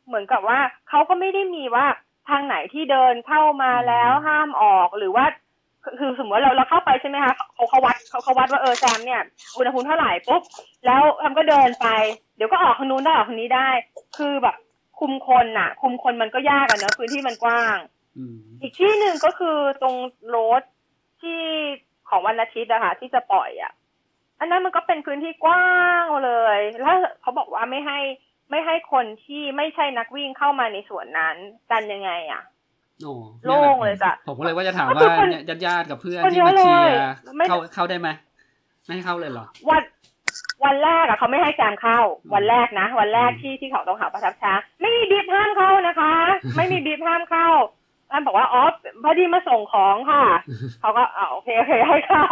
[0.08, 1.86] เหมือนกับว่าเขาก็ไม่ได้มีว่า
[2.30, 5.26] ทางไหนที่เดินเข้ามาแล้วห้ามออกหรือว่า
[5.84, 9.22] คือคือสมมติว่าเราเราเข้าไปใช่ไหมคะเขาเขาวัดเขาเขาวัดว่าเออแซมเนี่ย
[9.58, 10.42] อุณหภูมิเท่าไหร่ปุ๊บ
[10.86, 11.88] แล้วแอมก็เดินไป
[12.36, 13.70] เดี๋ยวก็ออกทางนู้นได้ออกทางนี้ได้
[14.18, 14.56] คือแบบ
[15.00, 17.78] คุมคนน่ะ คุมคนมันก็ยากอะเนอะพื้นที่มันกว้าง
[18.18, 19.96] อืมอีกที่หนึ่งก็คือตรง
[20.28, 20.62] โรด
[21.22, 21.42] ที่
[22.10, 23.72] ของวันอาทิตย์อะค่ะที่จะปล่อยอะ
[24.40, 25.70] อันนั้นมันก็เป็นพื้นที่กว้า
[26.02, 28.00] งเลย แล้วเขาบอกว่าไม่ให้
[28.52, 31.36] ไม่ให้คนที่ไม่ใช่นักวิ่งเข้ามาในส่วนนั้น
[31.72, 32.44] กันยังไงอะ
[33.04, 38.10] โอ้โล่งเลยจ้ะผมก็เลยว่าจะถามก็คือว่าคนเนี่ยญาติๆกับเพื่อนคนที่มาเยอะเชียเลยร์ไม่เข้าเข้าได้ไหม
[38.86, 39.84] ไม่ให้เข้าเลยเหรอวัน
[40.66, 42.00] วันแรกอะเขาไม่ให้แซมเข้า
[42.34, 46.14] วันแรกนะ วันแรกที่ที่เขาต้องหาประทับช้างไม่มีบีบห้ามเข้านะคะ
[46.58, 47.48] ไม่มีบีบห้ามเข้า
[48.16, 48.62] ท่านบอกว่าอ๋อ
[49.04, 50.24] พอดีมาส่งของค่ะ
[50.82, 52.26] เขาก็อ่าโอเคโอเคให้เข้า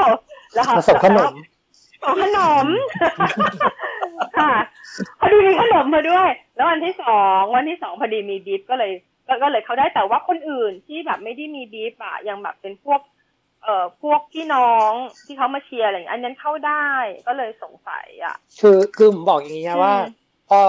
[0.54, 1.34] แล้วเขามาส่งขนม
[2.04, 2.68] ส่งขนม
[4.38, 4.54] ค่ะ
[5.20, 8.92] พอดีมีขนมมาด้วย แล้ววันที่สองวันที่สองพอดีมีบีบก็เลย
[9.28, 13.02] ก็ก็เลยเขาได้แต่ว่าคนอื่นที่แบบไม่ได้มีบีบอะยังแบบเป็นพวก
[13.64, 14.92] เอ่อพวกพี่น้อง
[15.26, 16.88] ที่เขามาเชียร์อะไรอย่างเงี้ยอันนั้นเข้าได้
[17.28, 20.12] ก็เลยสงสัยอะ คือคือผมบอกอย่างนี้นะว่าอืม
[20.50, 20.60] พอ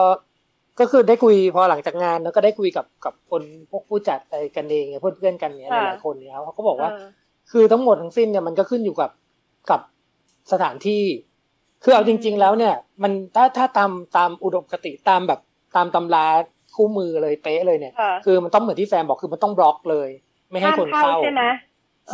[0.81, 7.09] ก็คือได้คุยพอหลังจากงานแล้วก็ได้คุยกับกับคนพวกผู้จัดอะไรกันเองเนี่ยเพื่อนเพื่อนๆกันเนี่ยหลายๆคนเนี่ยเขาก็บอกว่าเออ
[7.51, 9.11] คือทั้งหมดทั้งสิ้นเนี่ยมันก็ขึ้นอยู่กับ
[9.71, 9.81] กับ
[10.53, 11.03] สถานที่
[11.85, 15.41] คือเอาจริง ๆ แล้วเนี่ย มันถ้าถ้าตามตามอุดมคติตามแบบ
[15.77, 16.27] ตามตำรา
[16.75, 20.09] คู่มือเลยเป๊ะเลยเนี่ยค่ะคือมันต้องเหมือนที่แซมบอกคือมันต้องบล็อกเลย
[20.51, 21.45] ไม่ให้ห้ามคนเข้าเข้าใช่ไหม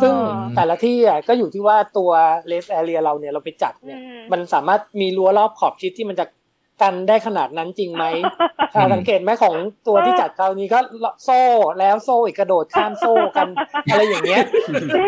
[0.01, 2.11] ซึ่งเออแต่ละที่อะก็อยู่ที่ว่าตัว
[2.47, 6.25] race area เราเนี่ยเราไปจัดเนี่ยอืมมันสามารถมีรั้วรอบขอบชิดที่มันจะ
[6.81, 8.03] กันได้ขนาดนั้นจริงไหม
[8.73, 9.55] ถ้าสังเกตไหมของ
[9.87, 10.79] ตัวที่จัดคราวนี้ก็
[11.23, 11.41] โซ่
[11.79, 13.47] แล้วโซ่อีกกระโดดข้ามโซ่กัน
[13.91, 14.43] อะไรอย่างเงี้ย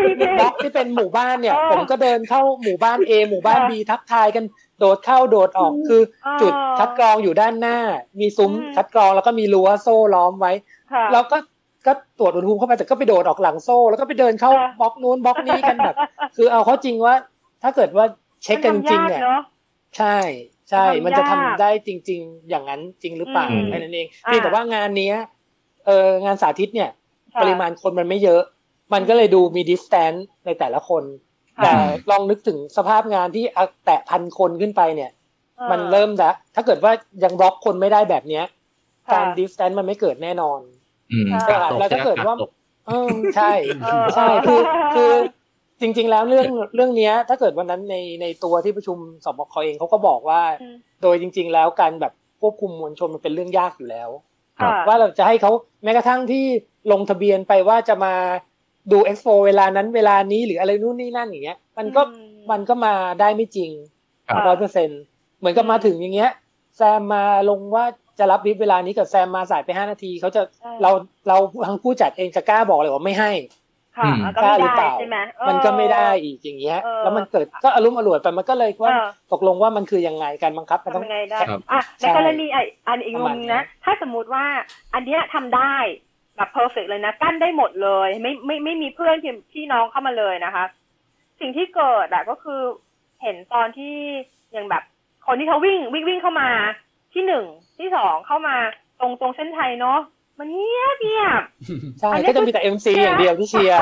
[0.06, 4.44] จริงจริงบล็อกที่เป็นหมู่บ้านเนี่ยเออผมก็เดินเข้าหมู่บ้าน A หมู่บ้านเออ B ทักทายกัน
[4.78, 7.78] โดดเข้าโดดออกคือเออจุดคัดกรองอยู่ด้านหน้า
[8.20, 10.52] มีซุ้มอืมคัดกรองแล้วก็มีรั้วโซ่ล้อมไว้
[10.92, 11.38] ค่ะเราก็
[11.86, 15.96] ก็ตรวจอุณหภูมิเข้าไปแต่ก็ไปโดดออกหลังโซ่ แล้วก็ไปเดินเข้าเออบล็อกนู้นบล็อกนี้กันแบบ
[16.36, 17.14] คือเอาเข้าจริงว่า
[17.62, 18.04] ถ้าเกิดว่า
[18.42, 19.42] เช็คกันจริงๆเนี่ยมัทำยากเนาะ
[19.98, 20.18] ใช่
[20.70, 25.16] ใช่ มันมันทำจะทำยากได้จริง ๆ อย่างนั้นจริงหรือเปล่าอืมแค่นั้นเองอ่าเพียงแต่ว่างานเนี้ย
[25.86, 26.90] เอองานสาธิตเนี่ย
[27.34, 28.42] ค่ะปริมาณคนมันไม่เยอะ
[28.94, 30.12] มันก็เลยดูมี distance
[30.46, 31.04] ในแต่ละคน
[31.58, 31.72] ค่ะแต่
[32.10, 35.10] ลองนึกถึงสภาพงานที่เอาแตะพันคนขึ้นไปเนี่ย
[35.60, 36.92] ออมันเริ่มละถ้าเกิดว่า
[37.24, 38.44] ยังบล็อกคนไม่ได้แบบเนี้ย
[39.08, 40.60] ค่ะการดิสแตนมันไม่เกิดแน่นอน
[41.12, 42.50] อืมใช่กาดตกแล้วถ้าเกิดว่าใช่ไหมกดตก
[42.88, 43.52] เออใช่
[43.84, 44.60] เออใช่คือ
[44.94, 45.12] คือ
[45.80, 54.10] จริง ๆ แล้วเรื่องเรื่องเนี้ยถ้าเกิดวันนั้นในในตัวที่ประชุมสบคเองเขาก็บอกว่าอืมโดยจริง ๆ แล้วการแบบควบคุมมวลชนมันเป็นเรื่องยากอยู่แล้ว
[54.60, 55.50] ค่ะว่าเราจะให้เขา
[55.84, 56.44] แม้กระทั่งที่
[56.92, 58.14] ลงทะเบียนไปว่าจะมา
[58.92, 63.70] ดูเอ็กซ์โปเวลานั้นเวลานี้หรืออะไรนู่นนี่นั่นอย่างเงี้ย มันก็อืมมันก็มาได้ไม่จริง
[64.28, 64.88] ครับร้อยเปอร์เซ็น
[65.38, 66.30] เหมือนกับมาถึงอย่างเงี้ย
[66.76, 67.84] แซมมาลงว่า
[68.18, 70.90] จะรับวิปเวลานี้กับแซมมาสายไปห้านาทีเขาจะใช่เรา
[71.28, 73.32] เราทางผู้จัดเองจะกล้าบอกเลยว่าไม่ให้
[73.96, 84.44] ค่ะอืมก็กล้าไม่หรือเปได้ล่าใช่ไหมเออมันก็ไม่ได้อีกอย่างเงี้ยเออแล้วมันเกิดก็อารมณ์อร่วยไปมันก็เลยว่าเออตกลงว่ามันคือยังไงการบังคับมันต้อทำงยังไงได้ครับอะในใช่กรณีไอ้อันอีกประมุมาณมนั้นะนถ้าสมมุติว่า
[84.94, 85.74] อันเนี้ยทำได้
[86.36, 90.64] แบบเพอร์เฟกเลยนะกั้นได้หมดเลย ไม่ไม่ไม่มีเพื่อนพี่พี่น้องเข้ามาเลยนะคะ
[91.40, 92.60] สิ่งที่เกิดอะก็คือ
[93.22, 93.94] เห็นตอนที่
[94.52, 94.82] อย่างแบบ
[95.26, 96.50] คนที่เขาวิ่งวิ่งวิ่งเข้ามา
[97.14, 97.44] ที่หนึ่ง
[97.78, 98.56] ที่สองเข้ามา
[99.00, 99.98] ตรงตรงเส้นไทยเนาะ
[100.38, 101.42] มันเงียบเงียบ
[102.00, 103.80] ใช่อันนี้ก็จะมีแต่ MC คืออย่างเดียวที่เชียร์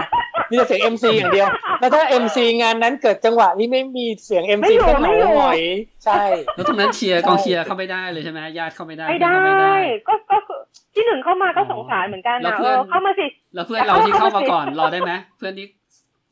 [0.51, 1.49] มีแต่เสียง MC อย่างเดียว
[1.81, 5.61] แล้วถ้า MC งานนั้นเกิดจังหวะที่ไม่มีเสียง MC ไม่อยู่ก็เหไม่งาอยู่หงอย
[6.05, 6.23] ใช่
[6.55, 9.77] แล้วตรงนั้นเชียร์กองเชียร์เข้าไม่ได้เลยใช่ไหมญาติเข้าไม่ได้ไม่เพื่อนได้เข้าไม่ได้
[10.09, 10.61] ก็ก็คือ
[10.95, 15.67] ที่หนึ่งเข้ามาก็อ๋อสงสารเหมือนกันแล้วนะเพื่เออนอเข้ามาสิ แล้วเพื่อนเราที่เข้ามาก่อนรอได้ไหมเพื่อนที่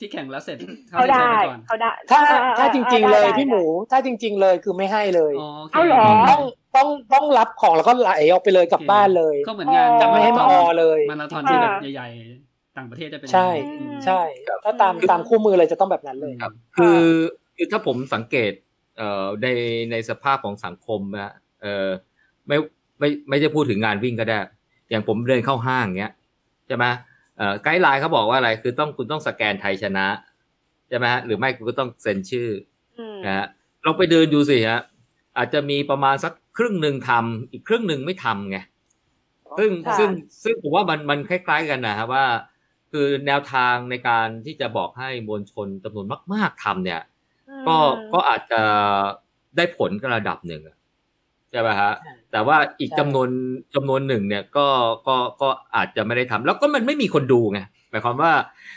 [0.00, 6.42] ที่แข่งแล้วเสร็จเข้าเขาที่เชิญได้ไปก่อนเขาได้ถ้าเออเออถ้าจริงๆออเลยได้พี่หมู ถ้าจริง ๆ เลยคือไม่ให้เลยอ๋อโอเคเอาเหรอต้อง
[6.76, 17.00] ต้องต้องรับของแล้วก็ไหลออกไปเลยกลับบ้านเลยก็เหมือนงานจะไม่ให้มาออเลยมาราธอนที่แบบใหญ่ๆ ต่างประเทศจะเป็นใช่อย่างนั้นอืมใช่ครับถ้าตามตามคู่มือเลยจะต้องแบบนั้นเลยครับ คือ
[17.56, 18.52] คือถ้าผมสังเกต
[18.96, 19.46] เอ่อใน
[19.90, 21.32] ในสภาพของสังคมนะ
[21.62, 21.88] เอ่อ
[22.48, 22.56] ไม่
[22.98, 24.38] ไม่ไม่จะพูดถึงงานวิ่งก็ได้
[24.90, 26.12] อย่างผมเดินเข้าห้างเงี้ย
[26.66, 27.09] ใช่ไหมเอ่อ
[27.62, 30.06] ไกด์ไลน์เขาบอกว่าอะไรคือต้องคุณต้องสแกนไทยชนะ
[30.88, 32.48] ใช่ไหมฮะหรือไม่คุณก็ต้องเซ็นชื่อ
[32.98, 33.46] อืมนะฮะ
[33.84, 34.80] ลองไปเดินดูสิฮะ
[35.38, 38.58] อาจจะมีประมาณสักครึ่งหนึ่งทำอีกครึ่งหนึ่งไม่ทำไง
[39.58, 40.10] ซึ่งค่ะซึ่ง
[40.44, 42.24] ซึ่งผมว่ามันมันคล้ายๆกันนะครับว่า
[42.92, 47.00] คือแนวทางในการที่จะบอกให้มวลชนจำนวนมาก ๆทำเนี่ย
[47.66, 47.76] ก็
[48.12, 48.62] ก็อาจจะ
[49.56, 50.76] ได้ผลก็ระดับหนึ่งอะ
[51.50, 53.28] ใช่ไหมฮะใช่ แต่ว่าอีกใช่จำนวน
[53.74, 54.66] จำนวนหนึ่งเนี่ยก็
[55.08, 57.60] ก็ก็อาจจะไม่ได้ทำแล้วก็มันไม่มีคนดูไง
[57.90, 58.32] หมายความว่า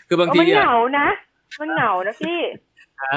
[0.08, 1.08] คือบางเออทีมันอะเหงานะ
[1.60, 2.40] มันเหงานะพี่
[3.04, 3.16] นะ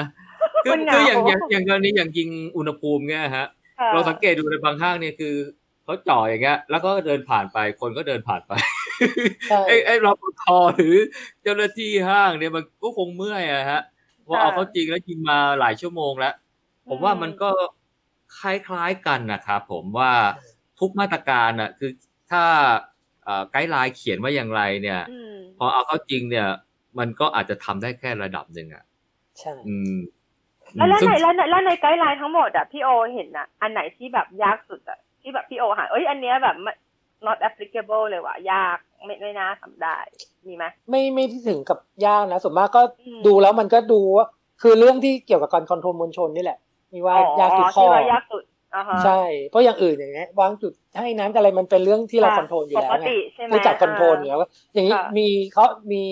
[0.63, 3.47] คือมันเหงาคืออย่างอย่างอย่างกรณีอย่างยิงอุณหภูมิเนี่ยฮะ
[3.79, 5.35] ค่ะเราสังเกตดูในบางห้างเนี่ยคือ
[5.83, 8.51] เขาจ่ออย่างเงี้ย แล้วก็เดินผ่านไปคนก็เดินผ่านไป
[9.49, 10.43] ใช่ไอ้ไอ้รปภ
[10.77, 10.95] หรือ
[11.43, 13.81] เจ้าหน้าที่ห้างเนี่ยมันก็คงเมื่อยอะฮะ
[14.23, 16.33] เพราะเอาเขาจริงแล้วจริงมาหลายชั่วโมงแล้ว
[16.89, 17.49] ผมว่ามันก็
[18.39, 20.11] คล้ายๆกันนะครับผมว่า
[20.79, 21.91] ทุกมาตรการอะคือ
[22.31, 22.43] ถ้า
[23.23, 26.47] เอ่อ guideline เขียนว่าอย่างไรเนี่ยอืมพอเอาเข้าจริงเนี่ย
[26.99, 28.83] มันก็อาจจะทำได้แค่ระดับหนึ่งอะ
[29.39, 29.97] ใช่อืม
[30.75, 36.73] แล้วแล้วซึ่งในแล้วในแล้วใน guideline ทั้งหมดอะพี่โอเห็นอะอันไหนที่แบบยากสุดอะที่แบบพี่โอหาเอ้ยอันเนี้ยแบบไม่
[37.25, 39.97] not applicable เลยว่ะยากไม่ไม่น่าทำได้
[40.47, 44.27] มีไหมไม่ไม่ได้ถึงกับยากนะส่วนมากก็อืมดูแล้วมันก็ดูว่า
[44.61, 46.59] คือเรื่องที่เกี่ยวกับการ control มวลชนนี่แหละ
[46.93, 48.43] มีว่ายากสุดข้อยากสุด
[49.05, 53.07] ใช่ เพราะอย่างอื่นอย่างเงี้ยวางจุดให้น้ำอะไรมันเป็นเรื่องที่เรา control อยู่แล้วไง
[53.53, 54.39] รู้จัก control อยู่แล้ว
[54.73, 56.03] อย่างนี้มีเขามี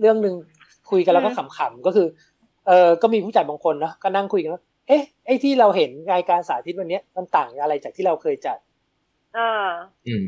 [0.00, 0.34] เรื่องหนึ่ง
[0.90, 2.06] คุยกันแล้วก็ขำๆก็คือ
[2.66, 8.58] เออก็มีผู้จัดบางคนเนาะก็นั่งคุยกันว่าเอ๊ะไอ้ที่เราเห็นรายการสาธิตวันนี้มันต่างอะไรจากที่เราเคยจัด
[9.38, 9.68] อ่า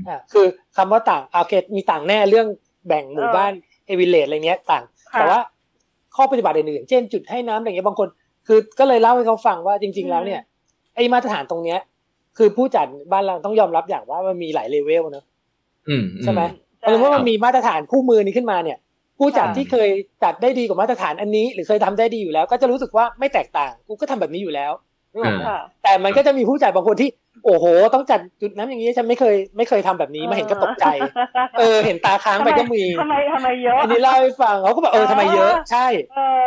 [0.09, 0.46] อ่าคือ
[0.76, 2.46] คำว่าต่างอาเกตมีต่างแน่เรื่อง
[2.86, 3.53] แบ่งหมู่บ้าน
[3.86, 5.40] เอวิเลตอะไรเนี้ยต่าง แต่ว่า
[6.16, 8.09] ข้อปฏิบัติอื่นๆเช่นจุดให้น้ำอะไรเงี้ยบางคน
[8.47, 10.40] คือก็เลยเล่าให้เขาฟังว่าจริง ๆ แล้วเนี่ย
[10.95, 11.78] ไอ้มาตรฐานตรงเนี้ย
[12.38, 15.24] คือผู้จัดบ้านเราต้องยอมรับอย่างว่ามันมีหลายเลเวลเนอะ
[16.22, 16.43] ใช่ไหม
[16.80, 18.78] เพราะว่ามันมีมาตรฐานคู่มือนี้ขึ้นมาเนี่ย
[19.18, 19.88] ผู้จัดที่เคย
[20.22, 24.72] จัดได้ดีกว่ามาตรฐานอันนี้ หรือเคยทำได้ดีอยู่แล้ว ก็จะรู้สึกว่าไม่แตกต่างกูก็ทำแบบนี้อยู่แล้ว
[25.83, 27.09] แต่มันก็จะมีผู้จัดบางคนที่
[27.45, 30.85] โอ้โห ต้องจัดจุดน้ำอย่างนี้ฉันไม่เคยไม่เคยทำแบบนี้มาเห็นก็ตกใจ
[31.59, 35.87] เออ เห็นตาค้างไปก็มีทำไมทำไมเยอะอันนี้เล่าให้ฟังเขาก็บอกเออทำไมเยอะ ใช่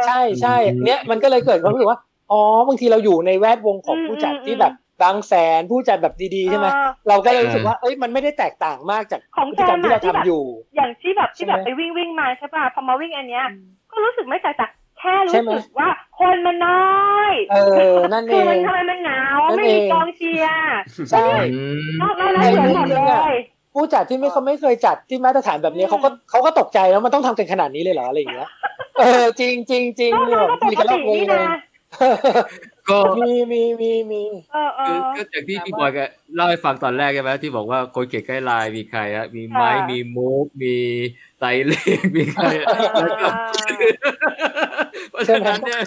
[0.05, 0.55] ใช่ใช่
[0.85, 1.99] เนี้ยมันก็เลยเกิดความรู้สึกว่า
[2.31, 6.67] อ๋อบางทีเราอยู่ในแวดวงของผู้จัดที่แบบบางแสนผู้จัดแบบดีๆใช่ไหม
[7.07, 10.43] เราก็เลยรู้สึกว่าเอ้ยมันไม่ได้แตกต่างมากจากของกิจกรรมที่เราทำอยู่
[10.75, 13.45] อย่างที่แบบที่แบบไปวิ่งวิ่งมาใช่ป่ะพอมาวิ่งอันเนี้ย
[13.91, 15.33] ก็รู้สึกไม่แตกต่างแค่รู้
[15.65, 15.89] สึกว่า
[16.19, 16.85] คนมันน้อ
[17.31, 17.57] ยเอ
[17.93, 19.21] อนั่นเองคือมันทำไมมันเหงา
[19.57, 20.67] ไม่มีกองเชียร์
[21.11, 21.27] ใช่
[22.01, 23.03] นอกนั้นเหมือนหมดเล
[23.33, 23.35] ย
[23.73, 28.49] ผู้จัดที่ไม่เขาไม่เคยจัดที่มาตรฐานแบบนี้เขาก็เขาก็ตกใจแล้วมันต้องทำกันขนาดนี้เลยเหรออะไรอย่างเงี้ย
[28.99, 31.45] เออจริงจริงจริงเนี่ยมีกันแล้วงเลย
[32.89, 34.23] ก็มีมีมีมี
[34.87, 36.03] คือก็จากที่พี่บอยก็
[36.35, 40.75] เล่าให้ฟังตอนแรกใช่ไหมที่บอกว่าคนเก่งใกล้ลายมีใครอะมีไม้มีมูฟมี
[41.39, 43.27] ไตเล็กมีใครแล้วก็
[45.11, 45.81] เพราะฉะนั้นเนี่ย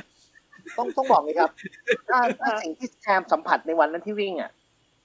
[0.76, 1.50] ต้องต้องบอกเลยครับ
[2.08, 4.50] ถ้าถ้าสิ่งที่แชมสัมผัสในวันนั้นที่วิ่งอะ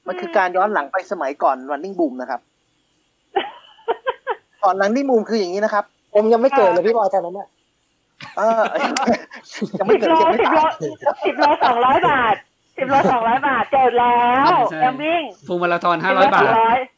[0.07, 2.41] มันคือการย้อนหลังไปสมัยก่อนวันนิ่งบูมนะครับ
[4.63, 7.47] ก่อนหลังนิ่งบูมคืออย่างนี้นะครับ ผมยังไม่เกิดเลยพี่บอยตอนนั้นอะ
[8.37, 8.61] เออ
[9.79, 10.71] ยังไม่เกิดยังไม่ตาย
[11.25, 12.35] สิบโลสองร้อยบาท
[12.77, 14.51] สิบโลสองร้อยบาทเจอแล้ว
[14.81, 16.51] แอมวิ่งฟูมาราธอนห้าร้อยบาท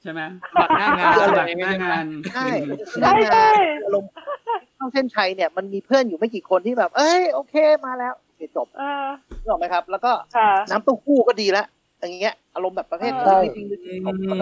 [0.03, 0.21] ใช่ไหม
[0.55, 2.47] บัตรหน้างานบัตรหน้างานใช่
[3.01, 3.53] หน้างาน
[3.93, 4.03] ลง
[4.77, 7.55] เข้าเส้นชัยเนี่ยมันมีเพื่อนอยู่ไม่กี่คนที่แบบ เอ้ยโอเค
[7.85, 8.13] มาแล้ว
[8.57, 8.67] จบ
[9.41, 10.11] นึกออกไหมครับ แล้วก็
[10.71, 11.65] น้ำเต้าหู้ก็ดีแล้ว
[11.99, 13.11] อย่างเงี้ยอารมณ์แบบประเภท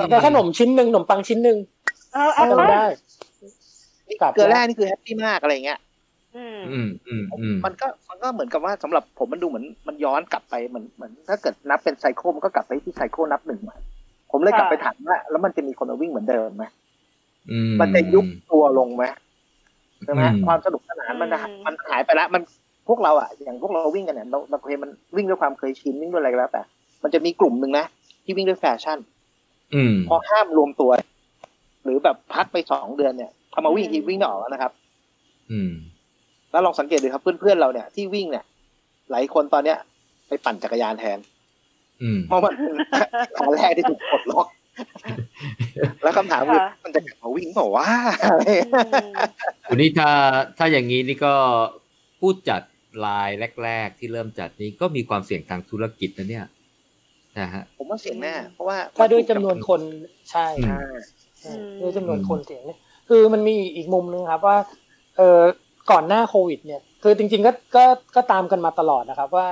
[0.10, 1.58] แต่ขนมชิ้นหนึ่งขนมปังชิ้นหนึ่ง
[2.38, 2.86] ทำได้
[4.34, 5.80] เกลือแร่นี่คือแฮปปี้มากอะไรเงี้ย
[6.36, 6.90] อืมอืม
[7.40, 13.78] อืมมันก็มันก็เหมือนกับว่าสำหรับผมมันดูเหมือนมันย้อนกลับไปเหมือนเหมือนถ้าเกิดนับเป็นไซโคมันก็กลับไปที่ไซโคนับหนึ่งใหม่
[14.32, 16.66] ผมเลยกลับไปถามว่าแล้วมันจะมีคนมาวิ่งเหมือนเดิมไหม
[17.82, 19.04] มันจะยุบตัวลงไหม
[20.06, 21.30] ใช่ไหมความสนุกสนานมัน
[21.66, 22.42] มันหายไปแล้วมัน
[22.88, 26.62] พวกเราอะอย่างพวกเราวิ่งกันเนี่ยเราเราเคยมันวิ่งด้วยความเคยชินวิ่งด้วยอะไรก็แล้ว แต่
[27.04, 27.86] มันจะมีกลุ่มหนึ่งนะ
[28.24, 28.98] ที่วิ่งด้วยแฟชั่น
[29.76, 30.92] อืมพอห้ามรวมตัว
[31.84, 34.72] หรือแบบพักไปสองเดือนเนี่ยพอมาวิ่งทีวิ่งไม่ออกแล้วนะครับ
[35.52, 35.72] อืม
[36.54, 38.46] แล้วลองสังเกตดูครับเพื่อนๆเราเนี่ยที่วิ่งเนี่ย
[39.12, 39.78] หลายคนตอนเนี้ย
[40.28, 41.20] ไปปั่นจักรยานแทน
[42.28, 42.54] เพราะมัน
[43.36, 44.48] ตอนแรกที่ถูกกดล็อก
[46.04, 47.88] แล้วคำถามคือมันจะกลับมาวิ่งเปล่าว่า
[49.70, 50.10] วันนี้ถ้า
[50.58, 51.34] ถ้าอย่างนี้นี่ก็
[52.20, 52.62] ผู้จัด
[53.06, 53.30] ลาย
[53.64, 56.46] แรก ๆ ที่เริ่มจัดนี้ก็มีความเสี่ยงทางธุรกิจนะเนี่ย
[57.40, 59.82] นะฮะผมว่าเสี่ยงแน่เพราะว่าถ้าด้วยจำนวนคน
[60.32, 60.48] ใช่
[61.82, 62.80] ด้วยจำนวนคนเสี่ยงเนี่ย
[63.10, 64.58] คือมันมีอีกมุมนึงครับว่า
[65.18, 65.40] เออ
[65.92, 69.48] ก่อนหน้าโควิดเนี่ยคือจริงๆก็ก็ก็ตามกันมาตลอดนะครับ ว่า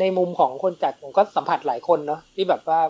[0.00, 2.80] ในมุมของคนจัดผมก็สัมผัสหลายคนเนาะที่แบบว่า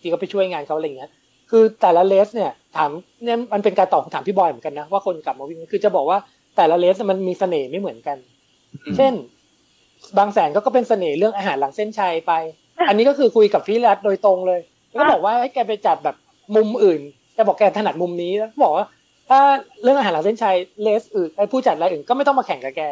[0.00, 1.10] ที่เขาไปช่วยงานเขาอะไรเงี้ย
[1.50, 2.90] คือแต่ละเลสเนี่ยถาม
[3.24, 6.18] เนี่ยมันเป็นการตอบคำถามพี่บอยเหมือนกันนะว่าคนกลับมาวิ่งคือจะบอกว่า
[6.56, 8.16] แต่ละเลสมันมีเสน่ห์ไม่เหมือนกัน
[8.96, 9.12] เช่น
[10.18, 12.32] บางแสนก็ก็เป็นเสน่ห์เรื่องอาหารหลังเส้นชัยไป
[12.88, 14.60] อันนี้ก็คือคุยกับพี่รัฐโดยตรงเลย
[14.98, 16.16] ก็บอกว่าให้แกไปจัดแบบ
[16.56, 17.00] มุมอื่น
[17.36, 18.86] จะบอกแกถนัดมุมนี้แล้วบอกว่า
[19.32, 19.44] ถ้า
[19.82, 22.82] เรื่องอาหารหลังเส้นชัยเลสอื่นไอ้ผู้จัดรายอื่นก็ไม่ต้องมาแข่งกับแก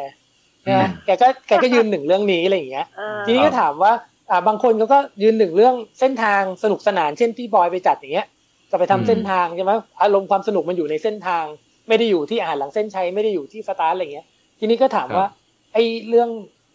[0.81, 2.85] นะแกก็แกก็ยืนหนึ่งเรื่องนี้อะไรอย่างเงี้ย
[3.25, 3.91] ทีนี้ก็ถามว่า
[4.31, 8.27] อ่าบางคนเขาก็ยืนหนึ่งเรื่องเส้นทางสนุกสนานเช่นพี่บอยไปจัดอย่างเงี้ย
[8.71, 11.45] จะไปทำเส้นทางใช่ไหมอารมณ์ความสนุกมันอยู่ในเส้นทาง
[11.87, 14.25] ไม่ได้อยู่ที่อาหารหลังเส้นชัยไม่ได้อยู่ที่สตาร์อะไรเงี้ย
[14.59, 15.25] ทีนี้ก็ถามว่า
[15.73, 16.29] ไอ้เรื่อง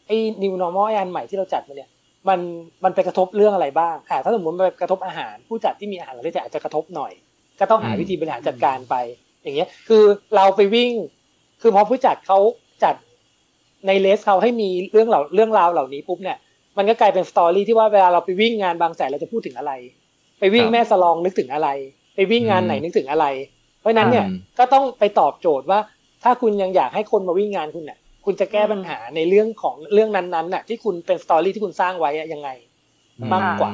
[0.06, 1.90] ไอ้ new normal อันใหม่ที่เราจัดมาเนี่ย
[2.28, 2.38] มัน
[2.84, 7.12] มันไปกระทบเรื่องอะไรบ้างถ้าสมมติมันไปกระทบอาหาร ผู้จัดที่มีอาหารหลังเส้นชัยอาจจะกระทบหน่อย
[7.60, 8.97] ก็ต้องหาวิธีบริหารจัดการไป
[9.47, 10.05] อย่างเงี้ย คือ
[10.36, 10.93] เราไปวิ่ง
[11.62, 12.39] คือพอผู้จัดเขา
[12.85, 12.94] จัด
[13.86, 16.36] ในเลสเขาให้มีเรื่องเหล่าเรื่องราวเหล่านี้ปุ๊บเนี่ย
[16.77, 19.73] มันก็กลายเป็นสตอรี่ที่ว่าเวลาเราไปวิ่งงานบางแสนเราจะพูดถึงอะไร
[20.40, 21.68] ไปวิ่งแม่สลองนึกถึงอะไร
[22.14, 23.27] ไปวิ่งงานไหนนึกถึงอะไร
[23.81, 24.27] เพราะนั้นเนี่ย
[24.59, 25.78] ก็ต้องไปตอบโจทย์ว่า
[26.24, 32.48] ถ้าคุณยังอยากให้คนมาวิ่งงานคุณเนี่ยคุณจะแก้ปัญหาในเรื่องของเรื่องนั้นๆน่ะ ที่คุณเป็นสตอรี่ที่คุณสร้างไว้ยังไง
[33.32, 33.70] มากกว่า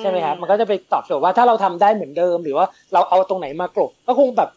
[0.00, 4.50] ใช่ไหมครับมันก็จะไปตอบโจทย์ว่าถ้าเราทำได้เหมือนเดิม หรือว่าเราเอาตรงไหนมากรบก็คงแบบ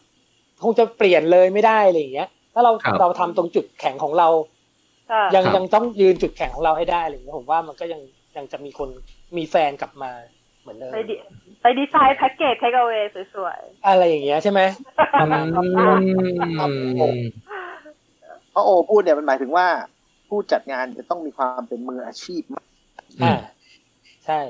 [0.62, 4.28] คงจะเปลี่ยนเลยไม่ได้อะไรอย่างเงี้ย ถ้าเราเราทำตรงจุดแข็งของเรา
[5.34, 8.00] ยังยังต้องยืนจุดแข็งของเราให้ได้เลยผมว่ามันก็ยัง
[8.36, 8.88] ยังจะมีคน
[9.36, 10.10] มีแฟนกลับมา
[10.60, 11.14] เหมือนเดิมไปดี
[11.62, 14.60] ไปดีไซน์แพ็กเกจเทคเอาไว้สวยๆ อะไรอย่างเงี้ยใช่ไหม
[18.52, 19.66] เพราะโอพูดเนี่ยมันหมายถึงว่า
[20.28, 22.42] ผู้จัดงานจะต้องมีความเป็นมืออาชีพ
[23.22, 23.34] อ่า
[24.26, 24.40] ใช่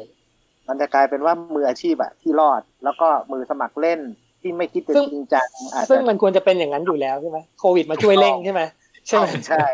[0.68, 4.00] มันจะกลายเป็นว่ามืออาชีพอะที่รอด แล้วก็มือสมัครเล่น
[4.42, 5.48] ที่ไม่คิดจะจริงจัง
[5.88, 8.62] ซึ่งมันควรจะเป็นอย่างนั้นอยู่แล้วใช่ไหมโควิดมาช่วยเร่งใช่ไหม
[9.08, 9.64] ใช่ใช่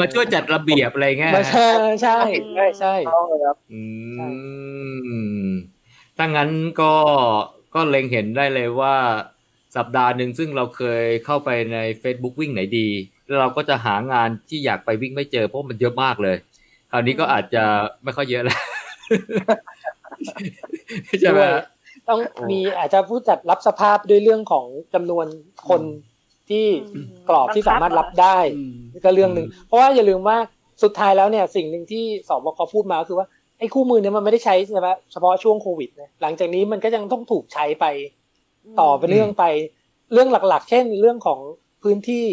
[0.00, 1.70] มาช่วยจัดระเบียบอะไรเงี้ยใช่
[2.02, 2.18] ใช่
[2.54, 2.94] ใช่ใช่
[3.44, 3.82] ครับอื
[5.48, 5.50] ม
[6.16, 6.50] ถ้างั้น
[6.80, 6.92] ก็
[7.74, 8.94] ก็เล็งเห็นได้เลยว่า
[9.76, 12.88] สัปดาห์หนึ่งซึ่งเราเคยเข้าไปใน Facebook วิ่งไหนดี
[13.26, 16.36] แล้วเราก็จะหางานที่อยากไปวิ่งไม่เจอเพราะมันเยอะมากเลย
[16.90, 17.64] คราวนี้ก็อาจจะ
[18.04, 18.60] ไม่ค่อยเยอะแล้ว
[21.20, 21.40] ใช่ไหม
[22.12, 25.26] ต้องมีอาจจะผู้จัดรับสภาพด้วยเรื่องของจำนวน
[25.68, 25.82] คน
[26.50, 26.66] ที่
[27.28, 28.38] กรอบที่สามารถรับได้
[29.04, 30.36] ก็เรื่องหนึ่งเพราะว่าอย่าลืมว่า
[30.82, 33.26] สุดท้ายแล้วเนี่ยสิ่งหนึ่งที่สบคพูดมาคือว่า
[33.58, 37.84] ไอ้คู่มือเนี่ยมันไม่ได้ใช้เฉพาะเฉพาะช่วงโควิดนะหลังจากนี้มันก็ยังต้องถูกใช้ไป
[38.80, 39.44] ต่อไปเรื่องไป
[40.12, 41.40] เรื่องหลักๆ เช่น เรื่องของ
[41.82, 42.26] พื้นที่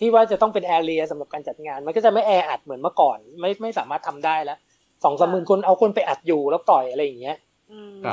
[0.00, 4.58] ที่ว่าจะต้องเป็นแอเรียสำหรับการจัดงาน มันก็จะไม่แออัดเหมือนเมื่อก่อน ไม่ไม่สามารถทำได้แล้ว
[5.04, 7.36] สองสามหมื่นคนเอาคนไปอัดอยู่แล้วปล่อยอะไรอย่างเงี้ย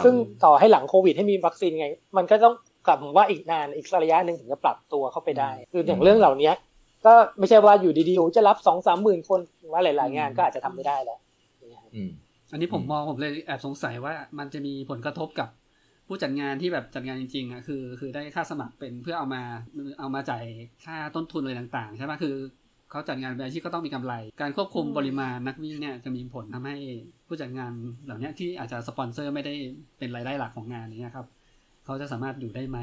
[0.03, 0.15] ซึ่ง
[0.45, 2.55] ต่อให้หลังโควิดให้มีวัคซีนไง มันก็ต้อง
[2.88, 6.51] กลับว่าอีกนานอีกระยะหนึ่งถึงจะปรับตัวเข้าไปได้ คืออย่างเรื่องเหล่านี้
[7.05, 9.39] ก็ไม่ใช่ว่าอยู่ดีๆจะรับสองสามหมื่นคน
[9.71, 11.19] ว่าหลายๆงานก็อาจจะทำไม่ได้แล้ว
[12.51, 15.49] อันนี้ผมมองผมเลยแอบสงสัยว่ามันจะมีผลกระทบกับ
[16.07, 19.41] ผู้จัดงานที่แบบจัดงานจริงๆอะคือ คือได้ค่าสมัครเป็นเพื่อเอามา
[19.99, 20.45] เอามาจ่าย
[20.85, 22.35] ค่าต้นทุนอะไรต่างๆใช่ไหมคือ
[22.91, 26.76] เขาจัดงานเป็นอาชีพก็ต้องมีกำไร การควบคุมปริมาณนักวิ่งเนี่ยจะมีผลทำให้
[27.27, 27.72] ผู้จัดงาน
[28.05, 29.53] เหล่านี้ที่อาจจะสปอนเซอร์ไม่ได้
[29.97, 31.26] เป็นรายได้หลักของงานนี้ครับ
[31.85, 32.80] เขาจะสามารถอยู่ได้ไหม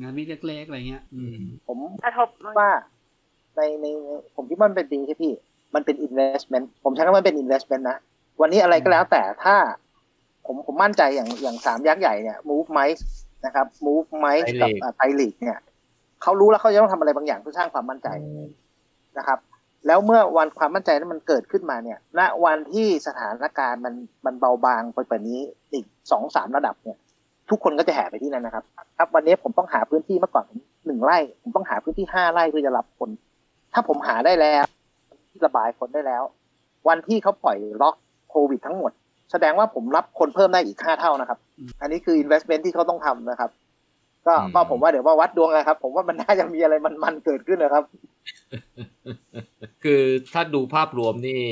[0.00, 1.38] งานวิ่งเล็กๆอะไรเงี้ย อืม
[1.68, 2.28] ผมกระทบ
[2.58, 2.70] ว่า
[3.56, 3.86] ในใน
[4.36, 5.32] ผมคิดว่ามันเป็นจริงใช่พี่
[5.74, 7.98] มันเป็น investment ผมใช้คำว่าเป็น investment นะ
[8.40, 9.56] วันนี้อะไรก็แล้วแต่ถ้า
[10.46, 13.02] ผมผมมั่นใจอย่างอย่างสามยักษ์ใหญ่เนี่ย move mice
[13.44, 15.58] นะครับ move mice กับไทลีกเนี่ย
[16.22, 18.08] เขารู้แล้วเขาจะต้องทำอะไรบางอย่างเพื่อสร้างความมั่นใจ
[19.18, 19.38] นะครับ
[19.86, 23.94] แล้วเมื่อวันความมั่นใจนั้นมันเกิดขึ้นมาเนี่ย ณ วันที่สถานการณ์มัน
[24.26, 25.40] มันเบาบางไปกว่านี้
[25.72, 26.98] อีกสองสามระดับเนี่ย
[27.50, 28.64] ทุกคนก็จะแห่ไปที่นั่นนะครับ
[28.98, 30.46] ครับ วันนี้ผมต้องหาพื้นที่เมื่อก่อน
[30.86, 33.10] หนึ่งไร่ ผมต้องหาพื้นที่ห้าไร่เพื่อจะรับคน
[33.72, 34.64] ถ้าผมหาได้แล้ว
[35.30, 36.22] ที่ระบายคนได้แล้ว
[36.88, 37.94] วันที่เขาปล่อยล็อก
[38.30, 38.92] โควิดทั้งหมด
[39.32, 41.38] แสดงว่าผมรับคนเพิ่มได้อีกห้าเท่านะครับ
[41.80, 43.50] อันนี้คือ investment ที่เขาต้องทำนะครับ
[44.26, 47.84] ก็ก็ผมว่าเดี๋ยวว่าวัดดวงนะครับ ผมว่ามันน่าจะมีอะไรมันๆเกิดขึ้นนะครับ
[49.84, 51.42] คือถ้าดูภาพรวมนี่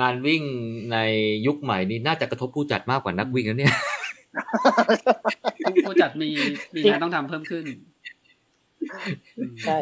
[0.00, 0.42] งานวิ่ง
[0.92, 0.96] ใน
[1.46, 3.74] ยุคใหม่นี่น่าจะกระทบผู้จัดมากกว่านักวิ่งนะเนี่ย
[5.86, 6.30] ผู้จัดมี
[6.74, 7.64] มีงานต้องทำเพิ่มขึ้น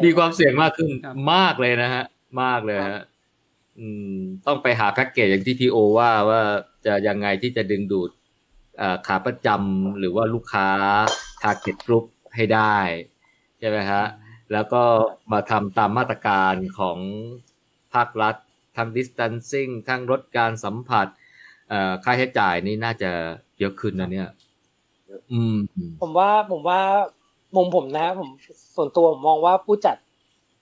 [0.05, 0.91] มีความเสี่ยงมากขึ้น
[1.33, 2.03] มากเลยนะฮะ
[2.43, 3.01] มากเลยฮะ
[3.79, 4.13] อืม
[4.47, 6.41] ต้องไปหาแพ็กเกจอย่างที่พีโอว่าว่า
[6.85, 8.09] จะยังไงที่จะดึงดูด
[9.07, 10.69] ขาประจำหรือว่าลูกค้า
[11.43, 12.05] target group
[12.35, 12.77] ให้ได้
[13.59, 14.03] ใช่ไหมฮะ
[14.51, 14.83] แล้วก็
[15.31, 16.97] มาทำตามมาตรการของ
[17.93, 18.35] ภาครัฐ
[18.77, 21.07] ทั้ง distancing ทั้งลดการสัมผัส
[22.03, 23.11] ค่าใช้จ่ายนี่น่าจะ
[23.59, 24.29] เยอะขึ้นนะเนี่ย
[25.31, 25.57] อืม
[26.01, 26.79] ผมว่าผมว่า
[27.55, 28.29] มุมผมนะ ผม
[28.75, 29.97] ส่วนตัวผมมองว่าผู้จัด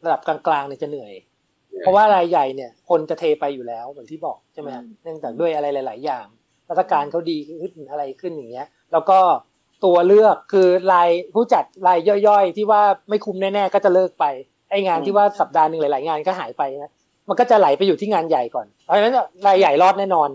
[0.04, 1.14] ระดับกลางๆเนี่ยจะเหนื่อย
[1.80, 4.70] เพราะว่ารายใหญ่เนี่ย คนจะเทไปอยู่แล้วเหมือนที่บอกใช่ไหม
[5.04, 6.26] เนื่องจากด้วยอะไรหลาย ๆ อย่าง
[6.70, 9.20] มาตรการเขาดีขึ้นอะไรขึ้นอย่างเงี้ย แล้วก็
[9.86, 14.26] ตัวเลือกคือรายผู้จัดรายย่อยๆ ที่ว่าไม่คุ้มแน่ๆก็จะเลิกไป
[14.70, 16.92] ไอ้งานที่ว่าสัปดาห์หนึ่งหลายๆงานก็หายไปนะ
[17.30, 19.14] มันก็จะไหลไปอยู่ที่งานใหญ่ก่อนเพราะฉะนั้น
[19.48, 20.30] รายใหญ่รอดแน่นอน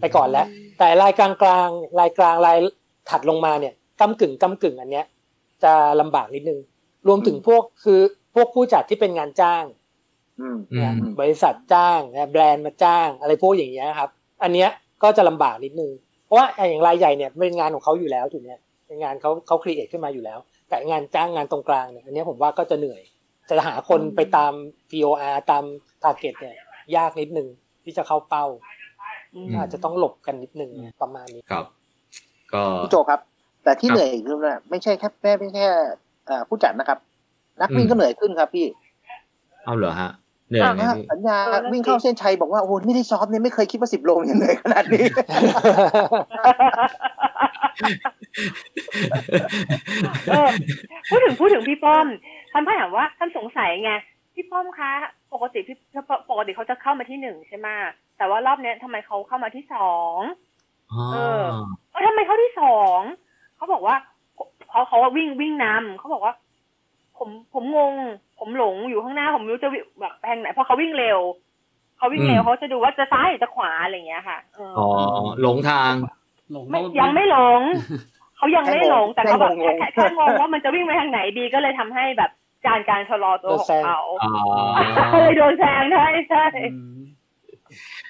[0.00, 0.46] ไปก่อนแล้ว
[0.78, 1.28] แต่รายกลา
[1.66, 2.58] งๆรายกลางราย
[3.10, 5.06] ถัดลงมาเนี่ยกำกึ่งกำกึ่งอันเนี้ย
[5.64, 6.60] จะลำบากนิดนึง
[7.08, 8.00] รวมถึงพวกคือ
[8.34, 9.64] พวกผู้จัดที่เป็นงานจ้าง
[10.82, 14.10] นะบริษัทจ้างนะแบรนด์มาจ้าง อะไรพวกอย่างเงี้ยครับ
[14.42, 14.70] อันเนี้ย
[15.02, 15.90] ก็จะลำบากนิดนึง
[16.26, 23.02] เพราะว่าอย่างรายใหญ่เนี่ยเป็นงานของเขาอยู่แล้วถูกเนี้ยเป็นงานเขาเขาครีเอทขึ้นมาอยู่แล้ว แต่งานจ้างงานตรงกลางเนี่ยอันนี้ผมว่าก็จะเหนื่อย
[23.48, 24.52] จะหาคนไปตาม
[24.90, 25.64] POR ตาม
[26.02, 26.54] ทาร์เก็ตเนี่ย
[26.96, 27.48] ยากนิดนึง
[27.84, 28.46] ที่จะเข้าเป้า
[29.56, 30.70] อาจจะต้องหลบกันนิดนึง
[31.02, 31.64] ประมาณนี้ครับ
[32.52, 33.20] ก็พี่โจครับ
[33.64, 34.38] แต่ที่เหนื่อยคือ
[34.70, 35.66] ไม่ใช่แค่แค่ไม่แค่
[36.48, 36.98] ผู้จัดนะครับ
[37.60, 38.66] นักวิ่งก็เหนื่อยขึ้นครับพี่
[39.64, 40.10] เอาเหรอฮะ
[40.50, 40.64] เหนื่อย
[41.10, 41.38] สัญญา
[41.72, 45.04] วิ่งเข้าเส้นชัยบอกว่าโอ้ไม่ได้ซ้อมเนี่ยไม่เคยคิดว่าสิบโลยังเหนื่อยขนาดนี้
[51.08, 52.06] พูดถึงพูดถึงพี่ป้อม
[52.52, 53.92] ท่านพ่อถามว่าท่านสงสัยไง
[54.34, 54.90] พี่ป้อมคะ
[55.32, 55.76] ปกติพี่
[56.30, 57.68] ปกติเขาจะเข้ามาที่หนึ่งใช่ไหม
[58.18, 60.18] แต่ว่ารอบนี้ทำไมเขาเข้ามาที่สอง
[61.12, 61.44] เออ
[61.90, 62.98] เออทำไมเขาที่สอง
[63.56, 63.96] เขาบอกว่า
[64.70, 66.49] เขาเขาวิ่งวิ่งนำเขาบอกว่าค
[67.20, 67.94] ผมผมงง
[68.38, 69.68] ผมหลงอยู่ข้างหน้าผมไม่รู้จะ
[70.00, 71.18] แบบแพงไหนเพราะเขาวิ่งเร็ว
[71.96, 74.38] เขาวิ่งเร็วเขาจะดูว่าจะซ้ายหรือจะขวาอะไรอย่างเงี้ยค่ะ
[74.78, 74.88] อ๋อ
[75.42, 75.92] หลงทาง
[76.52, 77.62] หลงไม่ยังไม่หลง
[78.36, 82.30] เขายังไม่หลงแต่เขาแบบแค่แค่งงว่ามันจะวิ่งไปทางไหนดีก็เลยทำให้แบบ
[82.66, 84.00] การการชะลอตัวของเขา
[85.12, 86.46] เลยโดนแซงใช่ใช่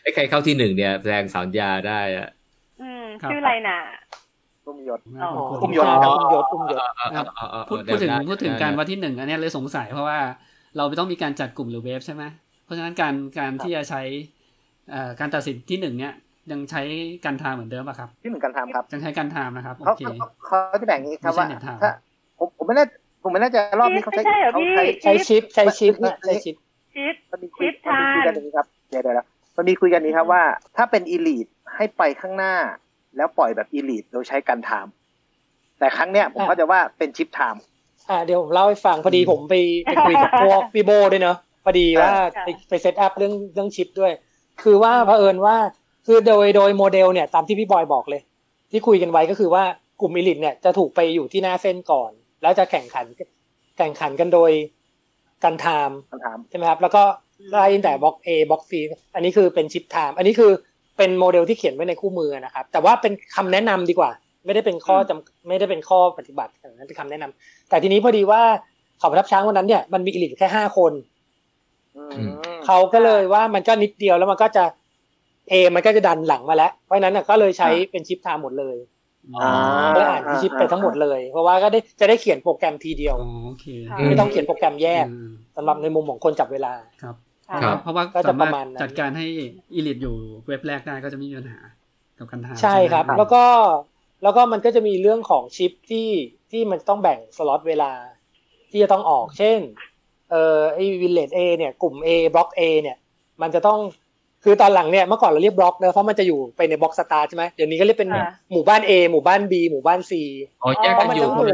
[0.03, 2.29] ไอ้ใครเข้าที่หนึ่งเนี่ยแซงสัญญาได้อะ
[2.81, 3.79] อืมชื่ออะไรน่ะ
[4.71, 5.01] อุ้มยศ
[5.63, 6.87] อุ้มยศอุ้มยศอุ้มยศ
[7.69, 10.19] พูดพูดถึงพูดถึงการว่าที่หนึ่งอันนี้เลยสงสัยเพราะว่า
[10.77, 12.23] เราไม่ต้องมีการจัดกลุ่มหรือเวฟใช่ไหม
[12.65, 14.03] เพราะฉะนั้นการการที่จะใช้
[15.21, 16.15] การตัดสินที่หนึ่งเนี่ย
[16.53, 16.83] ยังใช้
[17.25, 20.03] การทามเหมือนเดิมป่ะครับ ที่หนึ่งการทามครับยังใช้การทามนะครับโอเค
[20.47, 21.47] เขาจะแบ่งนี้ครับว่า
[21.83, 21.91] ถ้า
[22.39, 22.85] ผมผมไม่แน่
[23.23, 24.23] ผมไม่แน่ใจรอบนี้เขาใช้
[24.53, 25.95] เขาใช้ใช้ชิปใช้ชิป
[26.27, 26.57] ใช้ชิป
[26.95, 27.69] ชิปมันมีคุย
[28.27, 29.27] กันนี้ครับเดี๋ยวเดี๋ยว
[29.57, 30.43] มันมีคุยกันนี้ครับว่า
[30.77, 32.55] ถ้าเป็นอีลีทให้ไปข้างหน้า
[33.17, 34.87] แล้วปล่อยแบบอีลีทโดยใช้การทาม
[35.79, 37.63] แต่ครั้งเนี้ยผมก็จะว่าเป็นชิปไทม์
[38.11, 39.55] อ่าเดี๋ยวผมเล่าให้ฟังพอดีผมไป
[39.85, 42.11] ไปคุยกับพวกพี่โบด้วยเนาะพอดีว่า
[42.45, 44.13] ไปไป setup เรื่องเรื่องชิปด้วย
[44.63, 45.57] คือว่าเผอิญว่า
[46.07, 48.21] คือโดยโดยโมเดลเนี่ยตามที่พี่บอยบอกเลย
[48.71, 49.65] ที่คุยกันไว้ก็คือว่า
[50.01, 52.11] กลุ่ม elite เนี่ยจะถูกไปอยู่ที่หน้าเส้นก่อน
[52.43, 53.07] แล้วจะแข่งขัน
[53.79, 54.51] แข่งขันกันโดย
[55.45, 55.99] gun time
[56.51, 57.03] ใช่ไหมครับ แล้วก็
[57.51, 58.73] ไล่แต่ block A block C
[59.15, 60.53] อันนี้คือเป็น chip time อันนี้คือ
[61.01, 64.11] เป็นโมเดลที่เขียนไว้ในคู่มือนะครับ แต่ว่าเป็นคำแนะนำดีกว่า
[64.45, 68.43] ไม่ได้เป็นข้อจำไม่ได้เป็นข้อปฏิบัติอย่างนั้นเป็นคำแนะนำแต่ทีนี้พอดีว่า
[68.99, 70.93] เขาประทับช้างวันนั้นเนี่ยมันมีอิลิทแค่ห้าคน
[72.67, 74.65] เขาก็เลยว่ามันก็นิดเดียวแล้วมันก็จะ
[75.51, 78.77] เอมันก็จะดันหลังมาแล้ว เพราะนั้นก็เลยใช้เป็นชิปไทม์หมดเลย
[79.97, 83.17] ก็อ่านชิปไปทั้งหมดเลย เพราะว่าก็ได้จะได้เขียนโปรแกรมทีเดียว
[84.09, 85.07] ไม่ต้องเขียนโปรแกรมแยก
[85.57, 86.73] สำหรับในมุมของคนจับเวลา
[87.03, 87.15] ครับ
[87.63, 89.27] ครับเพราะว่าก็จะประมาณจัดการให้
[89.75, 90.17] อีลิทอยู่
[90.47, 91.61] เว็บแรกได้ก็จะไม่มีปัญหา
[92.19, 93.45] กับการทำใช่ครับ แล้วก็
[94.23, 96.09] แล้วก็มันก็จะมีเรื่องของชิปที่
[96.51, 97.93] ที่มันต้องแบ่งสล็อตเวลา
[98.71, 99.59] ที่จะต้องออก เช่น
[100.31, 102.97] เอ่อไอ้วิลเลจเอเนี่ย กลุ่ม A block A เนี่ย
[103.43, 103.81] มันจะต้อง
[104.45, 108.11] คือตอนหลังเนี่ยเมื่อก่อนเราเรียกบล็อกเนอะเพราะมันจะอยู่ไปใน block start ใช่ไหมเดี๋ยวนี้ก็เรียกเป็น
[108.53, 110.13] หมู่บ้าน A หมู่บ้าน B หมู่บ้าน C
[110.63, 111.47] อ๋อแยกกันอยู่มัน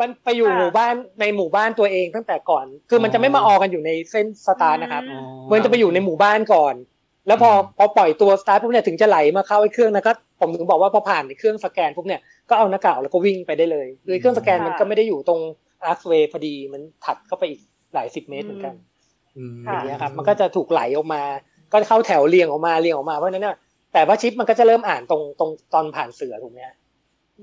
[0.00, 5.02] มันไปอยู่หมู่บ้านในหมู่บ้านตัวเองตั้งแต่ก่อน คือมันจะไม่มาออกันอยู่ในเส้นสตาร์นะครับ
[5.52, 6.74] มันจะไปอยู่ในหมู่บ้านก่อน
[7.26, 15.40] แล้วพอพอปล่อยตัวสตาร์ปุ๊บเนี่ยถึงจะไหลมาเข้าไอ้เครื่องนะก็ผมถึงบอกว่าพอผ่านในเครื่องสแกนปุ๊บเนี่ยก็เอาหน้ากากแล้วก็วิ่งไปได้เลยคือเครื่องสแกนมันก็ไม่ได้อยู่ตรง
[15.84, 17.60] archway พอดีมันถัดเข้าไปอีก
[17.94, 18.74] หลายสิบเมตรเหมือนกัน
[19.64, 21.22] อย่างเงี้ยครับมันก็จะถูกไหลออกมา
[21.72, 23.56] ก็เข้าแถวเรียงออกมาเรียงออกมาเพราะนั้นเนี่ย
[23.92, 26.60] แต่ว่าชิปมันก็จะเริ่มอ่านตรงตรงตอนผ่านเสื่อถูกไหม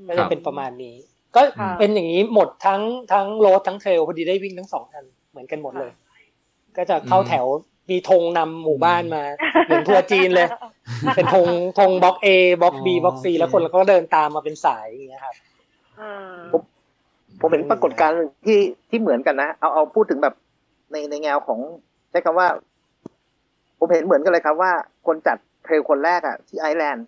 [0.08, 0.96] ก็จะเป็นประมาณนี้
[1.36, 1.42] ก็
[1.80, 2.82] เป็นอย่างนี้หมดทั้ง
[3.14, 5.92] ทั้ง road ทั้ง trail พอดีได้วิ่งทั้งสองอันเหมือนกันหมดเลย
[6.78, 7.46] ก็จะเข้าแถว
[7.90, 9.24] มีธงนำหมู่บ้านมา
[9.66, 10.48] เหมือนทัวร์จีนเลย
[11.16, 11.48] เป็นธง
[11.80, 15.36] ธง block A block B block C แล้วคนก็เดินตามมาเป็นสายอย่างเงี้ยครับ
[16.52, 16.62] ผม
[17.40, 20.36] ผมเห็นปรากฏการณ์ที่ที่เหมือนกันนะ เอาเอาพูดถึงแบบ
[20.92, 21.60] ในในแนวของ
[22.12, 22.48] ใช้คำว่า
[23.80, 24.72] ผมเห็นเหมือนกันเลยครับว่า
[25.08, 27.06] คนจัด trail คนแรกอะที่ไอร์แลนด์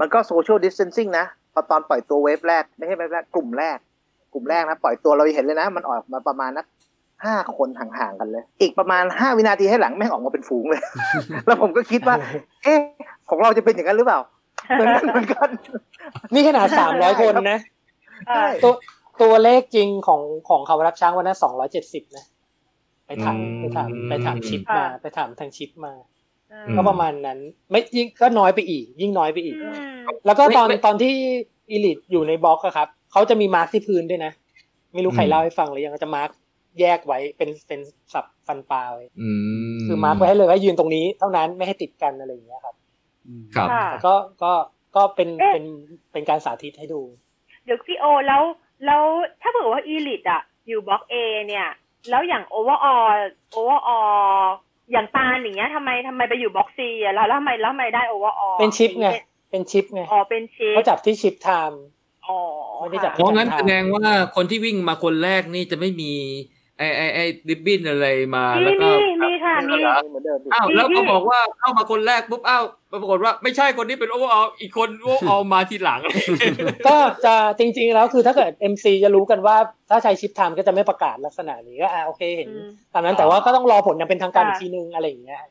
[0.00, 3.78] มันก็ social distancing นะพอตอนปล่อยตัว wave แรก ไม่ใช่ wave แรกกลุ่มแรก
[4.32, 6.66] กลุ่มแรกนะ ปล่อยตัวเราเห็นเลยนะ มันออกมาประมาณนัก
[7.24, 10.82] ห้าคนห่างๆกันเลย อีกประมาณห้าวินาทีให้หลังแม่งออกมาเป็นฝูงเลย
[11.46, 12.16] แล้วผมก็คิดว่า
[12.64, 12.78] เอ๊ะ
[13.30, 14.20] ของเราจะเป็นอย่างนั้นหรือเปล่า
[14.74, 15.48] เหมือนกันเหมือนกัน
[16.34, 17.58] นี่ขนาดสามร้อยคนนะ
[18.64, 18.72] ตัว
[19.22, 22.24] ตัวเลขจริงของของเขารับช้างวันนั้นสองร้อยเจ็ดสิบนะ
[23.08, 25.92] ไปถามไปถามไปถามชิปมา ไปถามทางชิปมา
[26.76, 27.38] ก็ประมาณนั้น
[27.70, 29.56] ไม่ยิ่งก็น้อยไปอีก ยิ่งน้อยไปอีก
[30.26, 31.14] แล้วก็ตอนตอนที่
[31.70, 34.32] elite อยู่ในบล็อกอะครับเขาจะมี mark ที่พื้นด้วยนะ
[34.94, 36.30] ไม่รู้ใครเล่าให้ฟังหรือยังจะ mark
[36.80, 37.80] แยกไว้เป็นเป็น
[38.12, 39.04] สับฟันปลาไว้
[39.86, 42.74] คือ mark ไว้ให้เลยว่ายืนตรงนี้ เท่านั้นไม่ให้ติดกันอะไรอย่างเงี้ยครับ
[43.56, 43.68] ครับ
[44.04, 44.52] ก็ก็
[44.96, 45.64] ก็เป็นเป็น
[46.12, 47.00] เป็นการสาธิตให้ดู
[47.64, 48.42] เดี๋ยวพี่โอแล้ว
[48.86, 49.02] แล้ว
[49.42, 51.14] ถ้าบอกว่า elite อะอยู่ block A
[51.48, 51.66] เนี่ย
[52.10, 52.96] แล้วอย่างโอเวอร์ออ
[53.52, 54.00] โอเวอร์ออ
[54.92, 59.08] อย่างตาอย่างเงี้ยทำไมทำไมไปอยู่บ็อกซีอะแล้วทำไมแล้วทำไมได้ overall เป็นชิปไง
[59.50, 61.82] เป็นชิปไงอ๋อเป็นชิปเขาจับที่ chip time
[62.26, 62.38] อ๋อ
[62.80, 64.06] ไม่ได้จับเพราะงั้นแสดงว่า
[64.36, 66.12] คนที่วิ่งมาคนแรกนี่จะไม่มี
[66.78, 67.18] ไอไอไอ
[67.48, 68.88] ribbon อะไรมาแล้วก็
[69.24, 69.32] มี
[69.84, 70.18] ค่ะมี
[70.52, 76.00] อ้าวแล้วเขาบอกว่าเข้ามาคนแรกปุ๊บอ้าวปรากฏว่าไม่ใช่คนนี้เป็นโอเวอร์อออีกคนโอเวอร์ออมาทีหลัง
[76.86, 79.56] ก็จะจริง ๆ แล้วคือถ้าเกิด MC จะรู้กันว่า
[79.90, 82.48] ถ้าใช้ chip time ก็จะไม่ประกาศลักษณะนี้ก็อ่าโอเคเห็น
[82.94, 85.42] ตามนั้นแต่ว่าก็ต้องรอผลยังเป็นทางการอีกทีนึงอะไรอย่างเงี้ย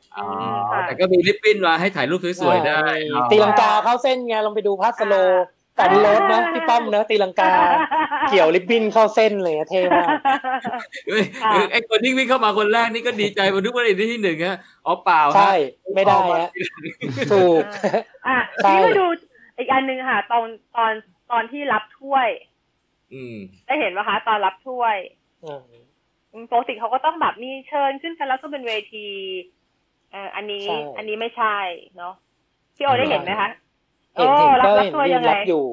[0.86, 2.80] แต่ก็มีริบบิ้นมาให้ถ่ายรูปสวยๆได้
[3.30, 5.14] ตีลังกาเข้าเส้นไงลองไปดูภาพสโล
[5.78, 7.52] แต่รถนะพี่ป้อมเนะตีลังกา
[8.30, 10.10] เกี่ยวริบบิ้นเข้าเส้นเลยเท่มาก
[11.70, 15.54] ไอ้คนที่วิ่งเข้ามาคนแรกนี่ก็ดีใจมาทุกคนได้ที่หนึ่งฮะอ๋อเปล่าใช่
[15.94, 16.50] ไม่ได้ฮะ
[17.32, 17.62] ถูก
[18.28, 18.38] อะ
[18.68, 19.06] นี่มาดู
[19.58, 20.46] อีกอันหนึ่งค่ะ ตอน
[20.76, 20.92] ตอน
[21.30, 22.28] ตอนที่รับถ้วย
[23.12, 23.36] อืม
[23.66, 24.96] ได้เห็นไหมคะ ตอนรับถ้วย
[25.44, 29.06] อืปกติเขาก็ต้องแบบมีเชิญขึ้นไปแล้วก็เป็นเวที
[30.12, 31.56] เอออันนี้ อันนี้ไม่ใช่
[31.96, 32.14] เนาะ
[32.76, 33.50] พี่โอได้เห็นไหมคะ
[34.18, 35.64] เห็นเห็นก็รับเห็นตัวยืยันงไงรับอยู่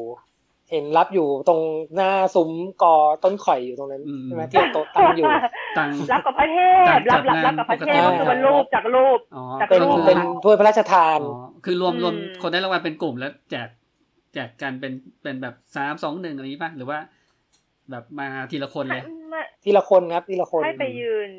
[0.71, 1.61] เห็นรับอยู่ตรง
[1.95, 2.51] หน้าซุ้ม
[2.83, 5.25] กอต้นข่อยอยู่ตรงนั้นใช่ไหมที่โต๊ะตั้งอยู่
[5.77, 13.69] ตังรับกับพระเทพรับรับรับกับพระเทพก็คือเป็นรูปจากรูปอ๋อจากเป็นรูปเป็นถ้วยพระราชทานอ๋อคือรวมอืมรวมคนได้รางวัลเป็นกลุ่มแล้วแจก
[14.33, 14.93] แจกกันเป็น
[15.23, 16.99] เป็นแบบสามสองหนึ่งอะไรนี้ป่ะหรือว่า
[17.91, 21.29] แบบมาทีละคนเลยไม่ทีละคนครับทีละคนให้ไปยืน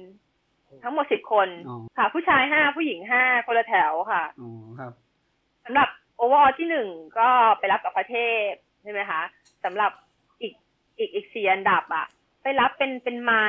[0.83, 4.51] ทั้งหมดสิบคนอ๋อค่ะ ผู้ชายห้าผู้หญิงห้าคนละแถวค่ะอ๋อ
[4.81, 4.93] ครับ
[5.65, 6.89] สำหรับ โอเวอร์ออที่หนึ่ง
[7.19, 7.29] ก็
[7.59, 8.17] ไปรับกับพระเท
[8.49, 8.51] พ
[8.83, 9.23] ใช่ไหมคะ
[9.65, 9.91] สำหรับ
[10.43, 10.53] อีก
[10.99, 12.07] อีกอีกสี่อันดับอะ
[12.43, 13.45] ไปรับเป็นเป็นม้า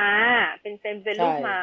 [0.60, 1.58] เป็นเป็นเป็นลูกม้า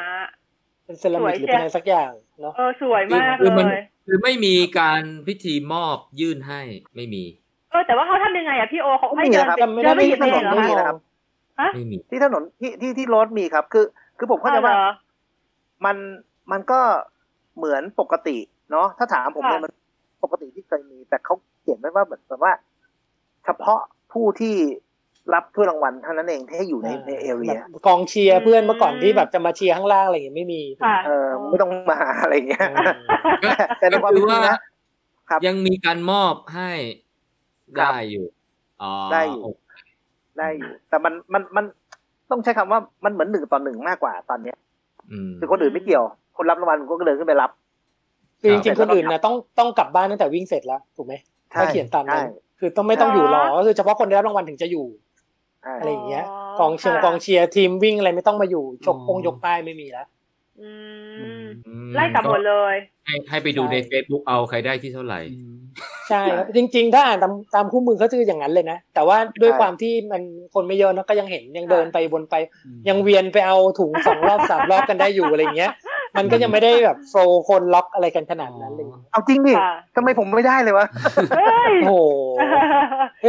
[0.84, 6.60] เป็นเซรามิกหรือเป็นอะไรสักอย่างเนาะเออสวยมากคือเลมันยคือไม่มีการพิธีมอบยื่นให้
[6.96, 7.24] ไม่มี
[7.70, 10.96] เออแต่ว่าเขาทำยังไงอะพี่โอเขาให้ไม่มีเดินนะครับไปไม่เดิได้นไปหยิบไม่เอได้งเหรอไม่คะมีนะครับ
[11.60, 13.84] ฮะไม่มีที่ถนนที่ที่ที่รถมีครับ คือ
[14.18, 14.78] คือผมเข้าใจอ๋อเหรว่าอ
[15.84, 15.96] มัน
[16.52, 16.80] มันก็
[17.56, 18.38] เหมือนปกติ
[18.70, 19.72] เนาะถ้าถามผมค่ะเนี่ยมัน
[20.22, 22.52] ปกติที่เคยมี แต่เขาเขียนไว้ว่าเหมือนแบบว่า
[23.44, 23.80] เฉพาะ
[24.12, 24.54] ผู้ที่
[25.34, 32.90] รับถ้วยรางวัลเท่านั้นเองที่ให้อยู่ในในเอเรียแบบกองเชียร์เพื่อนเมื่อก่อนที่แบบจะมาเชียร์ข้างล่างอะไรอย่างเงี้ยไม่มีค่ะเออไม่ต้องมาอะไรอย่างเงี้ยเออ
[33.78, 34.58] แต่ในความเป็นจริงนะ
[35.30, 36.70] ครับยังมีการมอบให้
[37.78, 38.26] ได้อยู่
[38.82, 39.74] อ๋อได้อยู่โเค
[40.38, 41.64] ได้อยู่ แต่มันมันมัน
[42.30, 44.56] ต้องใช้คำว่ามันเหมือนหนึ่งต่อหนึ่งมากกว่าตอนเนี้ย
[45.10, 46.04] อืมคือคนอื่นไม่เกี่ยว
[46.36, 47.50] คนรับรางวัลก็เดินขึ้นไปรับ
[48.46, 51.14] คือจริงๆคนอื่นนะต้องต้องกลับบ้านตั้งแต่วิ่งเสร็จแล้วถูกไหม
[51.52, 54.86] ถ้าเขียนตามนั้นใช่คือต้องไม่ต้องอยู่รอก็คือเฉพาะคนได้รับรางวัลถึงจะอยู่
[55.62, 60.06] ใช่อะไรอย่างเงี้ยอ๋อกองเชียร์ค่ะกองเชียร์ทีมวิ่งอะไรไม่ต้องมาอยู่ชกอ๋อปงยกป้ายไม่มีแล้ว
[60.60, 60.70] อื
[61.42, 65.56] มอืมไล่กลับหมดเลย ให้ให้ไปดูในใช่ Facebook เอาใครได้ที่เท่าไหร่อืม
[66.08, 70.22] ใช่ครับจริง ๆ ถ้าอ่านตามตามคู่มือเขาจะอย่างนั้นเลยนะ แต่ว่าด้วยความที่มัน
[70.54, 72.34] คนไม่เยอะเนอะก็ยังเห็นยังเดินไปวนไป
[72.66, 75.72] อืมยังเวียนไปเอาถุงสองรอบสามรอบกันได้อยู่อะไรอย่างเงี้ย
[76.18, 80.86] มันก็ยังไม่ได้แบบโฟลคนล็อกอะไรกันขนาดนั้นเลยเอาจริงดิค่ะทำไมผมไม่ได้เลยวะ
[81.36, 81.94] เฮ้ยโอ้โห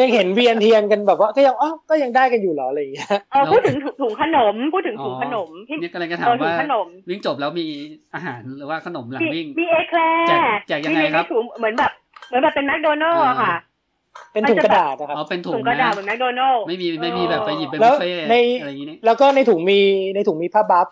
[0.01, 7.65] ยังเห็นเวียนเทียนกันแบบว่าก็ยังอ๋อก็ยังได้กันอยู่เหรออะไรอย่างเงี้ยเออพูดถึงถุงขนมพูดถึงถุงขนมพี่เนี่ยกำลังจะเอถามอถุงว่าขนมวิ่งจบแล้วมี
[8.15, 11.91] อาหารหรือว่าขนมหลังมีวิ่งมีเอแคลร์แจกแจกยังไงครับมีในถุงเหมือนแบบ
[12.27, 13.55] เหมือนแบบเป็นแมคโดนัลล์อะค่ะ
[14.33, 19.79] เป็นถุงกระดาษนะครับอ๋อเป็นถุถุงงกระดาษนะเหมือนแมคโดนัลล์ไม่มีไม่มีแบบไปหยิบเป็นแล้บุวฟเฟ่ต์ในอะไรอย่างนี้นี่แล้วก็ในถุงมี
[20.15, 20.87] ในถุงมีผ้าบัฟ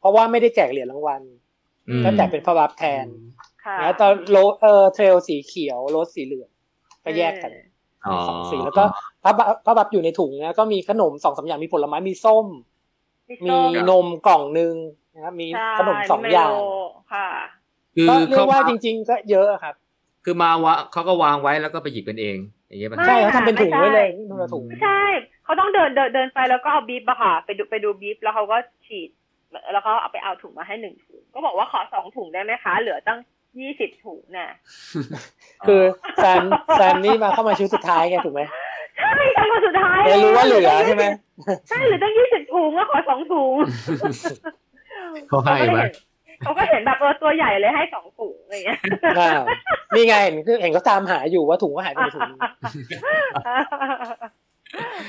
[0.00, 1.22] เพราะว่าไม่ได้แจกเหรียญรางวัล
[1.88, 3.06] อืมก็แจกเป็นผ้าบัฟแทน
[3.64, 6.50] ค่ะแล้วตอนโรเออเทรลสีเขียวโรสสีเหลือง
[7.04, 7.52] ก็แยกกัน
[8.06, 8.84] อ๋อสองสีแล้วก็
[9.22, 12.46] ผ้าบัฟผ้าบัฟอยู่ในถุงนะก็มีขนมสองสามอย่างมีผลไม้มีส้ม
[13.46, 13.58] มีส้
[13.90, 14.74] นมกล่องหนึ่ง
[15.14, 16.66] นะครับมีใช่ขนมสองอย่างมีเมโล
[17.12, 17.28] ค่ะ
[17.96, 19.74] คือก็เรียเขากว่าจริง ๆ ก็เยอะครับ
[20.24, 22.36] คือมาวะเขาก็วางไว้แล้วก็ไปหยิบกันเอง
[22.68, 25.02] อย่างเงี้ยป่ะไม่ใช่เขาทำเป็นถุงไม่ไว้ใช่เลยนู่นนะถุงไม่ใช่
[25.44, 28.56] เขาต้องเดินเดินเดินไปแล้วก็เอาบีบอะค่ะ ไปดูไปดูบีบแล้วเขาก็
[28.86, 29.10] ฉีด
[29.72, 33.18] แล้วก็เอาไปเอาถุงมาให้หนึ่งถุง ก็บอกว่าขอสองถุงได้ไหมคะ เหลือตั้ง
[33.60, 34.50] ยี่สิบถุงน่ะ
[35.66, 35.82] คือ
[36.16, 36.42] แซม
[36.76, 38.42] แซมนี่มาเข้ามาชุดสุดท้ายไงถูกไหไหม
[38.98, 41.04] ใช่ตอนคนสุดท้ายเลยรู้ว่าเหลือใช่ไหม
[41.68, 43.54] ใช่เหลือตั้งยี่สิบถุงก็ขอสองถุง
[45.28, 48.80] เขาให้ก็ไหมเห็นเขาก็เห็นแบบเออตัวใหญ่เลยให้สองถุงอะไรอย่างเงี้ย
[49.18, 49.42] อ้าว
[49.94, 52.30] นี่ไงเห็นคือเห็นเขาตามหาอยู่ว่าถุงก็หายไปในถุง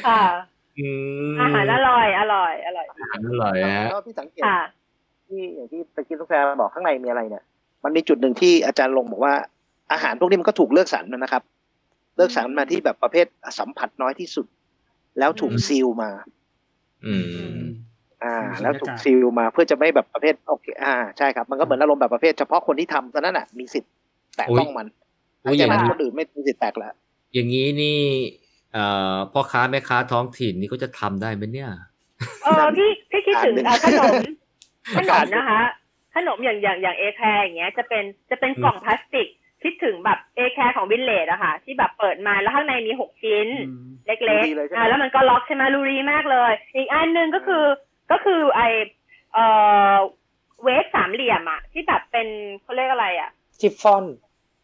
[0.07, 0.21] ค่ะ
[0.79, 0.87] อื
[1.33, 4.59] มอาหารอร่อย อร่อย อร่อย อาหารอร่อยฮะก็ที่สังเกตค่ะ
[5.27, 7.43] ที่อย่างที่ตะกี้ลูกแพรบอกข้างในมีอะไรเนี่ย
[7.83, 9.33] มันมีจุดหนึ่งที่อาจารย์ลงบอกว่า
[9.91, 11.43] อาหารพวกนี้มันก็ถูกเลือกสรรนะครับ
[12.15, 13.25] เลือกสรรมาที่แบบประเภท
[13.59, 14.45] สัมผัสน้อยที่สุด
[15.19, 16.11] แล้วถูกอืมซีลมา
[17.05, 17.15] อื
[17.55, 17.59] ม
[18.23, 23.91] อ่าอืมแล้วถูกบรรยากาศซีลมาเพื่อจะไม่แบบประเภทโอเคอ่าใช่ครับมันก็เหมือนอารมณ์แบบประเภทเฉพาะคนที่ทำตอนนั้นอะมีสิทธิ์
[24.37, 24.87] แตะต้องมัน
[25.43, 26.93] หโอ้ลัยงอจากย่างนั้นนี้คนอื่นไม่มีสิทธิ์แตกแล้ว
[27.33, 28.40] อย่างนี้นี่เอ่อ
[29.33, 31.71] พ่อค้าแม่ค้าท้องถิ่นนี่ก็จะทำได้ไหมเนี่ย
[32.43, 34.13] เออพี่พี่คิดถึงอ่านเอ่อขนม
[34.95, 35.61] ขนอ่ามนนะคะ
[36.15, 39.27] ขนมอย่างอย่างอย่างเอแคร์อย่างเงี้ย จะเป็นจะเป็นอืมกล่องพลาสติก
[39.63, 47.63] คิดถึงแบบเอแคร์ของวินเลดอะค่ะ ที่แบบเปิดมาแล้วข้างในมีหกชิ้นอืมเล็กดูดีเลยๆใช่ไหมอ่าแล้วมันก็ล็อกใช่ไหมรูรีมากเลย อีกอันหนึ่งก็คือ
[48.11, 48.61] ก็คือไอ
[49.33, 49.45] เอ่
[49.93, 49.95] อ
[50.63, 52.27] เวฟสามเหลี่ยมอะที่แบบเป็น
[52.61, 53.29] เขาเรียกอะไรอะ
[53.59, 54.05] ชิฟฟอน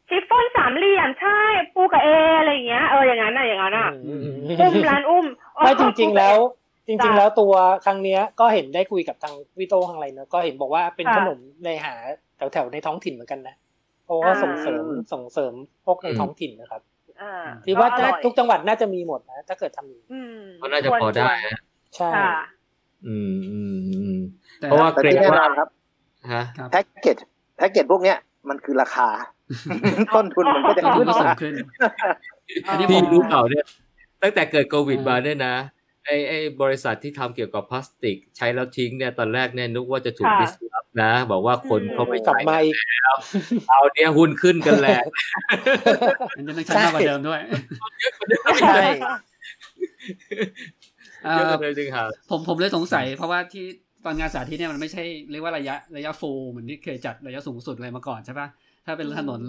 [0.10, 1.40] ชิฟฟ่อนสามเหลี่ยมใช่
[1.76, 2.10] ปูกับเอ
[2.40, 4.20] อะไรอย่างเงี้ยเอออย่างนั้นอะอย่างนั้นอะอืม
[4.60, 5.26] อุ้มร้านอุ้ม
[5.64, 6.36] ไม่จริง ๆ แล้ว
[6.88, 7.54] จจ้ะริง ๆ แล้วตัว
[7.86, 11.94] ครั้งเนี้ยก็เห็นได้คุยกับทางวิโต้ทางอะไรเนอะก็เห็นบอกว่าเป็นค่ะขนมในหา
[12.38, 13.56] แถวๆในท้องถิ่นเหมือนกันนะ
[14.06, 15.54] เพราะว่าอ่าส่งเสริมส่งเสริม
[15.86, 16.82] พวกในอืมท้องถิ่นนะครับ
[17.22, 17.34] อ่า
[17.66, 21.62] ที่ว่าอร่อยทุกจังหวัดน่าจะมีหมดนะถ้าเกิดทำอยู่อืมก็น่าจะพอได้นะ
[21.96, 22.32] ใช่ค่ะ
[23.08, 24.18] อืมอืมอืม
[24.60, 25.70] แต่เพราะว่าแต่เกรงที่แน่นว่าอนครับ
[26.34, 27.18] ฮะครับแพ็กเกจ
[27.58, 28.18] แพ็กเกจพวกเนี้ย
[28.50, 29.08] มันคือราคา
[30.16, 31.54] ต้นทุนมันก็จะต้นทุขึ้นนก็สูมางขึ้น
[32.68, 33.66] อันนี้พี่ผมรู้เปล่าเนี่ย
[34.24, 35.56] ตั้งแต่เกิดโควิดมาเนี่ยนะ
[36.06, 43.16] ไอไอ้ไอ้บริษัทที่ทำเกี่ยวกับพลาสติก ใช้แล้วทิ้งเนี่ยตอนแรกเนี่ยนึกว่าจะถูกดิสรับนะ บอกว่าคนเขาไม่กลับใช้มาอีกแล้ว
[43.70, 45.00] เอาเนี่ยหุ้นขึ้นกันแหละ
[46.38, 47.40] มันจะต้องใช้มากกว่าเดิมด้วย
[48.62, 48.86] ใช่
[51.24, 53.66] เอ่เยอะอเลยจริงค่ะผมผมเลยสงสัย เพราะว่าที่
[54.06, 58.48] ตอนงานสาธิตเนี่ยมันไม่ใช่เรียกว่าระยะระยะฟูลเหมือนที่เคยจัดระยะสูงสุดอะไรมาก่อนใช่ปะ
[58.88, 59.42] ถ้าเป็นถนน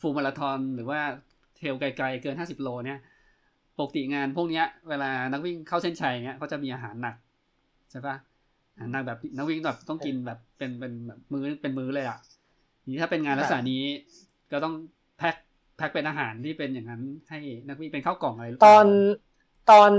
[0.00, 1.00] ฟูลมาราธอนหรือว่า
[1.56, 3.00] เทรลไกลๆเกินห้าสิบโลเนี่ย
[3.78, 7.16] ปกติงานพวกเนี้ยเวลานักวิ่งเข้าเส้นชัยเนี้ยเขาจะมีอาหารหนัก
[7.90, 8.16] ใช่ปะ
[8.74, 12.18] อาหารหนักแบบนักวิ่งแบบต้องกินแบบเป็นเป็นแบบมื้อเป็นมื้อเลยอะ
[12.90, 13.82] นี่ถ้าเป็นงานลักษณะนี้
[14.52, 14.74] ก็ต้อง
[15.18, 15.34] แพ็ค
[15.76, 17.38] แพ็คเป็นอาหารที่เป็นอย่างนั้นให้
[17.68, 18.86] นักวิ่งเป็นข้าวกล่องอะไรหรืเปตล่าอน
[19.70, 19.92] ตอน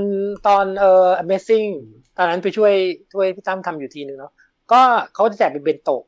[0.48, 1.72] ตอนเอ่อ Amazing
[2.18, 2.74] ตอนนั้นไปช่วย
[3.14, 4.34] ช่วยพี่ตั้มทำอยู่ทีนึงเนาะ
[4.72, 4.82] ก็
[5.14, 6.04] เขาจะแจกเป็นเบนโตะ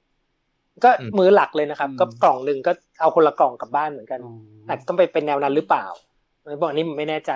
[0.84, 4.34] ก็อืมมื้อหลักเลยนะครับ ก็กล่องหนึ่งก็เอาคนละกล่องกลับบ้านเหมือนกันอ๋อ
[4.66, 5.86] แต่ต้องไปเป็นแนวนั้นหรือเปล่า
[6.62, 7.34] บอกนี้ผมไม่แน่ใจ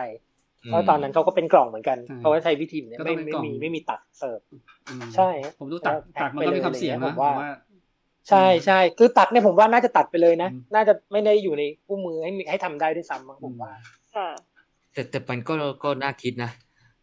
[0.65, 4.39] เพราะตอนนั้นเขาก็เป็นกล่องเหมือนกันเพราะว่าใช้วิธีนี้ไม่ไม่มีไม่มีตักเสิร์ฟ
[4.89, 5.29] อืมใช่
[5.59, 7.51] ผมดูตักแพ็คตักมันก็มีความเสี่ยงไปเลยนะผมว่าผมว่า
[8.29, 13.71] ใช่ใช่คือตักเนี่ยผมว่าน่าจะตัดไปเลยนะอืมน่าจะไม่ได้อยู่ในคู่มือให้มีให้ทำได้ด้วยซ้ำมั้งผมว่า
[14.15, 14.27] ค่ะ
[14.93, 15.53] แต่แต่มันก็
[15.83, 16.51] ก็น่าคิดนะ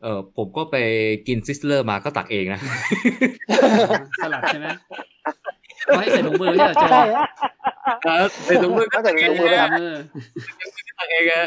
[0.02, 0.76] เออผมก็ไป
[1.28, 2.60] กินซิสเลอร์มาก็ตักเองนะ
[4.22, 4.66] สลัดใช่ไหม
[5.90, 7.02] เขาให้ใส่ถุงมือที่เราเจอใช่
[8.02, 9.92] เออในตรงมือก็ตักเองใส่ถุงนะมือ
[10.98, 11.44] ตักเองอะ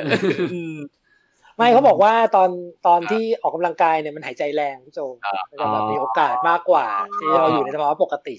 [0.52, 0.76] อืม
[1.58, 2.50] ไม่เขาบอกว่าตอน
[2.88, 6.86] ตอนที่ออกกำลังกายเนี่ยมันหายใจแรงพี่โจอ่ามันจะแบบมีโอกาสมากกว่า
[7.18, 8.36] ที่เราอยู่ในสภาวะปกติ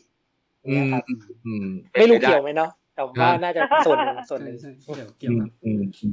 [0.66, 1.02] อืนะมครับ
[1.44, 1.66] อืม
[1.98, 6.12] ไม่รู้เกี่ยวไหมเนาะแต่ว่าน่าจะส่วนหนึ่งส่วนหใช่นึ่งใช่เกี่ยวเกี่ยวอืมกับอืมอืม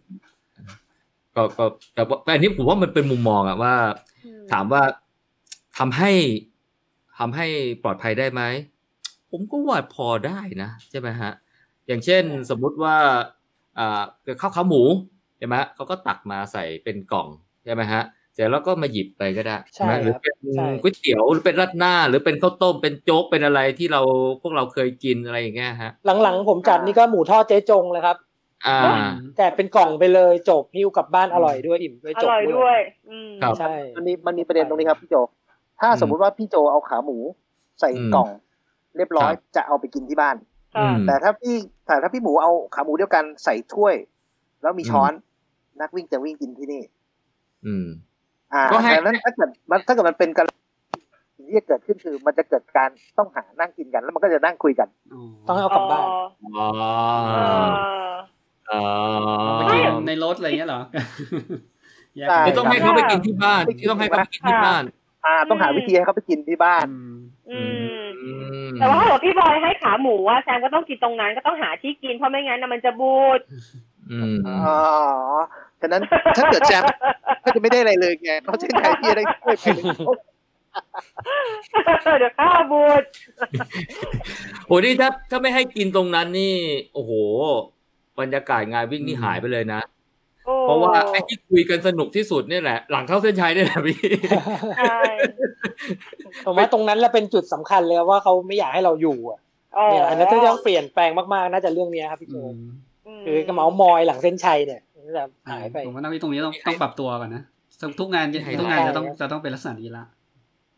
[1.36, 3.76] ก็ก็แต่ว่าแต่อันนี้ผมว่ามันเป็นมุมมองอะว่า
[4.52, 4.82] ถามว่า
[5.78, 6.12] ทำให้
[7.18, 7.46] ทำให้
[7.84, 8.42] ปลอดภัยได้ไหม
[9.32, 11.32] ผมก็ว่าพอได้นะใช่ไหมฮะ
[11.88, 12.96] อย่างเช่นสมมุติว่า
[13.80, 14.82] อ่าเกิดข้าวขาหมู
[15.38, 17.28] ใช่ไหมเขาก็ตักมาใส่เป็นกล่อง
[17.66, 18.04] ใช่ไหมฮะ
[18.34, 24.02] เสร็จแล้วก็มาหยิบไปก็ได้ใช่ไหมหรือครับเป็นใช่ก๋วยเตี๋ยวหรือเป็นราดหน้า หรือเป็นข้าวต้มเป็นโจ๊กเป็นอะไรที่เรา
[24.42, 25.92] พวกเราเคยกินอะไรอย่างเงี้ยฮะ
[26.24, 28.18] หลังๆ ผมจัดนี่ก็หมูทอดเจ๊จงเลยครับ
[28.68, 28.80] อ่า
[29.38, 32.80] แจกเป็นกล่องไปเลยจบหิ้วกลับบ้านอร่อยด้วยอิ่มด้วยอจบร่อยด้ด้ววยย
[33.10, 35.16] อืมครับใช่มันมีมันมีประเด็นตรงนี้ครับพี่โจ
[35.82, 37.18] ถ้าอืมสมมุติว่าพี่โจเอาขาหมู
[37.80, 38.30] ใส่อืมกล่อง
[38.98, 40.36] เรียบร้อยครับจะเอาไปกินที่บ้าน
[40.78, 41.56] อืมแต่ถ้าพี่
[41.88, 43.96] แต่ถ้าพี่หมูเอาขาหมูเดียวกันใส่ถ้วย
[44.62, 45.12] แล้วมีอืมช้อน
[45.82, 46.82] นักวิ่งจะวิ่งกินที่นี่
[47.66, 47.88] อืม
[48.54, 50.46] อ่าก็ให้ดังนั้นถ้าเกิดมันถ้าเกิดมันเป็นการ
[51.36, 54.88] สิ่งที่จะเกิดขึ้นคือมันจะเกิดการต้องหานั่งกินกัน แล้วมันก็จะนั่งคุยกัน
[55.48, 56.08] ต้องให้เอากลับบ้าน
[56.58, 56.68] อ๋อ
[57.28, 57.34] เอ
[57.66, 57.70] อ
[58.72, 58.84] อ๋อ
[59.58, 60.82] ไปกินในรถอะไรเงี้ยเหรอ
[62.18, 64.84] แยกใช่กันที่ต้องให้เขาไปกินที่บ้านไม่ที่ต้องให้เขาไปกินที่บ้าน
[65.26, 67.16] อ่า ต้องหาวิธีให้เขาไปกินที่บ้าน อืม
[67.50, 67.91] อืมอืม
[68.80, 73.40] แต่ว่าถ้าเกิดพี่บอยให้ขาหมูว่าแซมก็ต้องกินตรงนั้นก็ต้องหาที่กินเพราะไม่งั้นนะมันจะบูด
[74.12, 74.80] อืมอ๋อ
[75.82, 76.02] ฉะนั้น
[76.38, 76.84] ถ้าเกิดแจม
[77.44, 79.86] ก็จะไม่ได้อะไรเลยไงเพราะเส้นชัยพี่จะได้ช่วยไปเลย
[82.20, 83.04] เดี๋ยวข้าวบูด
[84.66, 86.56] โอ้นี่ถ้าถ้าไม่ให้กินตรงนั้นนี่
[86.94, 87.12] โอ้โห
[88.20, 90.01] บรรยากาศงานวิ่งนี่หายไปเลยนะโอ้
[90.64, 94.00] เพราะว่าไอ้ที่คุยกันสนุกที่สุดเนี่ยแหละ หลังเข้าเส้นชัยนี่แหละพี่
[94.80, 95.02] ใช่
[96.46, 99.40] ผมว่าตรงนั้นแหละเป็นจุดสำคัญเลยว่าเขาไม่อยากให้เราอยู่อะ
[99.92, 102.36] เนี่ยอันนั้นถ้าต้องเปลี่ยนแปลงมากๆน่าจะเรื่องเนี้ยครับพี่โจ
[103.08, 107.44] อืมคือกระเมาส์มอยหลังเส้นชัยเนี่ยมันจะหายไปผมว่านักวิ่งตรงนี้ต้องต้องปรับตัวก่อนนะ
[108.00, 110.04] ทุกงานใช่ทุกงานใช่จะต้องจะต้องเป็นลักษณะนี้ละ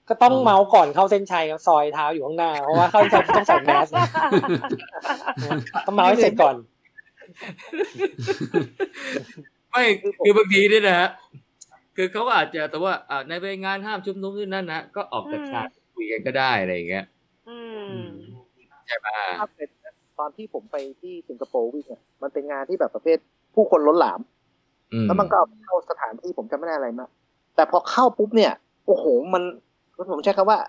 [0.10, 4.06] ก็ต้องเมาส์ก่อนเข้าเส้นชัยครับซอยเท้าอยู่ข้างหน้า เพราะว่าเข้าเส้นชัยต้องใส่แมสนะ
[5.86, 6.56] ต้องเมาส์ให้เสร็จก่อน
[9.74, 9.86] ไม่
[10.26, 11.10] คือบางทีเนี่ยนะฮะ
[11.96, 17.06] คือเขาอาจจะแต่ว่าอ่าในไปงานห้ามชุมนุมที่นั่นนะก็ออกจากงานคุยกันก็ได้อะไรอย่างเงี้ย
[17.50, 17.58] อื
[18.00, 18.02] ม
[18.86, 19.08] ใช่ไหม
[19.40, 19.70] ถ้าเป็น
[20.20, 23.18] ตอนที่ผมไปที่สิงคโปร์วิ่งเนี่ยมันเป็นงานที่แบบประเภท
[23.56, 24.20] ผู้คนล้นหลาม
[24.94, 27.10] อืมแล้วมันก็เอาเข้าสถานที่ผมจำไม่ได้อะไรมาก
[27.56, 28.52] แต่พอเข้าปุ๊บเนี่ย
[28.88, 29.44] โอ้โหมัน
[30.12, 30.60] ผมใช้คำว่า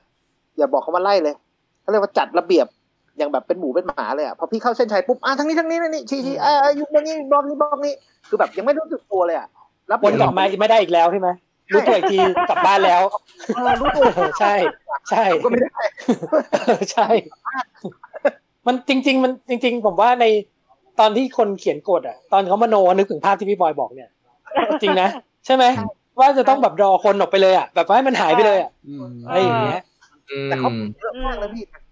[0.57, 1.35] อย่าบอกคำว่าไล่เลย
[1.81, 2.67] เขาเรียกว่าจัดระเบียบ
[3.19, 7.95] อย่างแบบเป็นหมูเป็นหมาเลยอะพอพี่เข้าเส้นชัยปุ๊บอะทั้งนี้ทั้งนี้ทั้งนี้ชี้ชี้อ่าอยู่ตรงนี้บล็อกนี้บล็อกนี้
[8.29, 9.49] คือแบบยังไม่รู้สึกตัวเลยอะ
[9.89, 11.29] แล้ววนกลับมาไม่ได้อีกแล้วใช่ไหม
[11.73, 12.19] รู้ตัวอีกที
[12.49, 13.03] กลับบ้านแล้ว
[13.55, 14.05] เออรู้ตัว
[14.41, 14.55] ใช่
[15.11, 15.83] ใช่ก็ไม่ได้
[16.93, 17.09] ใช่
[18.67, 20.27] มันจริง ๆ มันจริง ๆ ผมว่าใน
[21.01, 24.11] ตอนที่คนเขียนกฎอะ ตอนเขามโนนึกถึงภาพที่พี่บอยบอกเนี่ย
[24.83, 25.09] จริงนะ
[25.47, 25.65] ใช่ไหม
[26.19, 29.81] ว่าจะต้องแบบรอคนออกไปเลยอะแบบให้มันหายไปเลยอะอืมอะไรอย่างเงี้ย
[30.31, 30.71] อืมแต่เขา
[31.01, 31.84] เยอะมากนะพี่แบบ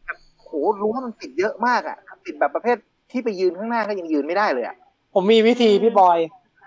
[0.52, 1.96] โหรู้ว่ามันติดเยอะมากอะ
[2.26, 2.76] ติดแบบประเภท
[3.10, 4.76] ที่ไปยืนข้างหน้าก็ยังยืนไม่ได้เลยอะ
[5.14, 6.18] ผมมีวิธีพี่บอย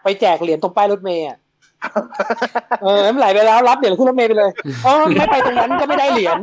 [0.03, 1.37] ไปแจกเหรียญตรงป้ายรถเมย์อะ
[2.83, 4.49] เออไม่ไหลไปแล้วรับเหรียญขึ้นรถเมย์ไปเลย
[4.81, 6.37] เพราะไม่ไปตรงนั้นก็ไม่ได้เหรียญ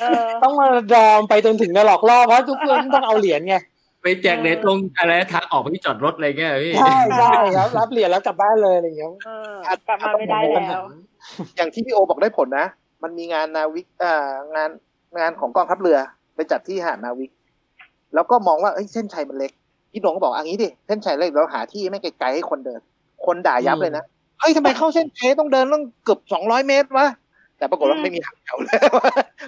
[0.00, 3.56] เออต้องมาดอมไปจนถึงจะหลอกล่อเพราะทุกคนต้องเอาเหรียญไง
[4.02, 9.54] ไปแจกเหรียญตรงอะไรทางออกไปที่จอดรถอะไรเงี้ยพี่ใช่ใช่ครับรับเหรียญแล้วกลับบ้านเลยอะไรอย่างเงี้ยเออ
[9.88, 10.82] กลับมาไม่ได้แล้ว
[11.56, 12.66] อย่างที่พี่โอบอกได้ผลนะ
[13.02, 14.70] มันมีงานนาวิกอ่างาน
[15.18, 15.98] งานของกองทัพเรือ
[16.34, 17.30] ไปจัดที่หาดนาวิก
[18.14, 19.52] แล้วก็มองว่าเอ้ยเส้นชัยมันเล็ก
[19.92, 22.80] พี่หนงก็บอกอันนี้ดิเส้นชัยเล็กเราหาที่ไม่ไกลๆให้คนเดิน
[23.26, 24.04] คนด่ายับเลยนะ
[24.40, 27.06] เฮ้ยทำไมเข้าเส้นชัยต้องเดินต้องเกือบสองร้อยเมตรวะ
[27.58, 28.78] แต่ปรากฏว่าไม่มีทางแถวเลย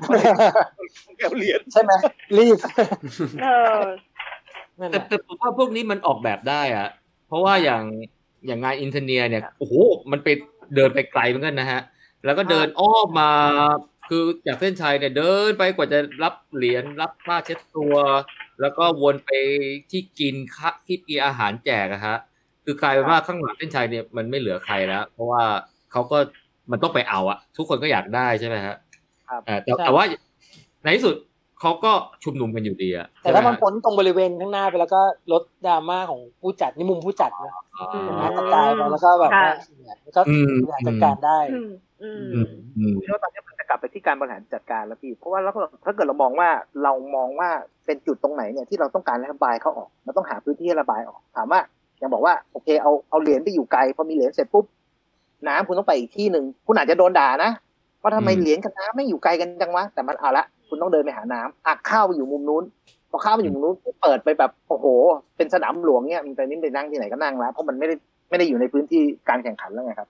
[0.06, 0.16] คน
[1.18, 1.92] แถวเหรียญใช่ไหม
[2.38, 2.58] รีบ
[3.42, 3.46] เอ
[3.80, 3.82] อ
[4.78, 6.88] นั่นแหแต่ละแต่ผมว่าพวกนี้มันออกแบบได้อะ
[7.28, 7.82] เพราะว่าอย่าง
[8.46, 9.74] อย่างงานอินเทอร์เนียเนี่ยโอ้โห
[10.10, 10.28] มันไป
[10.74, 11.80] เดินไปไกลเหมือนกันนะฮะ
[12.24, 13.30] แล้วก็เดินอ้อมมา
[14.08, 17.94] คือจากเส้นชัยเนี่ยเดินไปกว่าจะรับเหรียญรับผ้าเช็ดตัว
[18.60, 19.30] แล้วก็วนไป
[19.90, 22.16] ที่กินคะที่มีอาหารแจกอะฮะ
[22.64, 25.42] คือกลายเป็นว่าข้างหลังเส้นชัยเนี่ยมันไม่เหลือใครแล้ว เพราะว่า
[25.92, 26.18] เขาก็
[26.70, 28.76] มันต้องไปเอาอะทุกคนก็อยากได้ใช่ไหมฮะ
[29.28, 30.04] ครับเอ่อแต่แต่ว่า
[30.84, 31.16] ในที่สุด
[31.60, 31.92] เขาก็
[32.24, 35.00] ชุมนุมกันอยู่ดีอะแต่ถ้าใช่ไหมันฮะพ้นตรงบริเวณข้างหน้าไปแล้วก็
[35.32, 37.86] ลดดราม่าของผู้จัดนี่มุมผู้จัดนะอ๋อ
[38.20, 39.50] นะกระจายไปแล้วก็แบบว่า
[39.82, 41.38] เนี่ยก็อืมบริหารจัดการได้
[42.02, 45.50] อืมอืมอืมอืมพี่ว่าตอนนี้มันจะกลับไปที่การบริหารจัดการแล้วพี่ เพราะว่าเรา
[45.84, 46.48] ถ้าเกิดเรามองว่า
[46.82, 47.48] เรามองว่า
[47.86, 51.60] เป็นจุดตรงไหนเนี่ยที่เราต้องการระบายเขาออกเราต้องหาพื้นที่ให้ระบายออก ถามว่า
[51.98, 54.64] อย่างบอกว่าโอเคเอาเอาเหรียญไปอยู่ไกลพอมีเหรียญเสร็จปุ๊บ
[55.48, 57.50] น้ำคุณต้องไปอีกที่หนึ่งคุณอาจจะโดนด่านะ
[58.02, 62.64] ว่าทำไมอืมเหรียญกับน้ำไม่อยู่ไกลกันจังวะแต่มันเอาละคุณต้องเดินไปหาน้ำอักข้าวไปอยู่มุมนู้น
[63.10, 64.86] พอข้าวไปอยู่มุมนู้นเปิดไปแบบโอ้โห
[65.36, 67.94] เป็นสนามหลวงเนี่ยมันไปนี่ไปนั่งที่ไหนก็นั่งแล้วเพราะมันไม่ได้
[68.30, 70.08] ไม่ได้อยู่ในพื้นที่การแข่งขันแล้วไงครับ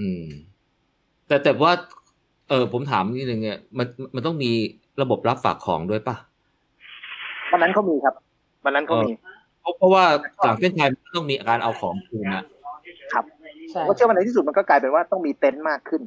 [0.00, 0.26] อืม
[1.28, 1.72] แต่แต่ว่า
[2.48, 4.50] เออผมถามนิดนึงเนี่ยมันมันต้องมี
[5.02, 6.16] ระบบรับฝากของด้วยป่ะ
[7.52, 8.14] วันนั้นเขามีครับ
[8.64, 9.10] วันนั้นเขามี
[9.60, 10.04] เพราะเพราะว่า
[10.44, 12.44] หลังเส้นชัยมันต้องมีการเอาของคืนนะ
[13.12, 13.24] ครับ
[13.70, 16.02] ใช่ผมก็เชื่อว่าในที่สุดมันก็กลายเป็นว่าต้องมีเต็นท์มากขึ้น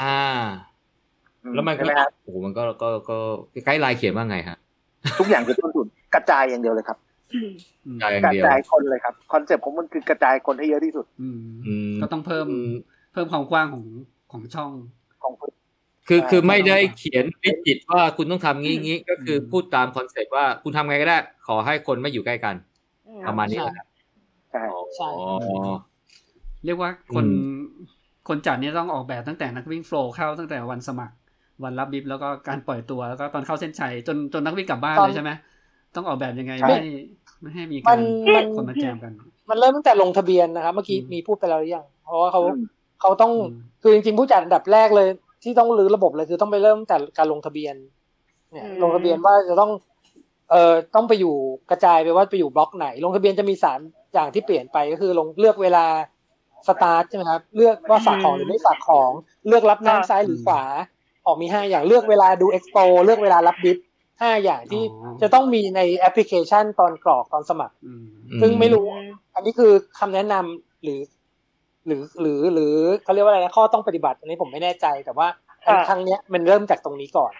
[0.00, 0.20] อ่า
[1.44, 3.16] อืแล้วมันก็ใช่ไหมครับโอ้โหมันก็ก็ก็
[3.64, 4.56] ไกด์ไลน์เขียนว่าไงฮะ
[5.18, 6.98] ทุกอย่างคือต้นทุนกระจายอย่างเดียวเลยครับ
[7.34, 12.70] อืมกายอย่ากงระเดียวจายคนเลยครับคอนเซ็ปต์ของมันคือกระจายคนให้เยอะที่สุดอืมอืมก็ต้องเพิ่มอืม
[13.12, 13.84] เพิ่มความกว้างของ
[14.34, 14.70] ของช่อง
[15.22, 15.50] ของคน
[16.08, 22.54] คือใช่คือไม่ได้เขียนพิจิตว่าคุณต้องทำงี้งี้ก็คืออมพูดตามคอนเซ็ปต์ว่าคุณทำไงก็ได้ ขอให้คนไม่อยู่ใกล้กัน
[23.26, 23.86] ประมาณนี้แหละครับ
[24.50, 24.62] ใช่
[24.96, 25.74] ใช่อ๋อ
[26.64, 27.36] เรียกว่าคนอืม
[28.28, 31.14] คนจัดเนี่ยต้องออกแบบตั้งแต่นักวิ่งโฟล์เข้าตั้งแต่วันสมัคร
[31.64, 35.30] วันรับบิฟแล้วก็การปล่อยตัวแล้วก็ตอนเข้าเส้นชัยจนจนนักวิ่งกลับบ้านตอนเลยใช่ไหม
[35.94, 36.84] ต้องออกแบบยังไงใช่ไม่ให้
[37.40, 38.00] ไม่ให้มีมัการน
[38.34, 39.12] มันคนมาแจมกัน
[39.50, 42.58] มันเริ่มตั้งแต่ลงทะเบียนนะครับเมื่อกี้อืมมีพูดไปแล้วหรือยังเพราะว่าเขาอืม
[43.00, 45.08] เขาต้องอืมคือจริงๆผู้จัดอันดับแรกเลย
[45.42, 47.74] ที่ต้องรื้อระบบเลยคือต้องไปเริ่มแต่การลงทะเบียน
[48.52, 49.70] เนี่ยอืมลงทะเบียนว่าจะต้อง
[50.50, 51.34] เอ่อต้องไปอยู่
[51.70, 53.78] กระจายไปว่าไปอยู่บล็อกไหน ลงทะเบียนจะมีสาม
[54.14, 55.86] อย่างที่เปลี่ยนไปก็คือลงเลือกเวลา
[56.68, 59.10] สตาร์ทใช่ไหมครับเลือกว่าฝากของหรือไม่ฝากของ
[59.46, 60.62] เลือกรับน้ำซ้ายหรือขวา
[61.26, 63.78] ออกมีห้าอย่างเลือกเวลาดูเอ็กซ์โปเลือกเวลารับบิฟ
[64.20, 68.86] ห้าอย่างที่อ๋อจะต้องมีในแอปพลิเคชันตอนกรอกตอนสมัครอืมอืมซึ่งไม่รู้
[69.34, 70.98] อันนี้คือคำแนะนำหรือ
[71.86, 72.74] หรือหรือหรือ
[73.04, 75.26] เขาเรียกว่าอะไรนะข้อต้องปฏิบัติอันนี้ผมไม่แน่ใจแต่ว่า
[75.66, 77.32] ครั้งค่ะครั้งเนี้ยมันเริ่มจากตรงนี้ก่อน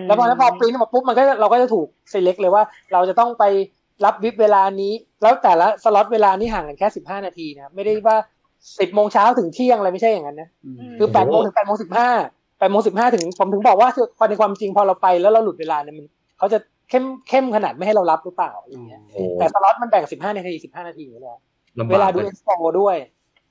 [0.00, 2.62] มแล้วพอแล้วพอปริ้นออกมาปุ๊บมันก็เราก็จะถูก select เลยว่า
[2.92, 3.44] เราจะต้องไป
[4.04, 4.92] รับวิบเวลานี้
[5.22, 8.16] แล้วแต่ละสล็อตเวลานี้ห่างกันแค่สิบห้านาทีนะไม่ได้ว่า
[8.80, 12.08] สิบโมงเช้าถึงเที่ยงอะไรไม่ใช่อย่างนั้นนะอืมคือแปดโมงถึงแปดโมงสิบห้า
[12.58, 16.06] แปดโมงสิบห้าถึงผมถึงบอกว่าคือพอในความจริงพอเราไปแล้วเราหลุดเวลาเนี่ยมัน
[16.38, 16.58] เขาจะ
[16.90, 21.38] เข้มเข้มขนาดไม่ให้เรารับหรือเปล่าอย่างเงี้ยโอ้แต่สล็อตมันแบ่งสิบห้านาทีสิบห้านาทีอยู่แล้ว
[21.78, 22.50] ลำบกเวลาดูลยเอ็กซ์โป
[22.80, 22.96] ด้วย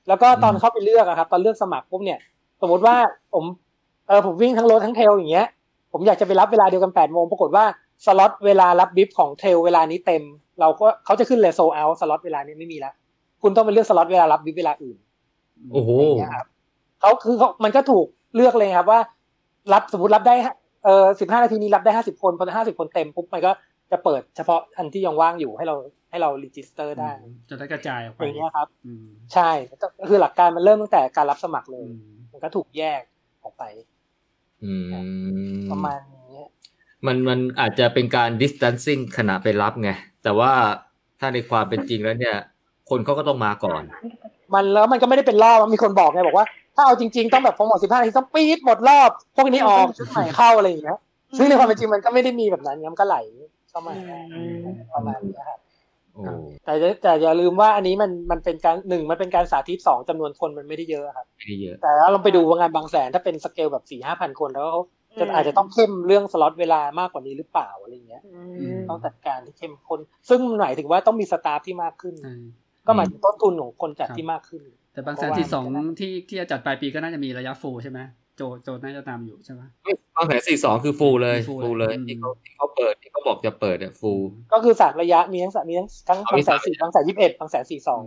[0.08, 2.18] แล้วก็ตอนอืมเข้าไปเลือกอะครับ ตอนเลือกสมัครปุ๊บเนี่ย
[2.60, 2.96] สมมติว่า
[3.34, 3.44] ผม
[4.08, 5.46] เออผมวิ่งทั้งโรถทั้งเทรลอย่างเงี้ย
[5.92, 7.64] ผมอยากจะไปรับเวลาเดียวกันแปดโมงปรากฏว่า
[8.06, 10.22] สล็อตเวลารับ bib ของ trail เวลานี้เต็ม
[10.60, 12.94] เราก็เขาจะขึ้นเลย sold out slot เวลานี้ไม่มีแล้ว
[13.42, 14.96] คุณต้องไปเลือกสล็อตเวลารับ bib เวลาอื่น
[15.72, 16.46] โอ้โหอย่างเงี้ยครับ
[17.00, 18.06] เขาคือเขามันก็ถูก
[18.36, 19.00] เลือกเลยครับว่า
[19.72, 20.34] รับสมมติรับได้
[20.84, 23.52] เออสิบห้านาทีนี้รับได้ห้าสิบคนพอห้าสิบคนเต็มปุ๊บมันก็
[23.90, 25.76] จะเปิดเฉพาะอันที่ยังว่างอยู่ให้เรา
[26.10, 27.10] ให้เรา register ได้
[27.48, 29.50] จะได้กระจายออกไปอย่างเงี้ยครับอืมใช่
[29.82, 33.00] ก็คือหลักการมันเริ่มตั้งแต่การรับสมัครเลยอืมมันก็ถูกแยก
[33.44, 33.64] ออกไป
[34.64, 34.88] อืม
[35.70, 36.40] ประมาณนี้
[37.06, 39.90] มันมันอาจจะเป็นการ distancing ขณะไปรับไง
[40.22, 40.52] แต่ว่า
[41.20, 42.36] ถ้าในความเป็นจริงแล้วเนี่ย
[42.90, 43.82] คนเขาก็ต้องมาก่อน
[44.54, 46.46] มันแล้วมันก็ไม่ได้เป็นรอบมีคนบอกไงบอกว่า
[46.76, 50.98] ถ้าเอาจริงๆต้องแบบพอหมดสิบห้านาทีต้องปี๊ดหมดรอบ พวกนี้ออกชุดใหม่เข้าอะไรอย่างเงี้ย
[51.36, 53.16] ซึ่งในความเป็นจริงมันก็ไม่ได้มีแบบนั้นงั้นก็ไหล
[53.70, 53.94] เข้ามา
[54.34, 54.58] อืม
[54.94, 55.69] ประมาณนี้ครับโอ้
[56.64, 64.82] แต่จะแต่อย่าลืมว่าอันนี้มันมันเป็นการหนึ่งมันเป็นการสาธิตสองจำนวนคนมันไม่ได้เยอะครับไม่ได้เยอะ แต่เราไปดูว่างานบางแสนถ้าเป็นสเกลแบบสี่ห้าพันคนแล้วเขา
[65.20, 68.22] จะอาจจะต้องเข้มเรื่องสล็อตเวลามากกว่านี้หรือเปล่าอะไรเงี้ย
[68.58, 72.34] อืมต้องจัดการที่เข้มข้นซึ่งหมายถึงว่าต้องมี staff ที่มากขึ้นใช่
[72.86, 74.62] ก็หมายถึงต้นทุนของคนจัดครับที่มากขึ้น
[74.92, 75.64] แต่บางแสนสี่สอง
[76.00, 78.00] ที่ที่จะจัดปลายปีก็น่าจะมีระยะ full ใช่ไหม
[78.36, 79.62] โจโจน่าจะตามอยู่ใช่ไหม
[80.16, 88.02] บางแสนสี่สองคือฟูลเลย full ฟูลเลยอืมที่เขาที่เขาเปิดที่ เขาเขาบอกจะเปิดอะ fullก็คือสามระยะมีทั้งมีทั้งทั้งบางแสนสี่บางแสนยี่สิบเอ็ดบางแสนสี่สอง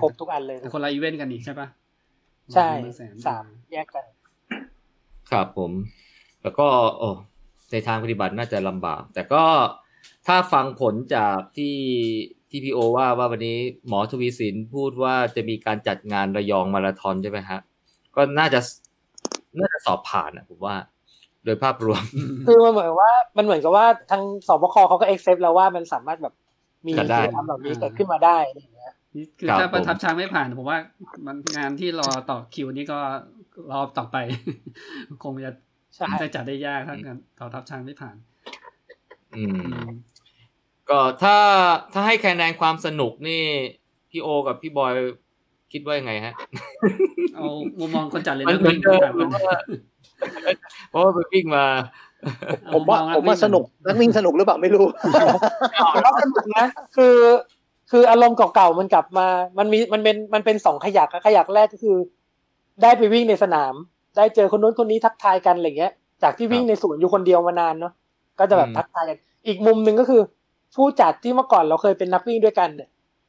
[0.00, 1.68] ครบทุกอันเลยแต่คนละอีเวนต์กันอีกใช่ปะ
[2.54, 2.68] ใช่
[3.26, 4.04] สามแยกกัน
[5.30, 5.70] ครับผม
[6.42, 6.66] แล้วก็
[6.98, 7.08] โอ้
[7.72, 9.44] ในทางปฏิบัติน่าจะลำบาก แต่ก็
[10.26, 11.76] ถ้าฟังผลจากที่
[12.50, 13.58] ที่พีโอว่าว่าวันนี้
[13.88, 17.60] หมอทวีสินพูดว่าจะมีการจัดงานระยองมาราธอนใช่ไหมฮะ
[18.16, 18.60] ก็น่าจะ
[19.58, 20.76] น่าจะสอบผ่านอะผมว่า
[21.44, 22.04] โดยภาพรวม
[22.46, 26.34] คือมันเหมือนว่ามันเหมือนกับว่าทางสบคเขาก็เอ็กเซปแล้วว่ามันสามารถแบบ
[26.86, 28.92] มีกิจกรรมแบบนี้เกิดขึ้นมาได้อะไรอย่างเงี้ย
[29.38, 30.78] คือถ้าประทับช้างไม่ผ่านผมว่า
[31.26, 32.98] มันงานที่รอต่อคิวนี้ก็
[33.70, 34.16] รอต่อไป
[35.24, 35.52] คงจะ
[36.22, 38.16] จะจัดได้ยากถ้างานต่อทับช้างไม่ผ่าน
[39.36, 39.42] อื
[39.82, 39.84] ม
[40.90, 41.36] ก็ถ้า
[41.92, 43.42] ถ้าให้คะแนนความสนุกนี่
[44.10, 44.92] พี่โอกับพี่บอย
[45.72, 46.34] คิดว่ายังไงฮะ
[47.34, 47.46] เอา
[47.78, 49.12] มุมมองคนจัดเลยมันนะเหมือนเดิม
[50.90, 51.64] เพราะว่าไปวิ่งมา
[52.74, 54.86] ผมว่าผมว่าสนุกนักวิ่งสนุกหรือเปล่าไม่รู้
[55.94, 56.66] ผมว่าสนุกนะ
[56.96, 57.16] คือ
[57.90, 59.26] คืออารมณ์เก่าๆมันกลับมา
[59.58, 61.96] มันมีมันเป็นมันเป็นสองขยักขยักแรกก็คือ
[62.82, 63.74] ได้ไปวิ่งในสนาม
[64.16, 65.92] ได้เจอคนนู้นคนนี้ทักทายกันอะไรเงี้ย
[66.22, 67.92] จากที่วิ่งในสวนอยู่คนเดียวมานานเนาะ
[68.38, 69.16] ก็จะแบบทักทายกัน
[69.46, 70.22] อีกมุมหนึ่งก็คือ
[70.76, 72.88] ผู้จัดที่เมื่อก่อนเราเคยเป็นนักวิ่งด้วยกันเนี่ย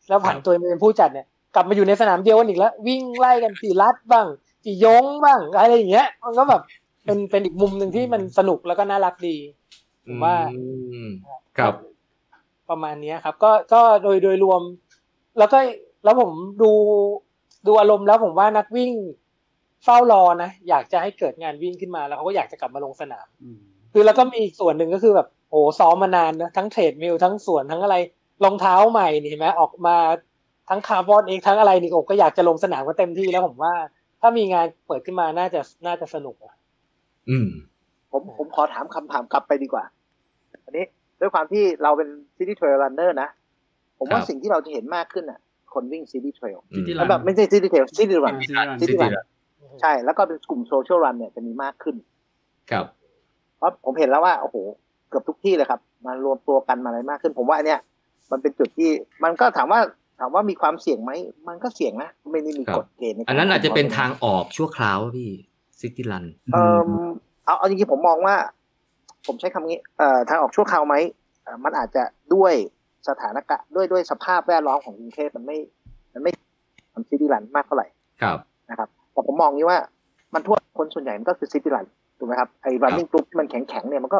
[0.10, 1.26] แล้วผ่านตัวมาเป็นผู้จัดเนี่ย
[1.56, 4.28] กลับมาอยู่ในสนามเดียวกันอีกแล้ว วิ่งไล่กันสี่ลัดบ้าง
[4.64, 6.61] สี่ยงบ้างอะไรอย่างเงี้ย มันก็แบบ
[7.05, 9.38] เป็นเป็นอีกมุมหนึ่งที่มันสนุกแล้วก็น่ารักดี
[10.05, 10.35] ผมว่า
[11.57, 11.73] ครับ
[12.69, 14.61] ประมาณนี้ครับ ก็ก็โดยโดยรวม
[15.38, 15.59] แล้วก็
[16.03, 16.31] แล้วผม
[16.61, 16.71] ดู
[17.67, 18.91] ดูอารมณ์แล้วผมว่านักวิ่ง
[19.84, 23.27] เฝ้ารอนะอยากจะให้เกิดงานวิ่งขึ้นมาแล้วเขาก็อยากจะกลับมาลงสนาม
[23.93, 27.95] คือแล้วก็มีอีกส่วนหนึ่งก็คือแบบโอ้ซ้อมมานานนะทั้งเทรดมิลทั้งส่วนทั้งอะไร
[28.43, 29.95] รองเท้าใหม่นี่เห็นไหมออกมา
[30.69, 33.73] ทั้งคาร์บอนเองทั้งอะไรนี่โอ้ก็อยากจะลงสนามก็เต็มที่แล้วผมว่า
[34.21, 36.47] ถ้ามีงานเปิดขึ้นมาน่าจะน่าจะสนุกอื
[37.45, 37.47] ม
[38.11, 39.83] ผมผมขอถามคำถามกลับไปดีกว่า
[40.65, 40.85] อันนี้
[41.19, 43.29] ด้วยความที่เราเป็น city trail runner นะ
[43.97, 45.39] ผมว่าสิ่งที่เราจะเห็นมากขึ้นอะ
[45.73, 46.57] คนวิ่ง city trail
[47.09, 48.35] แบบไม่ใช่ city trail city run
[48.81, 49.11] city run
[49.81, 51.95] ใช่แล้วก็เป็นกลุ่ม social run เนี่ยจะมีมากขึ้น
[52.71, 52.85] ครับ
[53.57, 54.55] เพราะผมเห็นแล้วว่าโอ้โห
[55.09, 57.79] เกือบทุกที่เลยครับ มารวมตัวกันมาอะไรมากขึ้น ผมว่าอันเนี้ย
[58.31, 58.89] มันเป็นจุดที่
[59.23, 59.79] มันก็ถามว่า
[60.19, 61.11] ถามว่ามีความเสี่ยงไหม
[61.47, 65.31] มันก็เสี่ยงนะ ไม่ได้มีกฎเกณฑ์อันนั้นอาจจะเป็นทางออกชั่วคราวพี่
[65.84, 66.80] ซิตี้รันเออ
[67.45, 68.35] เอาเอาจริงๆผมมองว่า
[69.27, 70.95] ผมใช้คำนี้เอ่อทางออกชั่วคราวไหม
[71.64, 72.03] มันอาจจะ
[72.35, 72.53] ด้วย
[73.10, 75.57] สถานการณ์ด้วยด้วยสภาพแวดล้อมของกรุงเทพมันไม่
[76.14, 76.31] มันไม่
[76.93, 77.88] ทำซิตี้รันมากเท่าไหร่
[78.22, 78.38] ครับ
[78.69, 79.80] นะครับแต่ผมมองนี้ว่า
[80.34, 81.85] มันทั่วคนส่วนใหญ่มันก็คือซิตี้รัน
[82.18, 84.19] ถูกไหมครับไอ้ running group ที่มันแข็งๆเนี่ยมันก็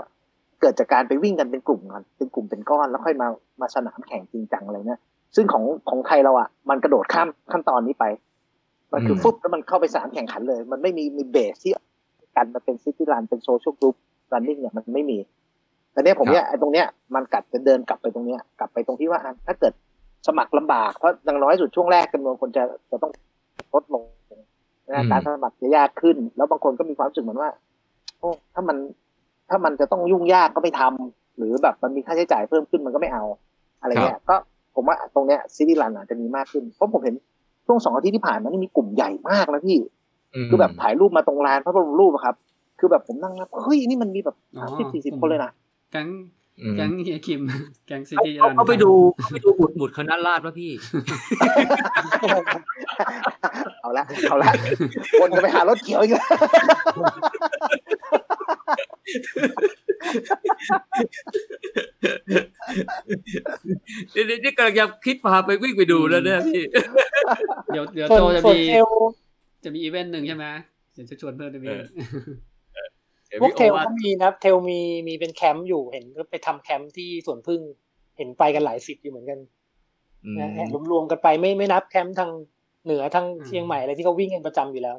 [0.62, 3.28] เกิดจากการไปวิ่งกันเป็นกลุ่มกันเป็นกลุ่มเป็นก้อนแล้วค่อยมา
[3.62, 5.02] มาสนามแข่งจริงจังอะไรเนี่ย
[5.36, 8.06] ซึ่งของของไทยเราอะมันกระโดดข้ามขั้นตอนนี้ไป
[8.94, 11.72] มันคือปุ๊บแล้วมันเข้าไปสนามแข่งขันเลย มันไม่มีมี base ที่
[12.36, 13.96] กันมาเป็น city run เป็น social group
[14.34, 15.18] running เนี่ยมันไม่มี
[15.92, 19.74] แต่เนี้ยผมเนี่ยไอ้ตรงเนี้ยมันกัดจะเดินกลับไปตรงเนี้ยกลับไปตรงที่ว่าถ้าเกิด
[20.28, 23.12] สมัครลำบากเพราะอย่างน้อยสุดช่วงแรกจำนวนคนจะจะต้อง
[23.74, 24.04] ลดลง
[25.12, 27.50] การสมัครจะยากขึ้น แล้วบางคนก็มีความรู้สึกเหมือนว่า
[28.20, 28.78] โอ้ถ้ามัน
[29.50, 33.24] ถ้ามันจะต้องยุ่งยากก็ไม่ทำหรือแบบมันมีค่าใช้จ่ายเพิ่มขึ้นมันก็ไม่เอา
[33.82, 34.36] อะไรเงี้ยก็
[34.76, 37.16] ผมว่าตรงเนี้ยซิตี้รันอาจจะมีมากขึ้นเพราะผมเห็น
[37.74, 39.78] ช่วงสองอาทิตย์ที่ผ่านมานี่มีกลุ่มใหญ่มากนะพี่
[40.50, 42.36] คือแบบถ่ายรูปมาตรงลานพระบรมรูปครับ
[42.80, 45.52] คือแบบผมนั่งนับเฮ้ยนี่มันมีแบบสามสิบสี่สิบคนเลยนะ
[45.92, 46.08] แก๊ง
[46.78, 47.42] แก๊งเฮียคิม
[47.88, 48.92] แก๊งซิตี้รันเขาไปดู
[49.22, 50.72] เขาไปดูบุตรบุตรคณะราษฎรป่ะพี่
[53.82, 54.52] เอาละเอาละ
[55.20, 56.28] คนจะไปหารถเขียวอีกแล้ว
[64.14, 66.64] นี่นี่กำลังจะคิดพาไปวิ่งไปดูแล้วเนี่ยพี่
[67.72, 68.60] เดี๋ยวเดี๋ยวโจจะมี
[69.64, 70.48] จะมีอีเวนต์หนึ่งใช่ไหม
[70.94, 71.78] เดี๋ยวจะชวนเพื่อนไปวิ่ง
[73.42, 77.62] พวก trailก็มีนะ trail มีมีเป็นแคมป์อยู่เห็นก็ไปทำแคมป์ที่สวนผึ้ง
[78.18, 79.40] เห็นไปกันหลายสิบอยู่เหมือนกัน
[80.40, 82.32] นะรวมๆกันไปไม่ไม่นับแคมป์ทาง
[82.86, 84.96] เหนือทางเชียงใหม่อะไรที่เขาวิ่งกันประจำอยู่แล้ว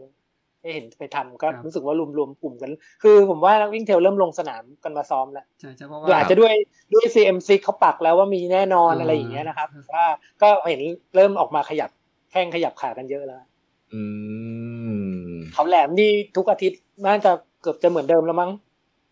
[0.65, 2.71] ได้เห็นไปทำก็รู้สึกว่ารวมๆกลุ่มกัน
[3.03, 6.55] คือผมว่านักวิ่ง trail เริ่มลงสนามกันมาซ้อมแล้วใช่ใช่เพราะว่าอาจจะด้วย
[6.95, 10.07] ด้วย CMC เขาปักแล้วว่ามีแน่นอนอะไรอย่างเงี้ยนะครับว่า
[10.43, 10.81] ก็เห็น
[11.17, 11.91] เริ่มออกมาขยับ
[12.31, 13.43] แข้งขยับขากันเยอะแล้ว
[15.55, 17.31] เขาแหลมนี่ทุกอาทิตย์น่าจะ
[17.63, 18.51] เกือบจะเหมือนเดิมแล้วมั้ง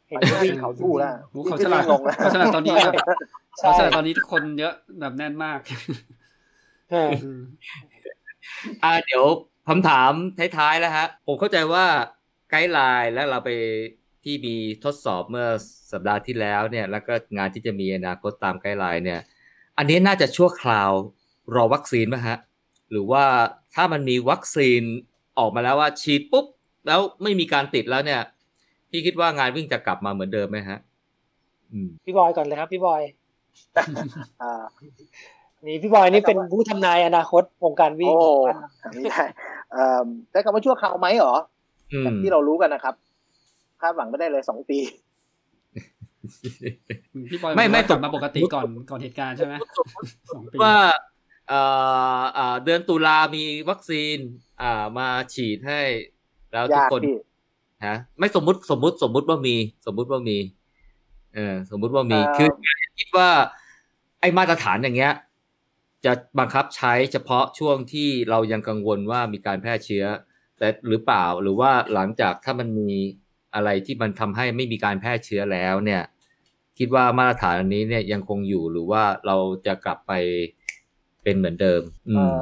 [0.09, 1.11] เห็นวิ่งเขาสู้แล้ว
[1.47, 1.83] เขาฉลาด
[2.21, 2.73] เขาฉลาดตอนนี้
[3.59, 5.59] เขาฉลาดตอนนี้คนเยอะแบบแน่นมาก
[8.85, 9.25] อ่าเดี๋ยว
[9.69, 10.11] คำถาม
[10.59, 11.85] ท้ายๆแล้วฮะ ผมเข้าใจว่า
[12.51, 13.51] guideline แล้วเราไป
[14.25, 15.47] ที่มีทดสอบเมื่อ
[15.93, 19.21] สัปดาห์ที่แล้วเนี่ย แล้วก็งานที่จะมีอนาคตตาม guideline เนี่ย
[19.79, 20.91] อันนี้น่าจะชั่วคราว
[21.55, 22.37] รอวัคซีนไหมฮะ
[22.91, 23.25] หรือว่า
[23.75, 24.83] ถ้ามันมีวัคซีน
[25.39, 26.47] ออกมาแล้วว่าฉีดปุ๊บ
[26.87, 28.21] แล้วไม่มีการติดแล้วเนี่ย
[28.91, 30.79] พี่คิดว่างานวิ่งจะกลับมาเหมือนเดิมไหมฮะ
[31.73, 31.75] อ
[32.05, 33.03] พี่บอยก่อนเลยครับ พี่บอย
[35.67, 38.25] นี่พี่บอยนี่เป็นผู้ทำนายอนาคตวงการวิ่งโอ้
[38.93, 39.25] ไม่ได้
[40.31, 41.37] ใช้คำว่าชั่วคราวไหมเหรอ
[42.23, 42.95] ที่เรารู้กันนะครับ
[43.81, 44.79] คาดหวังไม่ได้เลยสองปี
[47.31, 49.55] พี่บอยไม่ไม่ตกมาปกติก่อนก่อนเหตุการณ์ใช่ไหม
[50.63, 50.77] ว่า
[51.49, 51.61] เอ่
[52.53, 54.17] อเดือนตุลามีวัคซีน
[54.63, 55.81] อ่ามาฉีดให้
[56.53, 57.01] แล้วทุกคน
[57.87, 60.39] ฮะไม่สมมุติสมมุติสมมุติว่ามี สมมุติว่ามี
[61.35, 62.49] เออ สมมุติว่ามี คือ
[62.99, 63.29] คิดว่า
[64.21, 65.13] ไอ้มาตรฐานอย่างเงี้ย
[66.05, 70.05] จะบังคับใช้เฉพาะช่วงที่เรายังกังวลว่ามีการแพร่เชื้อ
[70.59, 72.91] แต่หรือเปล่าหรือว่าหลังจากถ้ามันมี
[73.55, 76.03] อะไรที่มันทำให้ไม่มีการแพร่เชื้อแล้วเนี่ย
[76.79, 80.13] คิดว่ามาตรฐานอันนี้เนี่ยยังคงอยู่หรือว่าเราจะกลับไป
[81.23, 82.35] เป็นเหมือนเดิม อืม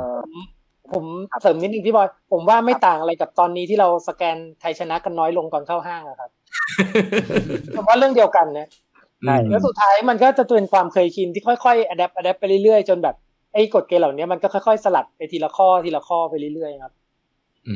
[0.93, 1.05] ผม
[1.43, 6.31] เสริมนิดนึงพี่บอย ผมว่าไม่ต่างอะไรกับตอนนี้ที่เราสแกนไทยชนะกันน้อยลงก่อนเข้าห้างอะครับ
[7.77, 8.69] ผมว่าเรื่องเดียวกันนะ
[9.27, 13.17] ใช่แล้วสุดท้ายมันก็จะเป็นความเคยชินที่ค่อยๆ adapt adapt ไปเรื่อยๆ จนแบบ
[13.53, 16.93] ไอ้กฎเกณฑ์เหล่านี้มันก็ค่อยๆ สลัดไปทีละข้อทีละข้อไปเรื่อยๆครับ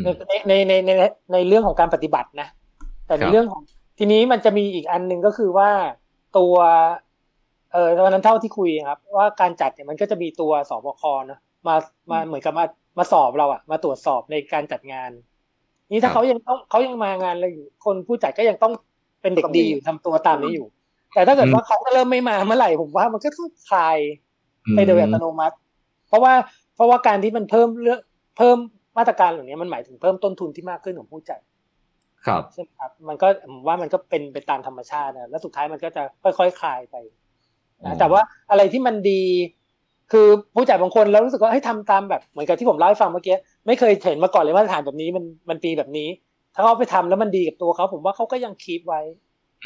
[0.04, 0.90] ในในในใน
[1.32, 2.48] ในเรื่องของการปฏิบัตินะ
[3.06, 3.62] แต่ในเรื่องของ
[3.98, 5.70] ทีนี้มันจะมีอีกอันหนึ่งก็คือว่า
[6.38, 6.54] ตัว
[7.72, 11.74] เออวันนั้นเท่าที่คุยครับ ว่าการจัดเนี่ยมันก็จะมีตัวศบค.นะมา
[12.10, 12.64] มาเหมือนกับมา
[12.98, 15.10] มาสอบเราอะมาตรวจสอบในการจัดงาน
[15.90, 18.72] นี่ถ้าเขายังต้องเขายังมางานเลยอยู่คนผู้จัดก็ยังต้อง
[19.22, 20.66] เป็นเด็กดีอยู่ทำตัวตามนี้อยู่
[21.14, 23.98] แต่ถ้าเกิดว่าเขาเริ่มไม่มาเมื่อไหร่ผมว่ามันก็ต้องคลาย
[24.74, 25.63] ไปโดยอัตโนมัติเพ
[26.14, 26.34] ราะว่า
[26.74, 28.00] เพราะว่าการที่มันเพิ่มเรื่อง
[28.36, 28.56] เพิ่ม
[28.98, 31.40] มาตรการเหล่านี้มันหมายถึงเพิ่มต้นทุนที่มากขึ้นของผู้จัด
[32.26, 36.96] ครับใช่ไหมครับมันก็ผมว่ามันก็เป็นไปตามธรรมชาตินะแล้วสุดท้ายมันก็จะค่อยๆคลายไป
[37.84, 38.20] นะแต่ว่า
[38.50, 39.22] อะไรที่มันดี
[40.12, 43.36] คือผู้จัดบางคนแล้วรู้สึกว่าให้ทำตามแบบเหมือนกับที่ผมเล่าให้ฟังเมื่อกี้
[43.66, 46.08] ไม่เคยเห็นมาก่อนเลยมาตรฐานแบบนี้มันมันปีแบบนี้
[46.54, 49.00] ถ้าเขาไปทำแล้วมันดีกับตัวเขาผมว่าเขาก็ยังคีบไว้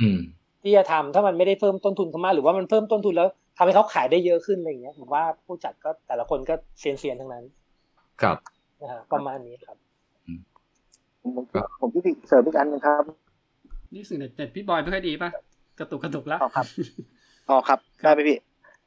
[0.00, 0.18] อืม
[0.62, 7.44] ที่จะทำถ้ามันไม่ได้เพิ่มต้นทุนเข้ามาหรือว่ามันเพิ่มต้นทุนแล้ว ทำให้เขาขายได้เยอะขึ้นอะไรอย่างเงี้ยผมว่าผู้จัดก็แต่ละคนก็เซียนเซียนทั้งนั้น
[8.22, 8.36] ครับ
[8.82, 9.76] นะฮะประมาณนี้ครับ
[11.80, 13.02] ผมพี่เสริมอีกอันนึงครับ
[13.94, 15.30] นี่สื่อเน็ตพี่บอยไม่ค่อยดีป่ะ
[15.78, 16.66] กระตุกกระตุกแล้วครับ
[17.48, 18.38] อ๋อครับได้ไหมพี่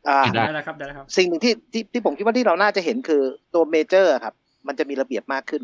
[0.07, 3.21] อ่าได้แล้วครับได้แล้วครับ สิ่งหนึ่งที่ที่ที่ผมคิดว่าที่เราน่าจะเห็นคือ
[3.53, 4.33] ตัว major ครับ
[4.67, 5.63] มันจะมีระเบียบมากขึ้น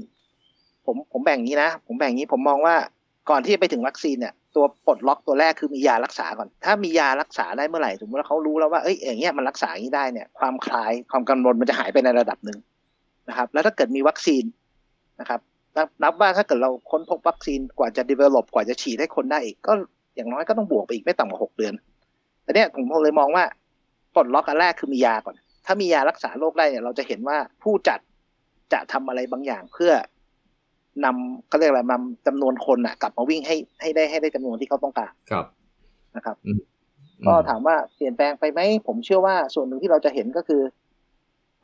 [0.85, 2.75] ผมผมแบ่งงี้นะ ผมแบ่งงี้ผมมองว่า
[3.29, 12.59] ก่อนที่จะไปถึงวัคซีนเนี่ย ตัวปลดล็อกตัวแรกคือมียารักษาก่อน ถ้ามียารักษาได้เมื่อไหร่สมมติว่าเขารู้แล้วว่าเอ้ยอย่างเงี้ยมันรักษาอย่างนี้ได้เนี่ยความคลายความกังวลมันจะหายไปในระดับหนึ่ง
[13.29, 14.43] นะครับ แล้วถ้าเกิดมีวัคซีน
[15.19, 15.39] นะครับ
[16.03, 19.73] นับว่าถ้าเกิดเราค้นพบวัคซีนกว่าจะ develop กว่าจะฉีดให้คนได้อีกก็
[20.15, 21.73] อย่างน้อยก็ต้องบวกไปอีกไม่ต่ำกว่าหกเดือน
[22.43, 23.43] แต่เนี้ยผมเลยมองว่า
[24.13, 25.35] ปลดล็อกอันแรกคือมียาก่อน
[25.65, 27.99] ถ้ามียารักษาโรคได้เนี่ยเราจะเห็นว่าผู้จัด
[28.73, 29.91] จะทำอะไรบางอย่างเพื่อ
[31.05, 35.45] นำเขาเรียกอะไรนำจำนวนคนอะ กลับมาวิ่งให้ให้ได้ให้ได้จำนวนที่เขาต้องการครับ
[36.15, 36.35] นะครับ
[37.27, 40.61] ก็ถามว่าเปลี่ยนแปลงไปไหมผมเชื่อว่าส่วนหนึ่งที่เราจะเห็นก็คือ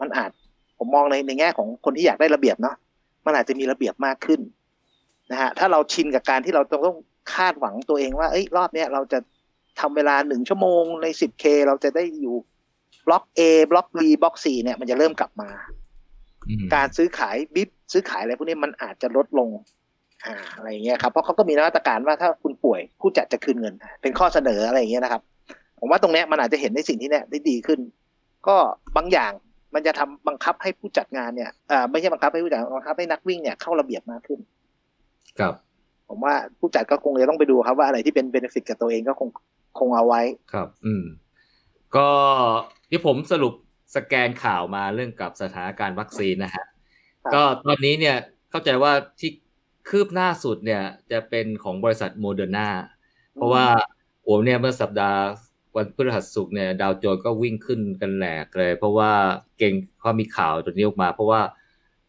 [0.02, 0.32] มันอาจ
[0.78, 2.76] ผมมองในในแง่ของคนที่อยากได้ระเบียบเนาะ
[3.26, 4.40] มันอาจจะมีระเบียบมากขึ้น
[5.32, 6.98] นะฮะถ้าเราชินกับการที่เราต้องต้อง
[7.34, 9.20] คาดหวังตัวเองว่าเอ้ยรอบเนี้ยเราจะ
[9.80, 12.36] ทำเวลาหนึ่งชั่วโมงในสิบเคเราจะได้อยู่
[13.08, 13.42] บล็อก A
[13.72, 15.50] บล็อก B บล็อก C เนี่ยมันจะเริ่มกลับมา
[16.76, 19.50] การซื้อขายบิฟซื้อขายอะไรพวกนี้มันอาจจะลดลง
[20.26, 25.22] อ่าอะไรเงี้ยครับเพราะเขาก็มีมาตรการว่าถ้าคุณป่วยผู้จัดจะคืนเงิน เป็นข้อเสนออะไรเงี้ยนะครับ
[25.80, 27.80] ผมว่าตรงนี้มันอาจจะเห็นในสิ่งที่เนี้ยได้ดีขึ้น
[28.48, 28.58] ก็
[28.98, 29.32] บางอย่าง
[29.74, 34.40] มันจะทำบังคับให้ผู้จัดงานเนี่ยอ่าไม่ใช่บังคับให้ผู้จัดบังคับให้นักวิ่งเนี่ยเข้าระเบียบมากขึ้น
[35.40, 35.54] ครับ
[36.10, 39.30] ผมว่าผู้จัดก็คงจะต้องไปดูครับว่าอะไรที่เป็น benefit กับตัวเองก็คง
[39.80, 40.22] คงเอาไว้
[40.54, 41.04] ครับ อืม
[41.96, 42.08] ก็
[42.90, 43.54] ที่ผมสรุป
[43.96, 46.66] สแกนข่าวมาเรื่องกับสถานการณ์วัคซีนนะฮะ
[47.34, 48.16] ก็ตอนนี้เนี่ย
[48.50, 49.32] เข้าใจว่าที่
[49.90, 52.70] คืบหน้าสุดเนี่ยจะเป็นของบริษัทโมเดอร์นา
[53.34, 53.66] เพราะว่า
[54.24, 55.22] โอ้เนี่ยเมื่อสัปดาห์
[55.76, 59.12] วันพฤหัสศุกร์เนี่ยดาวโจนส์ก็วิ่งขึ้นกันแหลกเลย เพราะว่า
[59.58, 61.42] เก่งเขามีข่าวตัวนี้ออกมา เพราะว่า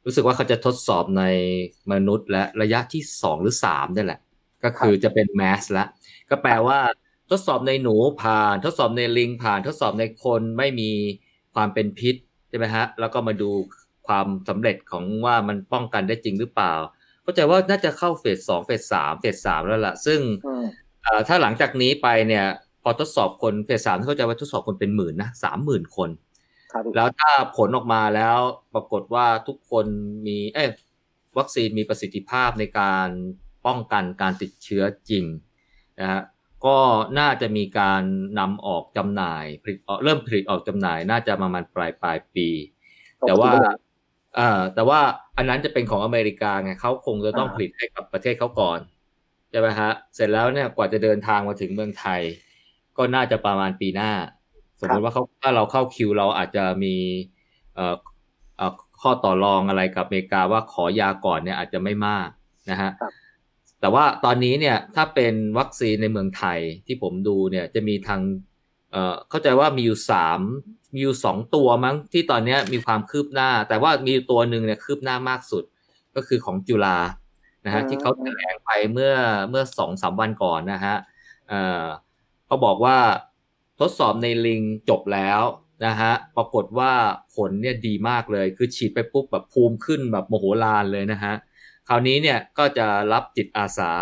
[0.04, 1.24] รู้สึกว่าเขาจะทดสอบใน
[1.92, 4.20] มนุษย์และระยะที่สองหรือสามนี่แหละ
[4.64, 5.88] ก็คือจะเป็นแมสแล้ว
[6.30, 6.78] ก็แปลว่า
[7.30, 10.90] ทดสอบในหนูผ่าน ทดสอบในลิงผ่าน ทดสอบในคนไม่มี
[11.54, 12.14] ความเป็นพิษ
[12.48, 13.50] ใช่ไหมฮะแล้วก็มาดู
[14.06, 16.72] ความสำเร็จของว่ามันป้องกันได้จริงหรือเปล่า
[17.22, 20.20] เข้าใจว่าน่าจะเข้าเฟสสองเฟสสามเฟสสามแล้วล่ะ ซึ่ง
[21.28, 22.46] ถ้าหลังจากนี้ไปเนี่ย
[22.82, 26.10] พอทดสอบคนเฟสสามเข้าใจว่าทดสอบคนเป็นหมื่นนะสามหมื่นคน
[26.96, 28.38] แล้วถ้าผลออกมาแล้ว
[28.74, 29.86] ปรากฏว่าทุกคน
[30.26, 30.64] มีเอ้
[31.38, 33.08] วัคซีนมีประสิทธิภาพในการ
[33.66, 35.24] ป้องกันการติดเชื้อจริง
[36.00, 36.20] นะฮะ
[36.66, 36.78] ก็
[37.18, 38.02] น่าจะมีการ
[38.38, 42.48] นำออกจำหน่ายผลิตเริ่มผลิตออกจำหน่าย น่าจะประมาณปลายปลายปี
[43.26, 43.50] แต่ว่า
[44.38, 45.00] อ่าแต่ว่า
[45.36, 48.78] อันนั้นจะเป็นของอเมริกาไงเขาคงจะต้องผลิตให้กับประเทศเขาก่อน
[49.50, 52.20] ใช่ไหมฮะเสร็จแล้วเนี่ยกว่าจะเดินทางมาถึงเมืองไทย
[52.96, 54.12] ก็น่าจะประมาณปีหน้า
[54.80, 56.94] สมมติว่าเขาถ้าเราเข้าคิวเราอาจจะมี
[57.74, 57.96] เอ่อ
[58.56, 62.28] เอ่อข้อต่อรองอะไรกับอเมริกาว่าขอยาก่อนเนี่ยอาจจะไม่มาก
[62.70, 62.90] นะฮะ
[63.84, 68.20] แต่ว่าตอนนี้เนี่ยถ้าเป็นวัคซีนในเมืองไทยที่ผมดูเนี่ยจะมีทาง
[68.90, 70.40] เอ่อเข้าใจว่ามีอยู่สาม
[70.94, 75.64] มีอยู่สองตัวมั้งที่ตอนนี้มีความคืบหน้า แต่ว่ามีตัวหนึ่งเนี่ยคืบหน้ามากสุด
[76.16, 76.98] ก็คือของจุฬา
[77.64, 79.14] นะฮะที่เขาแถลงไปเมื่อ
[79.50, 80.96] เมื่อสองสามวันก่อนนะฮะ
[81.48, 81.84] เอ่อ
[82.46, 82.96] เขาบอกว่า
[83.80, 85.40] ทดสอบในลิงจบแล้ว
[85.86, 86.92] นะฮะปรากฏว่า
[87.34, 91.34] ผลเนี่ยดีมากเลย คือฉีดไปปุ๊บแบบภูมิขึ้นแบบโมโหลานเลยนะฮะ
[91.88, 93.92] คราวนี้เนี่ยก็จะรับจิตอาสา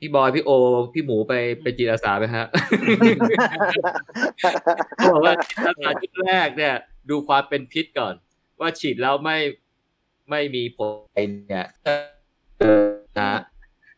[0.00, 0.50] พี่บอยพี่โอ
[0.94, 2.46] พี่หมูไปไปจิตอาสาไหมฮะ
[4.96, 6.74] เขาบอกว่าจิตอาสาชุดแรกเนี่ย
[7.10, 8.14] ดูความเป็นพิษก่อน
[8.60, 9.36] ว่าฉีดแล้วไม่
[10.30, 10.78] ไม่มีผ
[11.26, 11.66] ลเนี่ย
[13.18, 13.38] นะ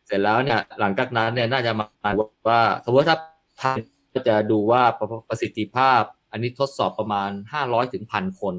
[0.05, 2.11] เสร็จแล้วเนี่ย หลังจากนั้นเนี่ยน่าจะมา
[2.49, 3.17] ว่า สมมติถ้า
[3.59, 3.77] พัน
[4.13, 4.81] ก็จะดูว่า
[5.29, 8.55] ประสิทธิภาพ อันนี้ทดสอบประมาณห้าร้อยถึงพันคน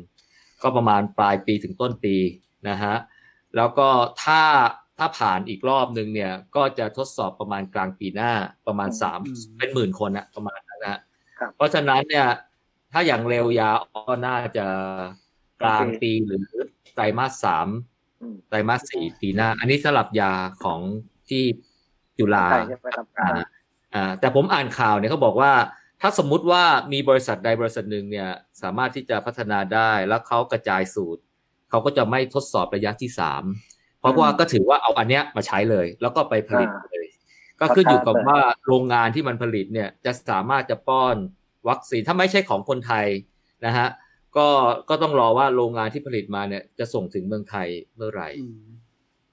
[0.62, 2.16] ก็ประมาณปลายปีถึงต้นปี
[2.68, 2.94] นะฮะ
[3.56, 3.88] แล้วก็
[4.24, 4.42] ถ้า
[4.98, 8.32] ถ้าผ่านอีกรอบหนึ่งเนี่ยก็จะทดสอบประมาณกลางปีหน้า
[8.66, 9.20] ประมาณสาม
[9.58, 10.98] เป็นหมื่นคนนะประมาณนั้นนะ
[11.56, 12.26] เพราะฉะนั้นเนี่ย
[12.92, 13.70] ถ้าอย่างเร็วยา
[14.08, 14.66] ก็น่าจะ
[15.62, 16.44] กลางปีหรือ
[16.94, 17.68] ไตรมาสสาม
[18.48, 20.32] ไตรมาสสี่ปีหน้า อันนี้สลับยา
[20.64, 20.80] ของ
[21.28, 21.44] ที่
[22.18, 22.46] จุฬา
[23.94, 25.52] อ่าแต่ผมอ่านข่าวเนี่ยเขาบอกว่า
[26.00, 28.30] ถ้าสมมุติว่ามีบริษัทใดบริษัทหนึ่งเนี่ย
[28.62, 31.22] สามารถที่จะพัฒนาได้แล้วเขากระจายสูตร
[31.72, 33.42] เขาก็จะไม่ทดสอบระยะที่สาม
[34.00, 37.06] เพราะว่าก็ถือว่าเอาอันเนี้ยมาใช้เลย แล้วก็ไปผลิตเลย
[37.60, 41.16] ก็ขึ้นอยู่กับว่าโรงงานที่มันผลิตเนี่ยจะสามารถจะป้อน
[41.68, 43.06] วัคซีนถ้าไม่ใช่ของคนไทย
[43.66, 43.88] นะฮะ
[44.36, 44.48] ก็
[44.88, 48.28] ก็ต้องรอว่าโรงงานที่ผลิตมาเนี่ยจะส่งถึงเมืองไทยเมื่อไหร่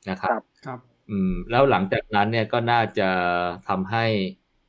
[0.09, 0.79] นะครับ ครับ
[1.09, 3.09] อืม แล้วหลังจากนั้นเนี่ยก็น่าจะ
[3.67, 4.05] ทำให้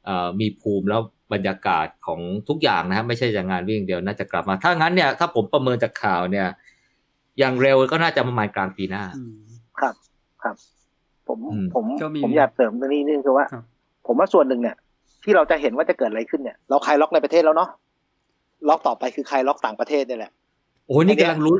[0.09, 1.01] อ่มีภูมิแล้ว
[1.33, 6.47] บรรยากาศของทุกอย่างนะฮะไม่ใช่จากงานวิ่งเดียวน่าจะกลับมา ถ้างั้นเนี่ยถ้าผมประเมินจากข่าวเนี่ย
[7.41, 9.05] อย่างเร็วก็น่าจะประมาณกลางปีหน้า
[9.81, 9.95] ครับ
[10.43, 10.57] ครับ
[11.29, 11.39] ผม
[11.75, 11.85] ผม
[12.25, 13.47] ผมอยากเสริมตรงนี้นึงคือว่า
[14.07, 14.77] ผมว่าส่วนหนึ่งเนี่ย
[15.25, 17.71] ที่เราจะเห็นว่าจะเกิดอะไรขึ้นเนี่ย เราคลายล็อกในประเทศแล้วเนาะ
[18.69, 20.33] ล็อกต่อไปคือใครล็อกต่างประเทศนี่แหละ
[20.87, 21.59] โอ้นี่กำลังลุ้น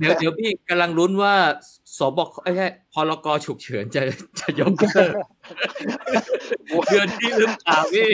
[0.00, 1.34] เดี๋ยวเดี๋ยวพี่กำลังลุ้นว่า
[1.98, 4.02] สบคไอ้ใช่พรกฉุกเฉินจะ
[4.40, 5.12] จะยกเลิก
[6.88, 8.08] เดือนที่หรือเปล่าพี่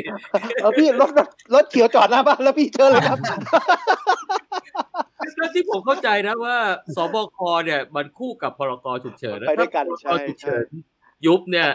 [0.63, 1.11] เออพี่รถ
[1.55, 3.19] รถเขียวจอดหน้าบ้านแล้วพี่เจอเลยครับ
[5.39, 6.57] แล้วที่ผมเข้าใจนะว่า
[6.97, 10.65] สบคเนี่ยมันคู่กับพรกฉุกเฉินไปด้วยกันใช่ฉุกเฉิน
[11.27, 11.69] ยุบเนี่ย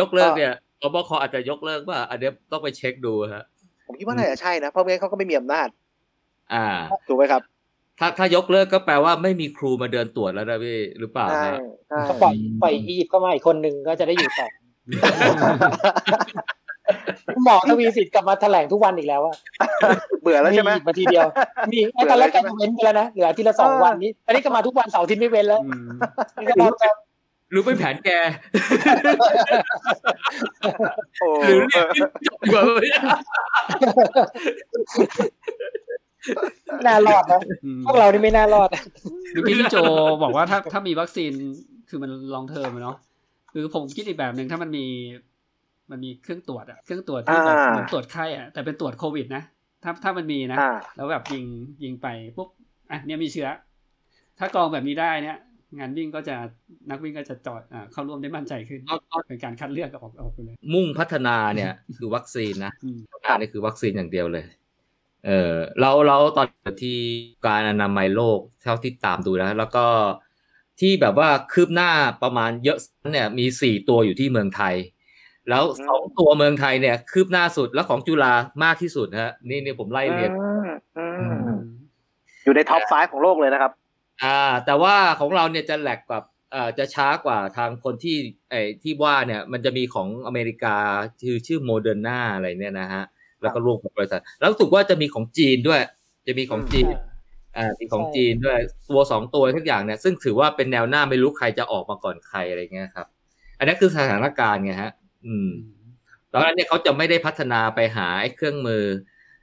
[0.00, 3.44] ยกเลิกเนี่ยสบคอาจจะยกเลิกว่าอันนี้ต้องไปเช็คดูฮะ
[3.86, 5.68] ผมคิดว่าน่าจะใช่นะเพราะไม่งั้นเขาก็ไม่มีอำนาจ
[6.54, 6.66] อ่า
[7.08, 7.42] ถูกไหมครับ
[7.98, 11.50] ถ้าถ้ายกเลิกก็แปลว่าไม่มีครูมาเดินตรวจแล้วนะพี่หรือเปล่าใช่
[12.08, 14.46] ก็ปล่อยปล่อยอียิปต์เข้ามาอีกคนหนึ่งก็จะได้อยู่ต่อ
[17.44, 19.36] หมอทวีสิทธิ์กลับมาแถลงทุกวันอีกแล้วอะ
[20.22, 21.26] เบื่อแล้วใช่ไหมมาทีเดียว
[21.72, 25.62] มีไอ้ตอนแรกก็เว้นไปแล้วนะเหลือทีละสองวันนี้ อันนี้ก็มาทุกวันเสาร์ที่ไม่เว้นแล้ว
[26.40, 26.90] นี่ก็จะ
[27.50, 28.10] หรือเป็นแผนแก
[31.46, 32.66] หรือเรียกจบแบบ
[36.86, 37.40] น่ารอดนะ
[37.86, 38.68] พวกเรานี่ไม่น่ารอด
[39.32, 39.76] เมื่อกี้พี่โจ
[40.22, 41.32] บอกว่าถ้าถ้ามีวัคซีน
[41.88, 42.96] คือมันลองเทอมเนาะ
[43.52, 44.86] คือผมคิดอีกแบบหนึ่งถ้ามันมี
[45.90, 49.42] มันมีเครื่องตรวจอะเครื่องตรวจที่แบบเหมือนตรวจไข้อะแต่เป็นตรวจโควิดนะ
[49.82, 50.58] ถ้าถ้ามันมีนะ
[50.96, 51.44] แล้วแบบยิง
[51.82, 52.06] ยิงไป
[52.36, 52.48] ปุ๊บ
[52.90, 53.48] อะเนี่ยมีเชื้อ
[54.38, 55.38] ถ้ากองแบบนี้ได้เนี่ย
[55.78, 56.36] งานวิ่งก็จะ
[56.90, 57.62] นักวิ่งก็จะจอด
[57.92, 58.80] เข้าร่วมได้มั่นใจขึ้น
[59.28, 62.72] เป็นการคัดเลือกออกออกไปเลย มุ่งพัฒนาเนี่ยคือวัคซีนนะ
[63.30, 64.44] อันนี้คือวัคซีนอย่างเดียวเลย
[65.26, 66.46] เออเราเราตอน
[66.82, 66.96] ที่
[67.46, 69.86] การอนามัยโลกเท่าที่ตามดูนะแล้วก็
[70.80, 71.90] ที่แบบว่าคืบหน้า
[72.22, 72.78] ประมาณเยอะ
[73.12, 74.74] เนี่ยมีสี่ตัวอยู่ที่เมืองไทย
[75.48, 78.32] แล้วสองตัวเมืองไทยเนี่ย คืบหน้าสุดแล้วของจุฬา
[78.64, 80.30] มากที่สุดฮะนี่นี่ผมไล่เรียง
[82.44, 83.72] อยู่ใน top five ของโลกเลยนะครับ
[84.24, 88.16] อ่า แต่ว่าของเราเนี่ยจะแหลกกับอ่าจะช้ากว่าทางคนที่
[88.50, 90.76] ไอ้ที่ว่าเนี่ย มันจะมีของอเมริกา
[91.22, 93.04] ชื่อชื่อโมเดอร์นาอะไรเนี่ยนะฮะ
[93.42, 95.80] แล้วก็รวมกับบริษัท แล้วถูกว่าจะมีของจีนด้วย
[96.26, 96.86] จะมีของจีน
[97.56, 98.58] อ่ามีของจีนด้วย
[98.90, 103.06] ตัวสองตัวทุกอย่างเนี่ย ซึ่งถือว่าเป็นแนวหน้าไม่รู้ใครจะออกมาก่อนใครอะไรเงี้ยครับ
[103.58, 104.92] อันนี้คือสถานการณ์ไงฮะ
[105.26, 105.50] อืม
[106.32, 108.84] ตอนนั้นเนี่ยเขาจะไม่ได้พัฒนาไปหาไอ้เครื่องมือ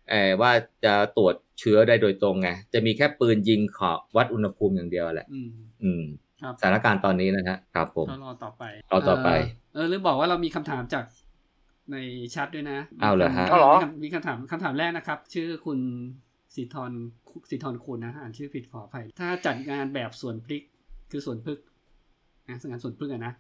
[0.09, 0.51] เออว่า
[0.85, 5.27] จะตรวจเชื้อได้โดยตรงไงจะมีแค่ปืนยิงขอวัดอุณหภูมิอย่างเดียวแหละ
[5.83, 6.03] อืม
[6.59, 9.29] สถานการณ์ตอนนี้นะฮะครับผมรอต่อไปรอต่อไป
[9.73, 11.05] เออหรือบอกว่าเรามีคำถามจาก
[11.91, 11.97] ใน
[12.35, 13.47] ชัดด้วยนะเอาเหรอฮะ
[14.03, 15.79] มีคำถามคำถามแรกนะครับ ชื่อคุณ
[16.55, 16.91] สิทธร
[17.49, 20.63] สิทธรคุณนะอ่านชื่อผิดขออภัย ถ้าจัดงานแบบสวนพริก
[21.11, 21.59] คือสวนพึก
[22.49, 23.33] นะงานสวนพึกนะ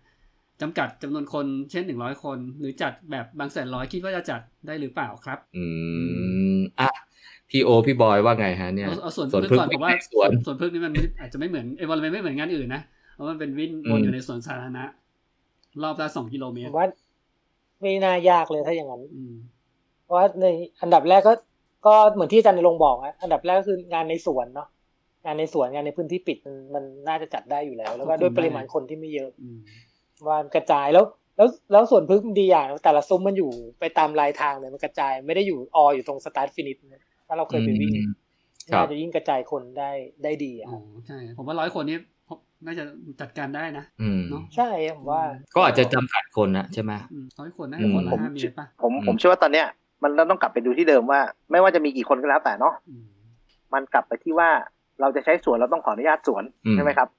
[0.61, 5.65] จำกัดจำนวนคนเช่นหนึ่งร้อยคน หรือจัดแบบบางแสนร้อยคิดว่าจะจัดได้หรือเปล่าครับ อื
[6.57, 6.89] มอะ
[7.49, 12.81] พี่โอพี่บอยว่าไงฮะเนี่ยเอาเอาส่วนส่วนพึ่งพึ่งก่อนผมว่าสวนส่วนพึ่งนี่มันไม่อาจจะไม่เหมือนเอวอลไม่เหมือนงานอื่นนะ
[13.13, 14.83] เพราะมันเป็นวิ่งวนอยู่ในสวนสาธารณะ
[15.83, 16.87] รอบละสองกิโลเมตรผมว่า
[17.81, 19.33] ไม่น่ายากเลยถ้าอย่างนั้นอืม
[20.03, 20.45] เพราะว่าใน
[20.81, 21.33] อันดับแรกก็
[21.87, 24.67] ก็เหมือนที่อาจารย์ณรงค์บอกอะอันดับแรกก็คืองานในสวนเนาะ
[25.25, 29.57] งานในสวนงานในพื้นที่ปิดมันมันน่าจะจัดได้อยู่แล้ว แล้วก็ด้วยปริมาณคนที่ไม่เยอะอืม
[30.25, 31.05] ว่านกระจายแล้ว
[31.37, 36.77] แล้วแล้วส่วนพึ่งดีอย่างแต่ละซุ้มมันอยู่ไปตามรายทางเลยมันกระจายไม่ได้อยู่ออยู่ตรง start finish
[37.27, 38.11] ถ้าเราเคยไปวิ่งอืม
[38.71, 39.91] ครับน่าจะยิ่งกระจายคนได้
[40.23, 41.97] ได้ดีอะอ๋อใช่ผมว่าร้อยคนนี้
[42.65, 42.83] น่าจะ
[43.21, 45.21] จัดการได้นะอืมเนาะใช่ผมว่า
[45.55, 46.91] ก็อาจจะจำกัดคนนะใช่ไหม
[47.39, 49.67] ร้อยคนน่าจะคนละอืมห้าเมตรป่ะผมอืมผมเชื่อว่าตอนเนี้ย
[50.03, 51.19] มันต้องกลับไปดูที่เดิมว่า
[51.51, 53.03] ไม่ว่าจะมีกี่คนก็แล้วแต่เนาะอืม
[53.73, 54.49] มันกลับไปที่ว่า
[55.01, 57.09] เราจะใช้สวนเราต้องขออนุญาตสวนอืมใช่ไหมครับ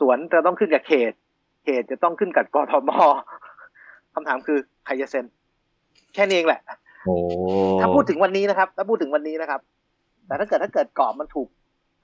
[0.00, 1.27] สวนจะต้องขึ้นกับเขตเข
[1.80, 2.90] ตจะต้องขึ้นกับกทม
[4.14, 5.24] คำถามคือใครจะเซ็น
[6.14, 6.60] แค่นี้เองแหละ
[7.04, 7.14] โอ้
[7.80, 9.60] ถ้าพูดถึงวันนี้นะครับถ้าพูดถึงวันนี้นะครับ
[10.26, 11.48] แต่ถ้าเกิดถ้าเกิดกรอบมันถูก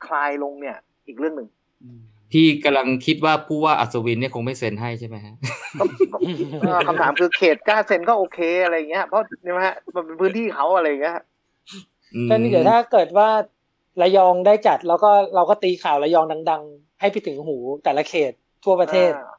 [0.07, 0.77] คลายลงเนี่ย
[1.07, 1.49] อีกเรื่องหนึ่ง
[1.83, 2.01] อืม
[2.33, 5.35] พี่กำลังคิดว่าผู้ว่าอัศวินเนี่ยคงไม่เซ็นให้ใช่ไหมฮะ
[5.79, 6.19] ก็ก็
[6.61, 11.17] เอ่อคำถามคือเขตกล้าเซ็นก็โอเคอะไรอย่างเงี้ยเพราะเนี่ยฮะมันเป็นพื้นที่เขาอะไรอย่างเงี้ย
[12.15, 13.29] อืมก็นี่เดี๋ยวถ้าเกิดว่า
[14.03, 18.33] ระยองได้จัดแล้วก็เราก็ตีข่าวระยองดัง ๆ ให้ไปถึงหูแต่ละเขต
[18.65, 19.34] ทั่วประเทศอ่าอ่า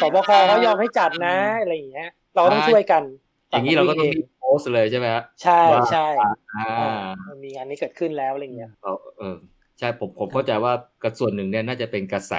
[0.00, 3.02] สบคเขายอมให้จัดนะอะไรอย่างเงี้ย เราก็ต้องช่วยกัน
[3.50, 6.98] อย่างนี้เราก็ต้องฝั่มีโพสต์เลยใช่ไหมฮะใช่ว่าใช่อ่าอ่า
[7.28, 9.36] มันมีงานนี้เกิดขึ้นแล้วอะไรเงี้ยเออเออ
[9.78, 12.34] ใช่ผมผมเข้าใจว่ากระส่วนหนึ่งเนี่ยน่าจะเป็นกระแส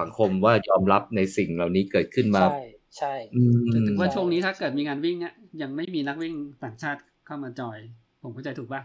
[0.00, 2.58] สังคมว่ายอมรับในสิ่งเหล่านี้เกิดขึ้นมา ใช่
[2.98, 7.78] ใช่อืมแต่ถึงว่าช่วงนี้ถ้าเกิดมีงานวิ่งเนี่ยยังไม่มีนักวิ่งต่างชาติเข้ามาจอย
[8.22, 8.82] ผมเข้าใจถูกป่ะ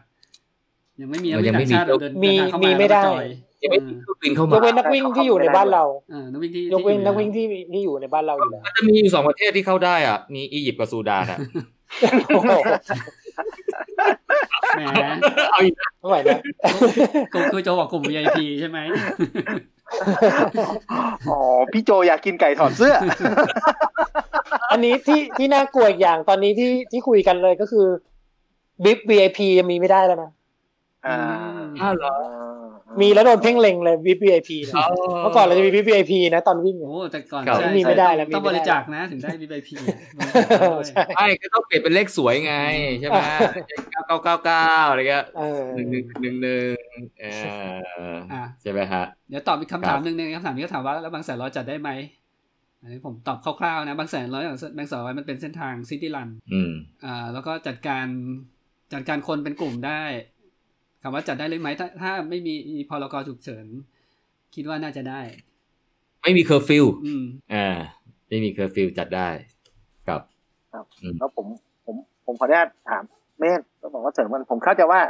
[1.02, 3.04] ยังไม่มีนักวิ่งต่างชาติเดินมีเดินทางเข้ามีมาไม่ได้
[3.70, 5.84] แล้วก็จอยยังไม่มีเครื่องเข้ามากเว้นนักวิ่งที่อยู่ในบ้านเรา
[6.34, 11.40] นักวิ่งที่ยกเว้นนักวิ่งที่ที่อยู่ในบ้านเราอยู่แล้วมันจะมีอยู่สองประเทศที่เข้าได้อะมีอียิปต์กับซูดานอะ
[14.76, 14.82] แหม
[15.52, 16.40] เอาอีกไม่ไหวนะ
[17.34, 18.80] กูคือโจบอกกลุ่ม VIP ใช่ไหม
[21.30, 21.40] อ๋อ
[21.74, 22.96] พี่โจอยากกินไก่ถอดเสื้อ
[24.72, 27.86] อันนี้ที่ที่น่ากลัวอีกอย่างตอนนี้ที่ที่คุยกันเลยก็คือ
[28.84, 30.32] บิ๊ก VIP ยังมีไม่ได้แล้วนะ
[31.08, 31.18] อ่า
[31.82, 32.14] อ้าเหรอ
[33.02, 34.74] มีแล้วโดนเพ่งเล็งเลยบิ๊ก VIP นะ
[35.22, 39.98] เมื่อก่อนเราจะมีบิ๊ก VIP นะตอนวิ่งโอ้อะแต่ก่อนครับใช่มีไม่ได้แล้วต้องมีไม่บได้ริจาคนะถึงได้ VIP อะ
[40.88, 42.56] ใช่ใช่ก็ต้องเปลี่ยนเป็นเลขสวยไง
[43.00, 43.20] ใช่ไหม
[43.92, 46.70] เก้าเก้าเก้าเก้าอะไรเงี้ยเออหนึ่งหนึ่งหนึ่งหนึ่ง
[47.20, 47.24] เอ
[48.14, 51.90] ออะใช่ไหมฮะเดี๋ยวตอบอีกคำถามครับหนึ่งในคำถามนี้ก็ถามว่าแล้วบางแสนร้อยจัดได้ไหม
[52.82, 56.72] อันนี้ผมตอบคร่าวๆนะบางแสนร้อยบางแสนร้อยมันเป็นเส้นทางซิตี้รันอืม
[57.06, 58.06] อ่าแล้วก็จัดการ
[58.94, 60.04] จัดการคนเป็นกลุ่มได้
[61.08, 62.54] คำว่าจัดได้เลยไหมถ้าถ้าไม่มี
[62.90, 63.66] พรกฉุกเฉิน
[64.56, 65.22] คิดว่าน่าจะได้
[66.24, 67.24] ไม่มีเคอร์ฟิวอืม
[67.54, 67.68] อ่า
[68.28, 69.30] ไม่มีเคอร์ฟิวจัดได้
[70.08, 70.22] ครับ
[71.20, 71.46] แล้วผม
[71.86, 71.96] ผม
[72.26, 73.04] ผมขออนุญาตถาม
[73.40, 75.02] เม่นต้องบอกว่าเสริมมันผมเข้าใจว่า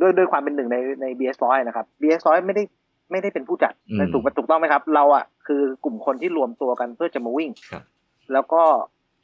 [0.00, 2.62] ด้วยด้วยความเป็นหนึ่งในใน BS ร้อยนะครับ BS ร้อยไม่ได้
[3.10, 7.82] ไม่ได้เป็นผู้จัดอืมถูกถูกต้องไหมครับ เราอะคือกลุ่มคนที่รวมตัวกันเพื่อจะมาวิ่งครับ
[8.32, 8.62] แล้วก็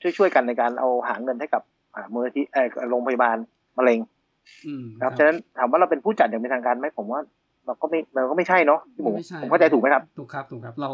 [0.01, 1.63] ช่วยช่วยๆกันในการเอาหาเงินให้กับ
[1.95, 3.37] อ่ามูลนิธิเออโรงพยาบาล
[3.79, 4.22] มะเร็งอืมนะ
[5.03, 7.21] ครับฉะนั้นถามว่าเราเป็นผู้จัดอย่างเป็นทางการไหมผมว่า
[7.67, 10.91] เราก็ไม่เราก็ไม่ใช่เนาะพี่หมูไม่ใช่ผมเข้าใจถูกไหมครับถูกครับถูกครับเรา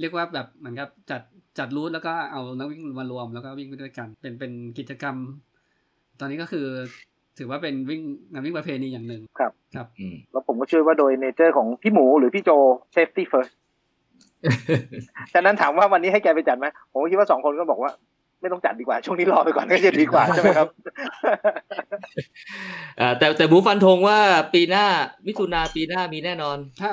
[0.00, 1.22] เรียกว่าแบบเหมือนกับจัด
[1.58, 5.16] จัดรูทแล้วก็เอานักวิ่งมารวมแล้วก็วิ่งไปด้วยกัน เป็นเป็นกิจกรรม
[6.20, 6.66] ตอนนี้ก็คือ
[7.38, 8.02] ถือว่าเป็นวิ่ง
[8.32, 12.50] งานวิ่งประเพณีอย่างหนึ่งครับ ครับอืมแล้วผมก็เชื่อว่าโดยเนเจอร์ของพี่หมูหรือพี่โจ
[12.96, 13.52] safety first
[15.32, 17.90] ฉะนั้นถามว่าวันนี้ให้แกไปจัดไหมผมก็คิดว่าสองคนก็บอกว่า
[18.40, 20.68] ไม่ต้องจัดดีกว่า ช่วงนี้รอไปก่อนก็จะดีกว่าใช่ไหมครับ
[23.00, 24.18] อ่าแต่แต่หมูฟันธงว่า
[24.54, 24.86] ปีหน้า
[25.26, 26.90] มิถุนาปีหน้ามีแน่นอน ถ้า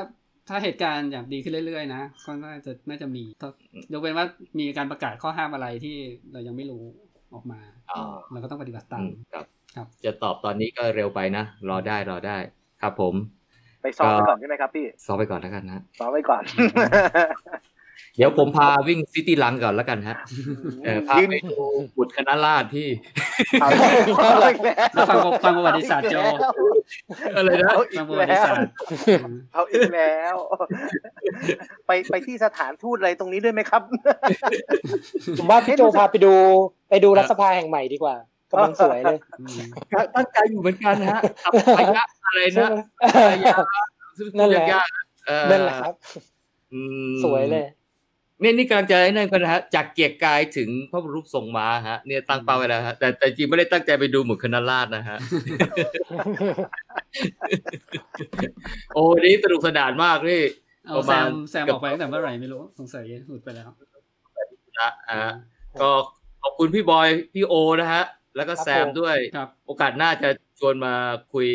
[0.50, 3.50] ถ้าเหตุการณ์อย่างดีขึ้นเรื่อยๆนะก็น่าจะน่าจะมีถ้า
[3.94, 4.26] ยกเว้นว่า
[4.60, 5.96] มีการประกาศข้อห้ามอะไรที่
[6.34, 6.84] เรายังไม่รู้
[7.34, 7.60] ออกมา
[7.92, 8.02] อ๋อ
[8.32, 9.46] เราก็ต้องปฏิบัติตาอืมมครับ
[9.76, 12.38] ครับ จะตอบตอนนี้ก็เร็วไปนะรอได้รอได้
[12.82, 13.14] ครับผม
[13.84, 16.44] ไปซ้อมไปก่อนใช่ไหมครับพี่ซ้อมไปก่อนแล้วกันนะซ้อมไปก่อน
[18.18, 20.16] เดี๋ยวผมพาวิ่งซิตี้รันก่อนแล้วกันฮะ
[20.84, 21.56] เออพายืนไปดู
[21.98, 22.88] บุตรคณะราษฎรที่
[23.62, 23.70] เอา
[24.50, 26.16] อีกแล้วแล้วฟังฟังประวัติศาสตร์โจ
[27.36, 28.72] อะไรนะเอาอีฟังกประวัติแล้วศาสตร์
[29.54, 30.36] เอาอีกแล้ว
[31.88, 33.82] ไปไปที่สถานทูตอะไรตรงนี้ด้วยไหมครับ
[35.40, 36.34] ผมว่าพี่โจพาไปดู
[36.90, 38.16] ไปดูรัฐสภาแห่งใหม่ดีกว่า
[38.52, 39.60] กำลังสวยเลยอืม
[40.16, 42.80] ตั้งใจอยู่เหมือนกันฮะขับไปยะอะไรใช่นะไหม
[43.32, 43.58] ระยะ
[44.18, 45.94] ซึ่งนั่นแหละยากๆเออนั่นแหละครับ
[46.74, 47.66] อืมสวยเลย
[48.42, 55.18] เนี่ยนี่กำลังจะไอ้นั่นกันนะฮะจากเกียรติกายถึงพระบรมรูปทรงม้าฮะเนี่ยตั้งเป้าไว้แล้วฮะแต่แต่จริงไม่ได้ตั้งใจไปดูหมุดคณะราษฎรนะฮะ
[58.94, 60.42] โอ้วันนี้สนุกสนานมากพี่
[60.86, 63.70] เอาประแซมาณมแซมออกไปตั้งแต่เมื่อไหร่ไม่รู้สงสัยหลุดไปแล้ว
[64.80, 65.22] ละอะ
[65.82, 65.90] ก็
[66.44, 68.04] ขอบคุณพี่บอยพี่โอนะฮะ
[68.36, 70.94] แล้วก็แซมด้วยครับโอกาสหน้าจะชวนมา
[71.34, 71.48] คุย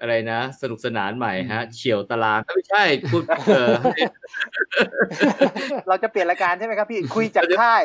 [0.00, 3.72] อะไรนะ สนุกสนานใหม่ฮะเฉียวตารางไม่ใช่พูดเออ
[5.88, 7.82] เราจะเปลี่ยนรายการใช่ไหมครับพี่คุยจากค่าย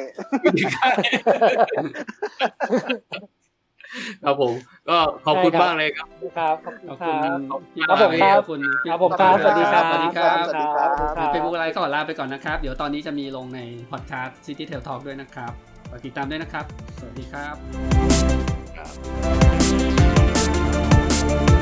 [4.24, 4.54] ครับผม
[4.90, 6.08] ก็ขอบคุณมากเลยครับ
[6.38, 10.90] ครับขอบขคุอบณคุณครับพี่ครับผมครับขอบคุณพี่ครับผมครับสวัสดีครับสวัสดีครับสวัสดีครับ
[11.32, 13.60] เฟซบุ๊กอะไรก็ขอลาไปก่อนนะครับ เดี๋ยวตอนนี้จะมีลงใน
[13.92, 15.52] พอดแคสต์ City Tail Talk ด้วยนะครับ
[15.90, 16.66] ฝากติดตามด้วยนะครับ
[17.00, 17.48] สวัสดีครั
[21.54, 21.56] บ